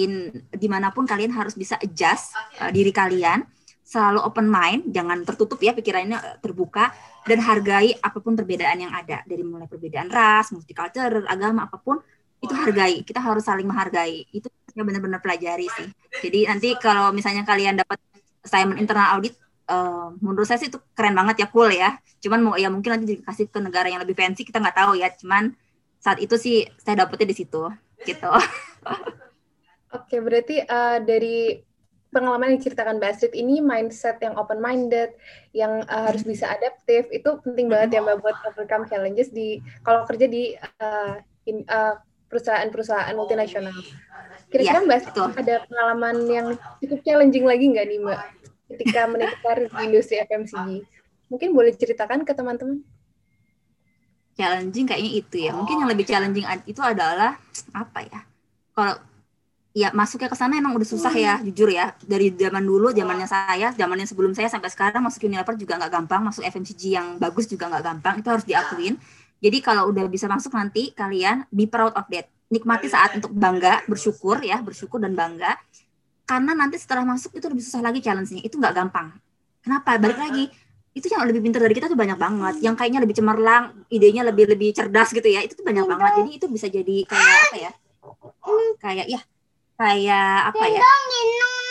[0.00, 3.44] in di mana pun kalian harus bisa adjust uh, diri kalian
[3.90, 6.94] selalu open mind, jangan tertutup ya pikirannya terbuka
[7.26, 9.26] dan hargai apa pun perbedaan yang ada.
[9.26, 11.98] Dari mulai perbedaan ras, multicultural, agama apa pun
[12.40, 13.04] itu hargai.
[13.04, 14.26] Kita harus saling menghargai.
[14.32, 15.88] Itu saya benar-benar pelajari sih.
[16.24, 18.00] Jadi nanti kalau misalnya kalian dapat
[18.40, 19.36] assignment internal audit,
[19.68, 22.00] uh, menurut saya sih itu keren banget ya, cool ya.
[22.20, 25.12] Cuman mau ya mungkin nanti dikasih ke negara yang lebih fancy kita nggak tahu ya.
[25.12, 25.52] Cuman
[26.00, 27.62] saat itu sih saya dapetnya di situ
[28.08, 28.32] gitu.
[29.96, 31.60] Oke, berarti uh, dari
[32.10, 35.14] pengalaman yang diceritakan Mbak Astrid ini mindset yang open minded,
[35.54, 40.06] yang uh, harus bisa adaptif itu penting banget ya Mbak buat overcome challenges di kalau
[40.06, 41.98] kerja di uh, in, uh,
[42.30, 43.74] perusahaan-perusahaan multinasional.
[44.48, 46.46] Kira-kira ya, Mbak Astrid ada pengalaman yang
[46.78, 48.20] cukup challenging lagi nggak nih Mbak
[48.70, 50.86] ketika menikah di industri FMCG?
[51.26, 52.86] Mungkin boleh ceritakan ke teman-teman.
[54.38, 55.52] Challenging kayaknya itu ya.
[55.54, 57.34] Mungkin yang lebih challenging itu adalah
[57.74, 58.20] apa ya?
[58.74, 58.94] Kalau
[59.70, 61.46] ya masuknya ke sana emang udah susah ya hmm.
[61.46, 65.78] jujur ya dari zaman dulu zamannya saya zamannya sebelum saya sampai sekarang masuk Unilever juga
[65.78, 68.98] nggak gampang masuk FMCG yang bagus juga nggak gampang itu harus diakuin
[69.40, 72.28] jadi kalau udah bisa masuk nanti kalian be proud of that.
[72.52, 75.56] Nikmati saat untuk bangga bersyukur ya bersyukur dan bangga.
[76.28, 78.44] Karena nanti setelah masuk itu lebih susah lagi challenge-nya.
[78.44, 79.16] Itu nggak gampang.
[79.64, 79.96] Kenapa?
[79.96, 80.44] Balik lagi
[80.90, 82.54] itu yang lebih pintar dari kita tuh banyak banget.
[82.60, 86.10] Yang kayaknya lebih cemerlang idenya lebih lebih cerdas gitu ya itu tuh banyak banget.
[86.20, 87.72] Jadi itu bisa jadi kayak apa ya?
[88.76, 89.20] Kayak ya
[89.80, 90.80] kayak apa ya?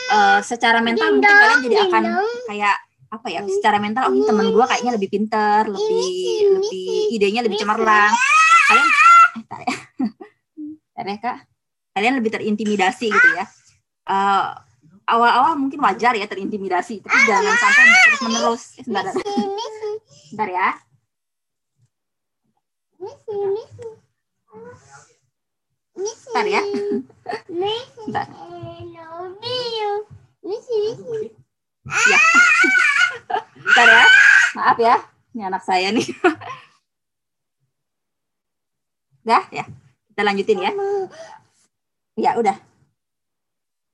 [0.10, 2.04] Uh, secara mental mungkin kalian jadi akan
[2.50, 2.76] kayak
[3.10, 7.58] apa ya secara mental oh ini teman gue kayaknya lebih pinter lebih lebih idenya lebih
[7.58, 8.14] cemerlang.
[8.70, 8.86] kalian
[10.94, 11.18] eh, ya.
[11.18, 11.38] Kak.
[11.98, 13.50] Kalian lebih terintimidasi gitu ya.
[14.06, 14.54] Uh,
[15.10, 19.04] awal-awal mungkin wajar ya terintimidasi tapi jangan sampai terus menerus eh, sebentar
[20.30, 20.70] sebentar ya.
[25.98, 26.62] Bentar ya.
[28.06, 28.28] Bentar.
[32.10, 32.22] Ya.
[33.60, 34.06] Bentar ya.
[34.58, 34.96] Maaf ya.
[35.36, 36.04] Ini anak saya nih.
[39.26, 39.66] Udah ya.
[40.10, 40.72] Kita lanjutin ya.
[42.20, 42.58] Ya udah.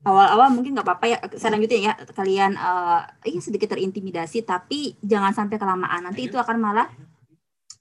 [0.05, 1.17] Awal-awal mungkin nggak apa-apa ya.
[1.37, 1.93] Saya lanjutin ya.
[2.15, 6.01] Kalian uh, iya sedikit terintimidasi, tapi jangan sampai kelamaan.
[6.07, 6.87] Nanti itu akan malah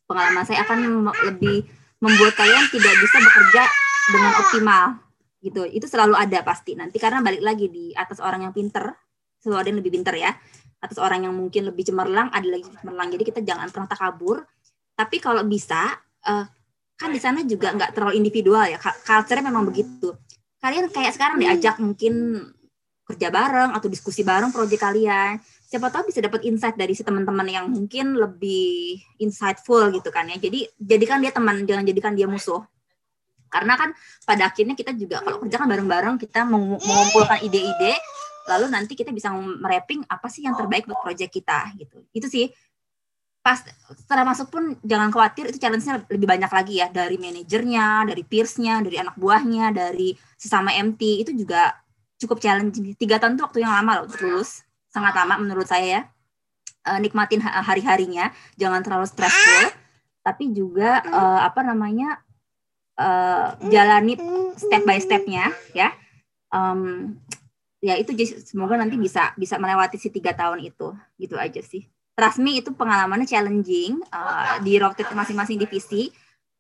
[0.05, 1.65] pengalaman saya akan lebih
[2.05, 3.63] membuat kalian tidak bisa bekerja
[4.13, 5.05] dengan optimal
[5.45, 8.97] gitu itu selalu ada pasti nanti karena balik lagi di atas orang yang pinter
[9.41, 10.33] selalu ada yang lebih pinter ya
[10.85, 13.09] atas orang yang mungkin lebih cemerlang ada lagi cemerlang.
[13.13, 14.45] Jadi kita jangan pernah takabur
[14.95, 15.91] tapi kalau bisa
[16.29, 16.47] uh,
[16.95, 18.79] kan di sana juga nggak terlalu individual ya.
[18.79, 20.15] Culture memang begitu.
[20.63, 22.41] Kalian kayak sekarang diajak mungkin
[23.05, 25.37] kerja bareng atau diskusi bareng proyek kalian.
[25.69, 30.41] Siapa tahu bisa dapat insight dari si teman-teman yang mungkin lebih insightful gitu kan ya.
[30.41, 32.65] Jadi jadikan dia teman jangan jadikan dia musuh.
[33.53, 33.93] Karena kan
[34.25, 37.95] pada akhirnya kita juga kalau kerja kan bareng-bareng kita mengumpulkan ide-ide
[38.45, 42.05] lalu nanti kita bisa merapping apa sih yang terbaik buat proyek kita gitu.
[42.13, 42.53] Itu sih.
[43.45, 43.61] Pas
[43.93, 46.89] setelah masuk pun jangan khawatir itu challenge-nya lebih banyak lagi ya.
[46.89, 51.77] Dari manajernya dari peersnya dari anak buahnya dari sesama MT itu juga
[52.21, 54.65] cukup challenging tiga tahun itu waktu yang lama loh lulus.
[54.93, 56.03] Sangat lama menurut saya ya.
[56.85, 58.33] Uh, nikmatin hari-harinya.
[58.61, 59.73] Jangan terlalu stressful.
[60.25, 62.25] Tapi juga uh, apa namanya
[62.97, 64.17] uh, jalani
[64.57, 65.93] step by stepnya ya.
[66.55, 67.13] Um,
[67.85, 70.97] ya itu semoga nanti bisa bisa melewati si tiga tahun itu.
[71.21, 71.85] Gitu aja sih.
[72.17, 76.09] Trust me itu pengalamannya challenging uh, di rotate masing-masing divisi.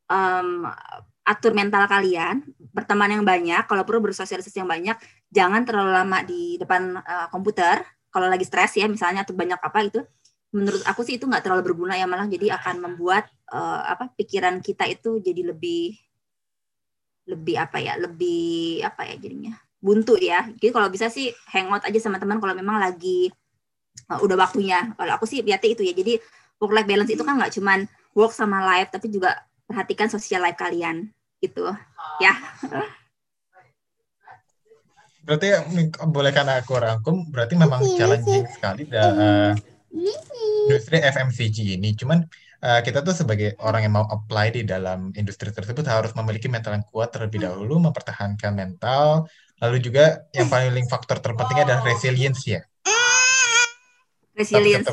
[0.04, 0.68] Um,
[1.24, 2.44] atur mental kalian
[2.76, 3.64] berteman yang banyak.
[3.64, 5.00] Kalau perlu bersosialisasi yang banyak
[5.32, 7.80] jangan terlalu lama di depan uh, komputer.
[8.12, 10.04] Kalau lagi stres ya misalnya atau banyak apa itu
[10.54, 14.62] menurut aku sih itu nggak terlalu berguna ya malah jadi akan membuat uh, apa pikiran
[14.62, 15.98] kita itu jadi lebih
[17.26, 20.48] lebih apa ya lebih apa ya jadinya buntu ya.
[20.56, 23.28] Jadi kalau bisa sih hangout aja sama teman kalau memang lagi
[24.08, 24.96] uh, udah waktunya.
[24.96, 25.92] Kalau aku sih lihatnya itu ya.
[25.92, 26.16] Jadi
[26.56, 27.84] work life balance itu kan nggak cuman
[28.16, 31.12] work sama life tapi juga perhatikan social life kalian.
[31.44, 31.68] Gitu.
[32.24, 32.32] Ya.
[35.28, 35.52] Berarti
[36.08, 39.52] bolehkan aku rangkum berarti memang challenging sekali uh,
[40.64, 41.92] industri FMCG ini.
[41.92, 42.24] Cuman
[42.64, 46.76] uh, kita tuh sebagai orang yang mau apply di dalam industri tersebut harus memiliki mental
[46.76, 49.28] yang kuat terlebih dahulu, mempertahankan mental,
[49.62, 52.60] lalu juga yang paling faktor terpentingnya adalah resilience ya.
[54.34, 54.90] Resilience.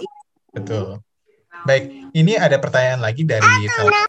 [0.53, 1.01] Betul.
[1.65, 4.05] Baik, ini ada pertanyaan lagi dari salah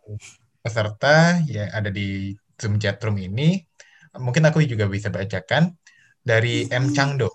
[0.63, 3.61] peserta yang ada di Zoom chat room ini.
[4.17, 5.73] Mungkin aku juga bisa bacakan
[6.21, 7.33] dari M Changdo.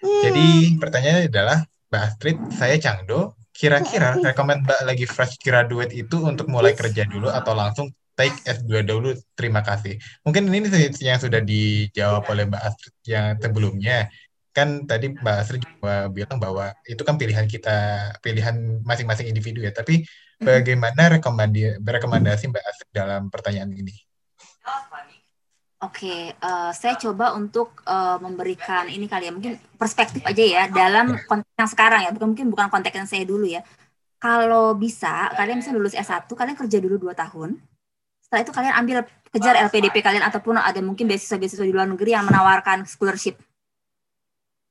[0.00, 6.50] Jadi pertanyaannya adalah, Mbak Astrid, saya Changdo, Kira-kira rekomend Mbak lagi fresh graduate itu untuk
[6.50, 7.86] mulai kerja dulu atau langsung
[8.18, 9.10] take S2 dulu?
[9.34, 9.98] Terima kasih.
[10.26, 10.70] Mungkin ini
[11.02, 14.08] yang sudah dijawab oleh Mbak Astrid yang sebelumnya.
[14.54, 17.74] kan tadi Mbak Asri juga bilang bahwa itu kan pilihan kita,
[18.22, 18.54] pilihan
[18.86, 19.74] masing-masing individu ya.
[19.74, 20.06] Tapi
[20.38, 23.90] bagaimana rekomendasi, rekomendasi Mbak Asri dalam pertanyaan ini?
[25.82, 31.12] Oke, uh, saya coba untuk uh, memberikan ini kali ya, mungkin perspektif aja ya dalam
[31.28, 33.60] konteks yang sekarang ya, bukan mungkin bukan konteks yang saya dulu ya.
[34.16, 37.60] Kalau bisa, kalian bisa lulus S1, kalian kerja dulu 2 tahun.
[38.24, 38.98] Setelah itu kalian ambil
[39.28, 43.36] kejar LPDP kalian ataupun ada mungkin beasiswa-beasiswa di luar negeri yang menawarkan scholarship.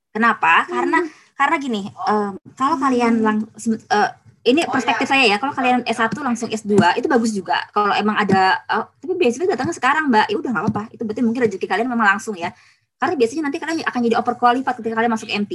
[0.10, 0.66] Kenapa?
[0.66, 1.06] Karena
[1.38, 4.10] karena gini, uh, kalau kalian lang uh,
[4.44, 7.64] ini perspektif saya ya kalau kalian S1 langsung S2 itu bagus juga.
[7.72, 10.28] Kalau emang ada oh, tapi biasanya datangnya sekarang mbak.
[10.28, 10.84] Ya udah nggak apa-apa.
[10.92, 12.52] Itu berarti mungkin rezeki kalian memang langsung ya.
[13.00, 15.52] Karena biasanya nanti kalian akan jadi overqualified ketika kalian masuk MP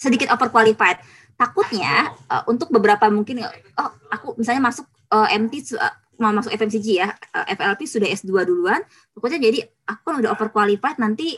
[0.00, 1.00] sedikit overqualified.
[1.36, 6.86] Takutnya uh, untuk beberapa mungkin oh aku misalnya masuk uh, MT uh, mau masuk FMCG
[7.00, 7.08] ya.
[7.32, 8.80] Uh, FLP sudah S2 duluan.
[9.16, 11.34] Pokoknya jadi aku kan udah overqualified nanti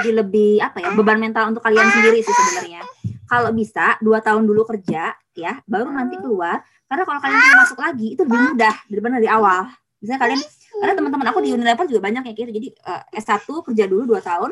[0.00, 2.82] jadi lebih apa ya beban mental untuk kalian sendiri sih sebenarnya.
[3.28, 6.64] Kalau bisa dua tahun dulu kerja ya baru nanti keluar.
[6.86, 9.60] Karena kalau kalian mau masuk lagi itu lebih mudah daripada dari awal.
[10.00, 10.40] Misalnya kalian
[10.76, 12.50] karena teman-teman aku di Unilever juga banyak yang gitu.
[12.52, 14.50] Jadi uh, S1 kerja dulu dua tahun.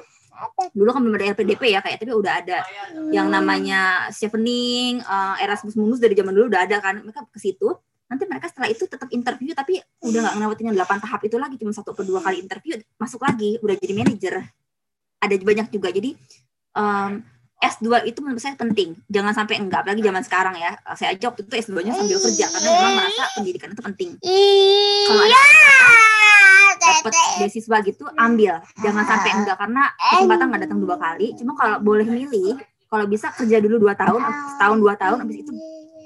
[0.74, 2.58] Dulu kan belum ada LPDP ya kayak tapi udah ada
[3.14, 6.98] yang namanya chevening uh, Erasmus Mundus dari zaman dulu udah ada kan.
[7.06, 7.70] Mereka ke situ
[8.04, 11.56] nanti mereka setelah itu tetap interview tapi udah nggak ngelewatin yang delapan tahap itu lagi
[11.56, 14.34] cuma satu atau dua kali interview masuk lagi udah jadi manajer
[15.24, 16.12] ada banyak juga jadi
[16.76, 17.24] um,
[17.64, 18.92] S2 itu menurut saya penting.
[19.08, 20.76] Jangan sampai enggak, apalagi zaman sekarang ya.
[20.92, 24.10] Saya aja waktu itu S2-nya sambil kerja karena memang merasa pendidikan itu penting.
[25.08, 25.40] Kalau ada
[26.76, 28.60] dapat beasiswa gitu, ambil.
[28.84, 31.26] Jangan sampai enggak karena kesempatan nggak datang dua kali.
[31.40, 32.60] Cuma kalau boleh milih,
[32.92, 34.20] kalau bisa kerja dulu dua tahun,
[34.54, 35.52] setahun dua tahun, habis itu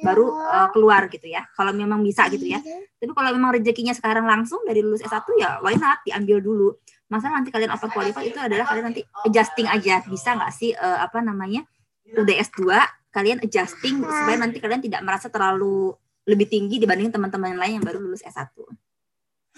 [0.02, 1.46] baru uh, keluar gitu ya.
[1.54, 2.60] Kalau memang bisa gitu ya.
[2.98, 6.02] Tapi kalau memang rezekinya sekarang langsung dari lulus S1 ya why not?
[6.02, 6.68] Diambil dulu.
[7.08, 10.04] Masalah nanti kalian over qualified itu adalah kalian nanti adjusting aja.
[10.04, 11.64] Bisa nggak sih uh, apa namanya
[12.08, 12.72] udah S2
[13.12, 15.92] kalian adjusting supaya nanti kalian tidak merasa terlalu
[16.28, 18.52] lebih tinggi dibanding teman-teman lain yang baru lulus S1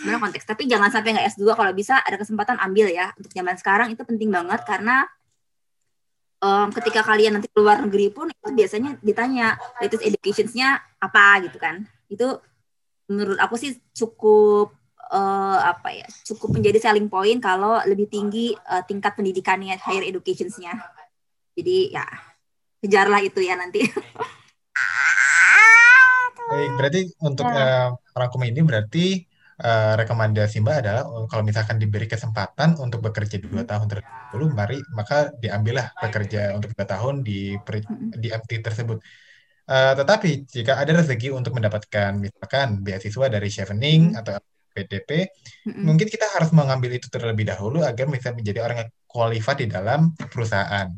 [0.01, 0.45] sebenarnya konteks.
[0.49, 3.12] Tapi jangan sampai nggak S2 kalau bisa ada kesempatan ambil ya.
[3.21, 5.05] Untuk zaman sekarang itu penting banget karena
[6.41, 11.85] um, ketika kalian nanti keluar negeri pun itu biasanya ditanya latest educationsnya apa gitu kan.
[12.11, 12.41] Itu
[13.07, 14.75] menurut aku sih cukup
[15.11, 20.75] uh, apa ya cukup menjadi selling point kalau lebih tinggi uh, tingkat pendidikannya higher educationsnya.
[21.55, 22.07] Jadi ya
[22.81, 23.85] kejarlah itu ya nanti.
[26.51, 29.30] Baik, berarti untuk uh, rangkum ini berarti
[29.61, 34.78] uh, rekomendasi Mbak adalah kalau misalkan diberi kesempatan untuk bekerja dua tahun terlebih dahulu, mari
[34.97, 37.55] maka diambillah bekerja untuk dua tahun di
[38.16, 38.99] di MT tersebut.
[39.70, 44.35] Uh, tetapi jika ada rezeki untuk mendapatkan misalkan beasiswa dari chevening atau
[44.74, 45.85] PDP, mm-hmm.
[45.87, 50.15] mungkin kita harus mengambil itu terlebih dahulu agar bisa menjadi orang yang qualified di dalam
[50.16, 50.91] perusahaan.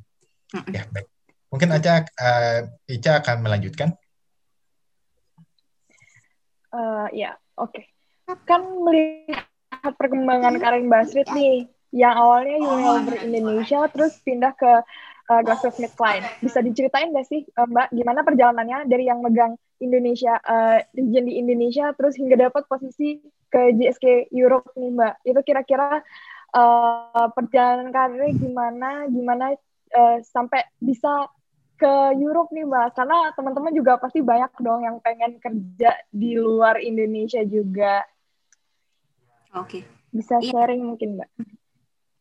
[0.56, 0.72] Mm-hmm.
[0.72, 1.08] Ya, baik.
[1.52, 3.92] Mungkin aja uh, Ica akan melanjutkan.
[6.72, 7.76] Uh, ya, oke.
[7.76, 7.91] Okay.
[8.48, 9.46] Kan melihat
[9.98, 14.72] perkembangan Karin Basrit nih, yang awalnya Unilever Indonesia terus pindah ke
[15.28, 16.24] uh, GlaxoSmithKline.
[16.40, 21.36] Bisa diceritain nggak sih, uh, Mbak, gimana perjalanannya dari yang megang Indonesia, uh, region di
[21.36, 23.20] Indonesia, terus hingga dapat posisi
[23.52, 25.14] ke GSK Europe nih Mbak.
[25.28, 26.00] Itu kira-kira
[26.56, 29.44] uh, perjalanan karirnya gimana, gimana
[29.92, 31.28] uh, sampai bisa
[31.76, 32.88] ke Europe nih Mbak.
[32.96, 38.06] Karena teman-teman juga pasti banyak dong yang pengen kerja di luar Indonesia juga.
[39.52, 39.80] Oke.
[39.80, 39.82] Okay.
[40.12, 40.50] Bisa iya.
[40.52, 41.28] sharing mungkin Mbak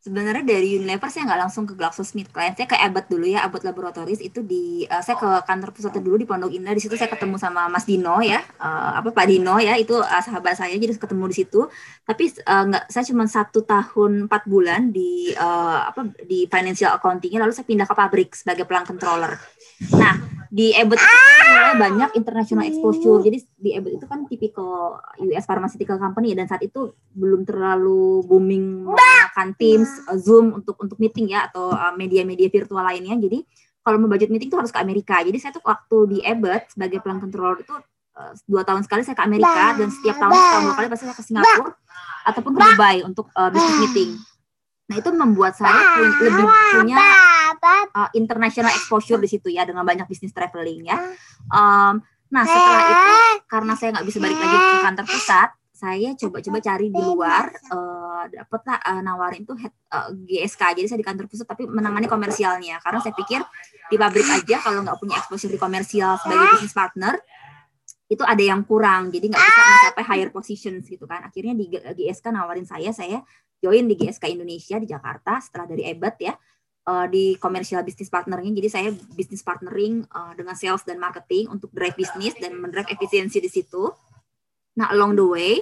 [0.02, 4.18] sebenarnya dari Unilever saya nggak langsung ke GlaxoSmithKline saya ke Abbott dulu ya Abbott Laboratories
[4.18, 7.38] itu di uh, saya ke kantor pusatnya dulu di Pondok Indah di situ saya ketemu
[7.38, 11.30] sama Mas Dino ya uh, apa Pak Dino ya itu uh, sahabat saya jadi ketemu
[11.30, 11.70] di situ
[12.02, 17.46] tapi uh, nggak saya cuma satu tahun empat bulan di uh, apa di financial accountingnya
[17.46, 19.38] lalu saya pindah ke pabrik sebagai pelang controller
[20.02, 20.18] nah
[20.52, 21.16] di Abbott itu
[21.48, 23.24] mulai banyak international exposure.
[23.24, 28.84] Jadi di Abbott itu kan tipikal US pharmaceutical company dan saat itu belum terlalu booming
[28.84, 29.88] menggunakan Teams,
[30.20, 33.16] Zoom untuk untuk meeting ya atau uh, media-media virtual lainnya.
[33.16, 33.48] Jadi
[33.80, 35.24] kalau mau budget meeting itu harus ke Amerika.
[35.24, 37.72] Jadi saya tuh waktu di Abbott sebagai pelang controller itu
[38.20, 41.16] uh, dua tahun sekali saya ke Amerika dan setiap tahun setahun dua kali pasti saya
[41.16, 41.72] ke Singapura
[42.28, 44.20] ataupun ke Dubai untuk uh, business meeting.
[44.92, 45.80] Nah itu membuat saya
[46.20, 46.44] lebih
[46.76, 47.00] punya
[47.70, 50.98] uh, international exposure di situ ya dengan banyak bisnis traveling ya.
[51.48, 52.02] Um,
[52.32, 53.14] nah setelah itu
[53.46, 55.50] karena saya nggak bisa balik lagi ke kantor pusat,
[55.82, 60.88] saya coba-coba cari di luar, uh, dapet lah uh, nawarin tuh head, uh, GSK, jadi
[60.88, 63.42] saya di kantor pusat tapi menangani komersialnya, karena saya pikir
[63.90, 67.18] di pabrik aja kalau nggak punya exposure di komersial sebagai business partner,
[68.08, 71.26] itu ada yang kurang, jadi nggak bisa mencapai higher positions gitu kan.
[71.26, 73.26] Akhirnya di GSK nawarin saya, saya
[73.58, 76.34] join di GSK Indonesia di Jakarta setelah dari Ebet ya
[76.88, 78.52] uh, di komersial bisnis partnernya.
[78.56, 83.38] Jadi saya bisnis partnering uh, dengan sales dan marketing untuk drive bisnis dan mendrive efisiensi
[83.42, 83.92] di situ.
[84.80, 85.54] Nah, along the way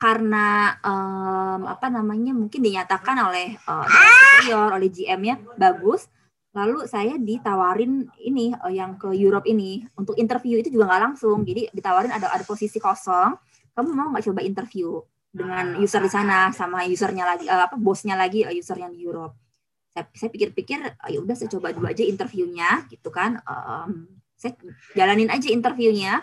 [0.00, 6.08] karena um, apa namanya mungkin dinyatakan oleh uh, superior oleh GM ya bagus.
[6.50, 9.86] Lalu saya ditawarin ini uh, yang ke Europe ini.
[9.94, 11.44] Untuk interview itu juga nggak langsung.
[11.44, 13.36] Jadi ditawarin ada ada posisi kosong.
[13.70, 14.98] Kamu mau nggak coba interview
[15.30, 19.49] dengan user di sana sama usernya lagi apa bosnya lagi user yang di Europe
[19.90, 20.78] saya pikir-pikir
[21.10, 23.42] ya udah saya coba dulu aja interviewnya gitu kan.
[23.44, 24.56] Um, saya
[24.94, 26.22] jalanin aja interviewnya.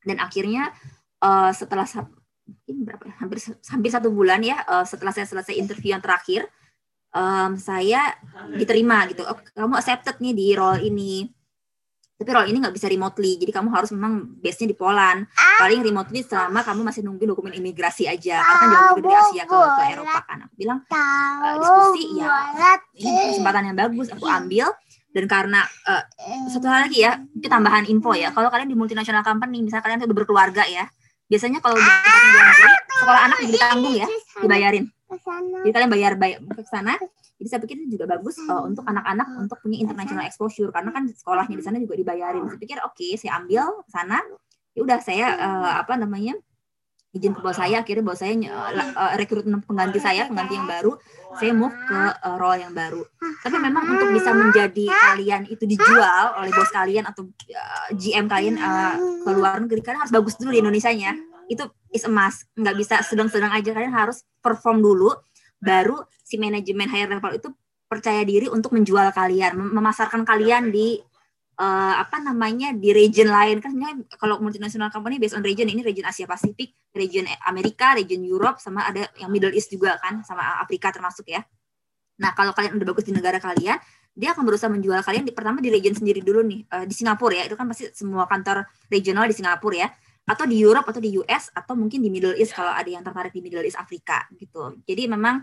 [0.00, 0.72] Dan akhirnya
[1.20, 1.84] uh, setelah
[2.48, 3.14] mungkin berapa ya?
[3.20, 6.48] hampir hampir satu bulan ya uh, setelah saya selesai interview yang terakhir
[7.14, 8.16] um, saya
[8.56, 9.22] diterima gitu.
[9.26, 11.28] Oh, kamu accepted nih di role ini
[12.20, 15.24] tapi role ini nggak bisa remotely jadi kamu harus memang base-nya di Poland.
[15.56, 18.44] Paling remotely selama kamu masih nunggu dokumen imigrasi aja.
[18.44, 20.38] Karena kan jauh dari Asia ke, ke Eropa kan.
[20.44, 22.28] Aku bilang uh, diskusi ya
[22.92, 24.68] ini kesempatan yang bagus aku ambil.
[25.10, 26.04] Dan karena uh,
[26.52, 28.30] satu hal lagi ya itu tambahan info ya.
[28.36, 30.84] Kalau kalian di multinational company misalnya kalian tuh udah berkeluarga ya
[31.30, 31.86] biasanya kalau di
[32.98, 34.06] sekolah anak juga ditanggung ya
[34.42, 34.84] dibayarin
[35.64, 36.94] jadi kalian bayar bayar ke sana.
[37.40, 40.68] Jadi saya pikir itu juga bagus uh, untuk anak-anak untuk punya international exposure.
[40.68, 42.44] Karena kan sekolahnya di sana juga dibayarin.
[42.52, 44.20] Saya pikir oke okay, saya ambil sana.
[44.76, 46.36] Ya udah saya uh, apa namanya
[47.16, 47.80] izin ke bos saya.
[47.80, 50.92] Akhirnya bos saya uh, rekrut pengganti saya pengganti yang baru.
[51.40, 53.08] Saya move ke uh, role yang baru.
[53.40, 58.60] Tapi memang untuk bisa menjadi kalian itu dijual oleh bos kalian atau uh, GM kalian
[58.60, 61.16] uh, ke luar negeri kalian harus bagus dulu di Indonesia nya
[61.50, 65.10] itu is emas nggak bisa sedang-sedang aja kalian harus perform dulu
[65.58, 67.48] baru si manajemen higher level itu
[67.90, 71.02] percaya diri untuk menjual kalian memasarkan kalian di
[71.58, 73.74] uh, apa namanya di region lain kan
[74.14, 78.86] kalau multinational company based on region ini region Asia Pasifik, region Amerika, region Europe sama
[78.86, 81.42] ada yang Middle East juga kan sama Afrika termasuk ya.
[82.20, 83.80] Nah, kalau kalian udah bagus di negara kalian,
[84.12, 87.42] dia akan berusaha menjual kalian di pertama di region sendiri dulu nih uh, di Singapura
[87.42, 87.44] ya.
[87.48, 89.88] Itu kan pasti semua kantor regional di Singapura ya
[90.26, 93.34] atau di Europe atau di US atau mungkin di Middle East kalau ada yang tertarik
[93.34, 94.78] di Middle East Afrika gitu.
[94.86, 95.42] Jadi memang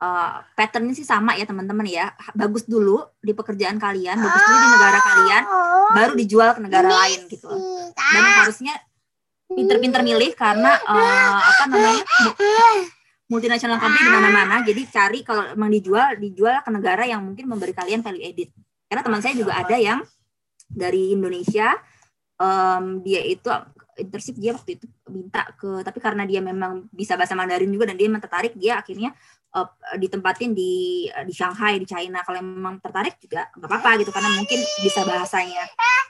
[0.00, 2.14] uh, patternnya sih sama ya teman-teman ya.
[2.32, 5.42] Bagus dulu di pekerjaan kalian, bagus dulu di negara kalian,
[5.94, 7.48] baru dijual ke negara lain gitu.
[7.94, 8.74] Dan harusnya
[9.50, 12.04] pinter-pinter milih karena uh, apa namanya
[13.30, 14.56] multinasional company di mana-mana.
[14.66, 18.50] Jadi cari kalau memang dijual, dijual ke negara yang mungkin memberi kalian value edit.
[18.90, 20.02] Karena teman saya juga ada yang
[20.66, 21.78] dari Indonesia,
[22.42, 23.46] um, dia itu
[24.00, 27.96] internship dia waktu itu minta ke tapi karena dia memang bisa bahasa Mandarin juga dan
[28.00, 29.12] dia memang tertarik dia akhirnya
[29.52, 29.68] uh,
[30.00, 32.24] ditempatin di uh, di Shanghai di China.
[32.24, 35.64] Kalau memang tertarik juga nggak apa-apa gitu karena mungkin bisa bahasanya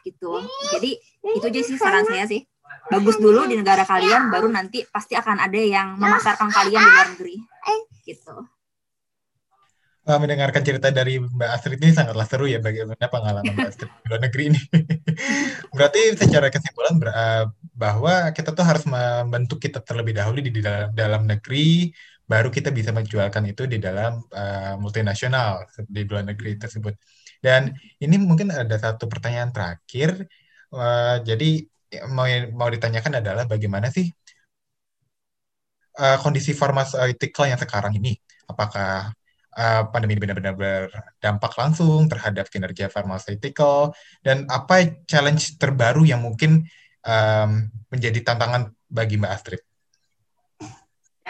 [0.06, 0.32] gitu.
[0.78, 0.90] Jadi
[1.36, 2.46] itu aja sih saran saya sih.
[2.86, 7.08] Bagus dulu di negara kalian baru nanti pasti akan ada yang memasarkan kalian di luar
[7.12, 7.36] negeri.
[8.06, 8.59] Gitu
[10.06, 14.06] uh, mendengarkan cerita dari Mbak Astrid ini sangatlah seru ya bagaimana pengalaman Mbak Astrid di
[14.08, 14.60] luar negeri ini.
[15.76, 17.44] Berarti secara kesimpulan uh,
[17.74, 21.92] bahwa kita tuh harus membentuk kita terlebih dahulu di dalam, dalam negeri,
[22.24, 26.94] baru kita bisa menjualkan itu di dalam uh, multinasional di luar negeri tersebut.
[27.40, 27.72] Dan
[28.04, 30.28] ini mungkin ada satu pertanyaan terakhir.
[30.70, 31.66] Uh, jadi
[32.14, 34.06] mau mau ditanyakan adalah bagaimana sih
[35.98, 38.14] uh, kondisi farmaceutical yang sekarang ini?
[38.46, 39.10] Apakah
[39.60, 43.92] uh, pandemi ini benar-benar berdampak langsung terhadap kinerja pharmaceutical
[44.24, 46.64] dan apa challenge terbaru yang mungkin
[47.04, 49.62] um, menjadi tantangan bagi Mbak Astrid?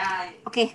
[0.01, 0.67] Oke, okay.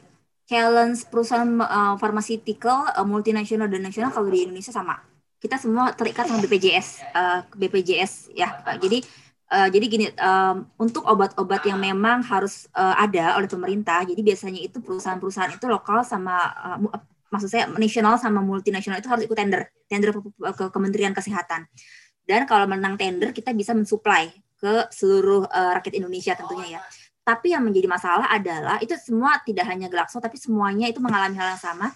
[0.46, 5.00] challenge perusahaan uh, pharmaceutical uh, multinasional dan nasional kalau di Indonesia sama.
[5.36, 8.60] Kita semua terikat sama BPJS, uh, BPJS ya.
[8.62, 9.00] Uh, jadi
[9.46, 14.58] Uh, jadi gini, um, untuk obat-obat yang memang harus uh, ada oleh pemerintah, jadi biasanya
[14.58, 16.98] itu perusahaan-perusahaan itu lokal sama uh,
[17.30, 21.66] maksud saya nasional sama multinasional itu harus ikut tender, tender ke, ke Kementerian Kesehatan.
[22.26, 26.80] Dan kalau menang tender kita bisa mensuplai ke seluruh uh, rakyat Indonesia tentunya ya.
[27.26, 31.54] Tapi yang menjadi masalah adalah itu semua tidak hanya Glaxo tapi semuanya itu mengalami hal
[31.54, 31.90] yang sama.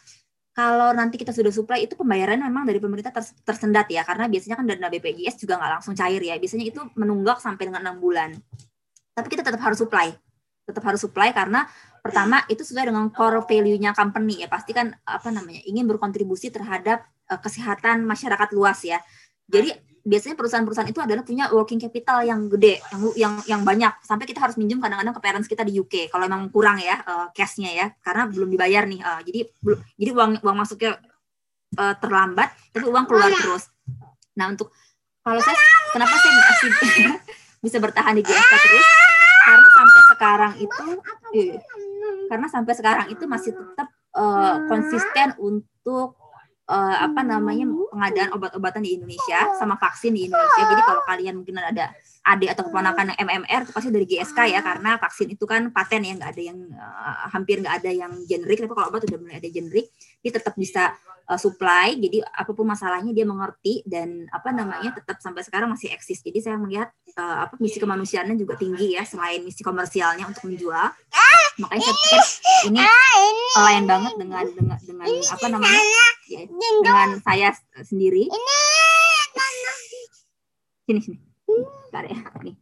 [0.51, 3.15] Kalau nanti kita sudah supply itu pembayaran memang dari pemerintah
[3.47, 6.35] tersendat ya karena biasanya kan dana BPJS juga nggak langsung cair ya.
[6.39, 8.35] Biasanya itu menunggak sampai dengan enam bulan.
[9.15, 10.11] Tapi kita tetap harus supply
[10.71, 11.67] tetap harus supply karena
[12.01, 14.49] pertama itu sesuai dengan core value-nya company ya.
[14.49, 18.99] Pasti kan apa namanya ingin berkontribusi terhadap uh, kesehatan masyarakat luas ya.
[19.47, 23.93] Jadi biasanya perusahaan-perusahaan itu adalah punya working capital yang gede yang yang yang banyak.
[24.01, 27.27] Sampai kita harus minjem kadang-kadang ke parents kita di UK kalau emang kurang ya uh,
[27.37, 29.01] cashnya ya karena belum dibayar nih.
[29.05, 30.97] Uh, jadi belum jadi uang uang masuknya
[31.77, 33.69] uh, terlambat tapi uang keluar terus.
[34.41, 34.73] Nah untuk
[35.21, 35.57] kalau saya
[35.93, 36.71] kenapa saya masih
[37.65, 38.89] bisa bertahan di GSK terus?
[39.41, 40.85] Karena sampai sekarang itu
[41.37, 41.57] eh,
[42.31, 46.15] karena sampai sekarang itu masih tetap uh, konsisten untuk
[46.71, 50.63] uh, apa namanya pengadaan obat-obatan di Indonesia sama vaksin di Indonesia.
[50.63, 51.91] Jadi kalau kalian mungkin ada
[52.21, 56.05] adik atau keponakan yang MMR itu pasti dari GSK ya karena vaksin itu kan paten
[56.07, 58.63] ya nggak ada yang uh, hampir nggak ada yang generik.
[58.63, 59.91] Tapi kalau obat udah mulai ada generik
[60.23, 60.95] dia tetap bisa
[61.27, 61.99] uh, supply.
[61.99, 66.23] Jadi apa pun masalahnya dia mengerti dan apa namanya tetap sampai sekarang masih eksis.
[66.23, 70.87] Jadi saya melihat uh, apa misi kemanusiaannya juga tinggi ya selain misi komersialnya untuk menjual
[71.61, 72.21] makanya saya pikir
[72.73, 72.81] ini
[73.57, 75.83] lain banget dengan dengan dengan apa namanya?
[76.31, 77.49] ya, dengan saya
[77.85, 78.31] sendiri.
[80.87, 81.19] Sini sini.
[81.47, 82.57] Bentar ya, nih.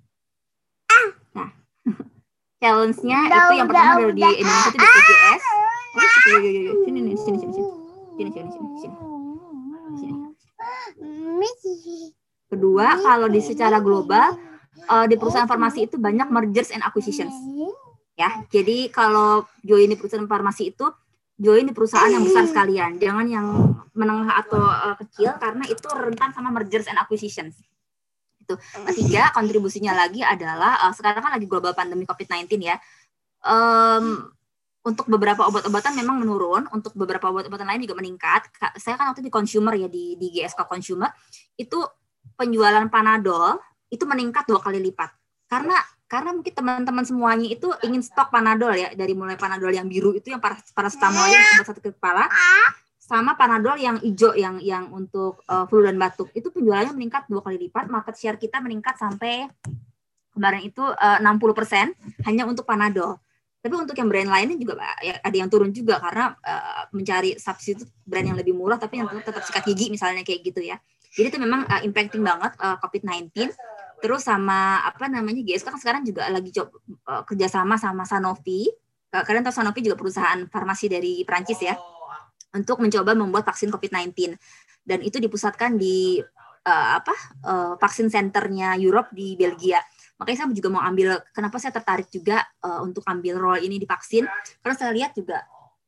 [1.37, 1.49] Nah,
[2.61, 5.43] challenge-nya itu yang pertama adalah di Indonesia itu di PJS.
[5.99, 7.71] Oh, sini nih, sini, sini, sini.
[8.19, 8.97] Sini, sini, sini, sini.
[9.97, 10.17] sini.
[12.49, 14.37] Kedua, kalau di secara global,
[14.89, 17.33] uh, di perusahaan farmasi itu banyak mergers and acquisitions.
[18.19, 20.91] Ya, jadi kalau join di perusahaan farmasi itu
[21.39, 23.47] join di perusahaan yang besar sekalian, jangan yang
[23.95, 27.63] menengah atau uh, kecil karena itu rentan sama mergers and acquisitions
[28.49, 28.59] gitu.
[28.91, 32.81] Ketiga, kontribusinya lagi adalah uh, sekarang kan lagi global pandemi COVID-19 ya.
[33.45, 34.35] Um,
[34.83, 38.49] untuk beberapa obat-obatan memang menurun, untuk beberapa obat-obatan lain juga meningkat.
[38.81, 41.13] Saya kan waktu di consumer ya di di GSK consumer
[41.61, 41.77] itu
[42.41, 43.61] penjualan Panadol
[43.93, 45.13] itu meningkat dua kali lipat.
[45.45, 45.77] Karena
[46.09, 50.33] karena mungkin teman-teman semuanya itu ingin stok Panadol ya dari mulai Panadol yang biru itu
[50.33, 50.89] yang para para
[51.29, 52.25] yang obat satu kepala
[52.97, 56.33] sama Panadol yang hijau yang yang untuk uh, flu dan batuk.
[56.33, 59.49] Itu penjualannya meningkat dua kali lipat market share kita meningkat sampai
[60.33, 63.17] kemarin itu uh, eh, 60% hanya untuk Panadol.
[63.59, 67.89] Tapi untuk yang brand lainnya juga ya, ada yang turun juga karena uh, mencari substitut
[68.05, 70.81] brand yang lebih murah tapi yang tetap sikat gigi misalnya kayak gitu ya.
[71.17, 73.53] Jadi itu memang uh, impacting banget uh, COVID-19
[73.99, 76.71] terus sama apa namanya GSK kan sekarang juga lagi coba
[77.11, 78.71] uh, kerjasama sama Sanofi.
[79.09, 81.73] Kalian tahu Sanofi juga perusahaan farmasi dari Prancis ya?
[82.53, 84.37] Untuk mencoba membuat vaksin COVID-19
[84.85, 86.21] dan itu dipusatkan di
[86.69, 87.15] uh, apa
[87.45, 89.81] uh, vaksin centernya Europe di Belgia.
[90.19, 93.87] Makanya saya juga mau ambil kenapa saya tertarik juga uh, untuk ambil role ini di
[93.89, 94.29] vaksin.
[94.61, 95.45] Karena saya lihat juga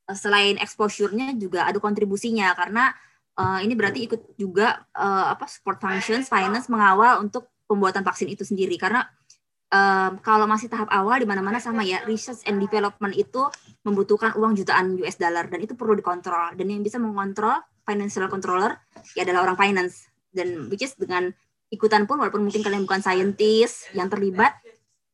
[0.08, 2.54] uh, selain exposure-nya juga ada kontribusinya.
[2.54, 2.94] Karena
[3.36, 8.42] uh, ini berarti ikut juga uh, apa support functions finance mengawal untuk pembuatan vaksin itu
[8.42, 8.74] sendiri.
[8.74, 9.06] Karena
[9.70, 13.46] um, kalau masih tahap awal di mana-mana sama ya research and development itu
[13.86, 16.58] membutuhkan uang jutaan US dollar dan itu perlu dikontrol.
[16.58, 18.74] Dan yang bisa mengontrol financial controller
[19.14, 20.10] ya adalah orang finance.
[20.34, 21.30] Dan which is dengan
[21.70, 24.58] ikutan pun walaupun mungkin kalian bukan scientist yang terlibat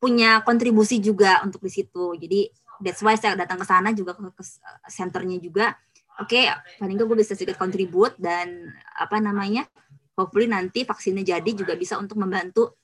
[0.00, 2.16] punya kontribusi juga untuk di situ.
[2.16, 2.48] Jadi
[2.80, 4.42] that's why saya datang ke sana juga ke, ke
[4.88, 5.76] centernya juga.
[6.16, 9.68] Oke okay, paling gue bisa sedikit kontribut dan apa namanya
[10.16, 12.74] hopefully nanti vaksinnya jadi juga bisa untuk membantu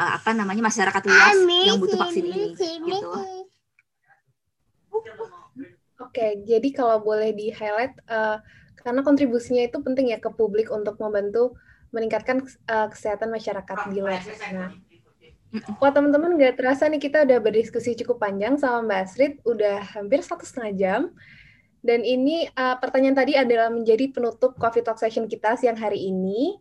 [0.00, 1.36] uh, apa namanya masyarakat luas
[1.68, 3.08] yang butuh vaksin ini gitu.
[5.98, 8.40] Oke, jadi kalau boleh di highlight uh,
[8.78, 11.58] karena kontribusinya itu penting ya ke publik untuk membantu
[11.92, 12.40] meningkatkan
[12.70, 14.72] uh, kesehatan masyarakat di luar sana.
[15.80, 20.20] Wah teman-teman nggak terasa nih kita udah berdiskusi cukup panjang sama Mbak Astrid, udah hampir
[20.20, 21.00] satu setengah jam.
[21.80, 26.60] Dan ini uh, pertanyaan tadi adalah menjadi penutup Coffee Talk Session kita siang hari ini.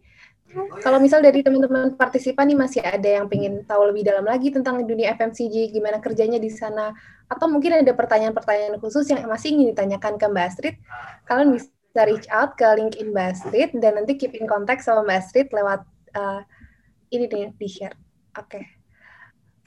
[0.55, 4.79] Kalau misal dari teman-teman partisipan nih masih ada yang pengen tahu lebih dalam lagi tentang
[4.87, 6.95] dunia FMCG, gimana kerjanya di sana,
[7.27, 10.75] atau mungkin ada pertanyaan-pertanyaan khusus yang masih ingin ditanyakan ke Mbak Astrid,
[11.27, 15.17] kalian bisa reach out ke LinkedIn Mbak Astrid dan nanti keep in contact sama Mbak
[15.19, 15.83] Astrid lewat
[16.15, 16.41] uh,
[17.11, 17.95] ini nih di share.
[18.39, 18.63] Oke.
[18.63, 18.76] Okay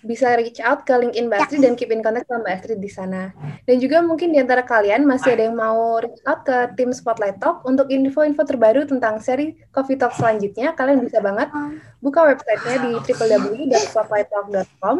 [0.01, 2.89] bisa reach out ke LinkedIn Mbak Astrid dan keep in contact sama Mbak Astrid di
[2.89, 3.33] sana.
[3.69, 7.39] Dan juga mungkin di antara kalian masih ada yang mau reach out ke tim Spotlight
[7.39, 11.53] Talk untuk info-info terbaru tentang seri Coffee Talk selanjutnya, kalian bisa banget
[12.01, 14.97] buka websitenya di www.spotlighttalk.com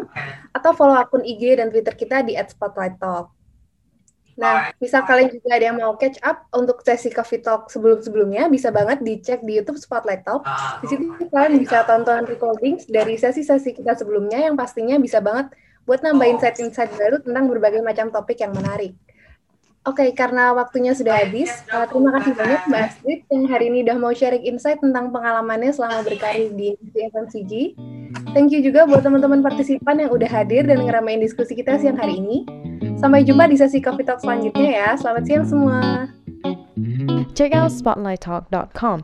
[0.53, 3.40] atau follow akun IG dan Twitter kita di @spotlighttalk.
[4.41, 8.73] Nah, bisa kalian juga ada yang mau catch up untuk sesi coffee talk sebelum-sebelumnya, bisa
[8.73, 10.41] banget dicek di YouTube Spotlight Talk.
[10.81, 15.53] Di situ kalian bisa tonton recordings dari sesi-sesi kita sebelumnya yang pastinya bisa banget
[15.85, 18.97] buat nambah insight-insight baru tentang berbagai macam topik yang menarik.
[19.81, 23.81] Oke, okay, karena waktunya sudah habis, uh, terima kasih banyak Mbak Astrid yang hari ini
[23.81, 27.73] udah mau sharing insight tentang pengalamannya selama berkarir di FMCG.
[28.37, 32.21] Thank you juga buat teman-teman partisipan yang udah hadir dan ngeramein diskusi kita siang hari
[32.21, 32.45] ini.
[33.01, 34.89] Sampai jumpa di sesi Coffee Talk selanjutnya ya.
[35.01, 35.81] Selamat siang semua.
[37.33, 39.01] Check out spotlighttalk.com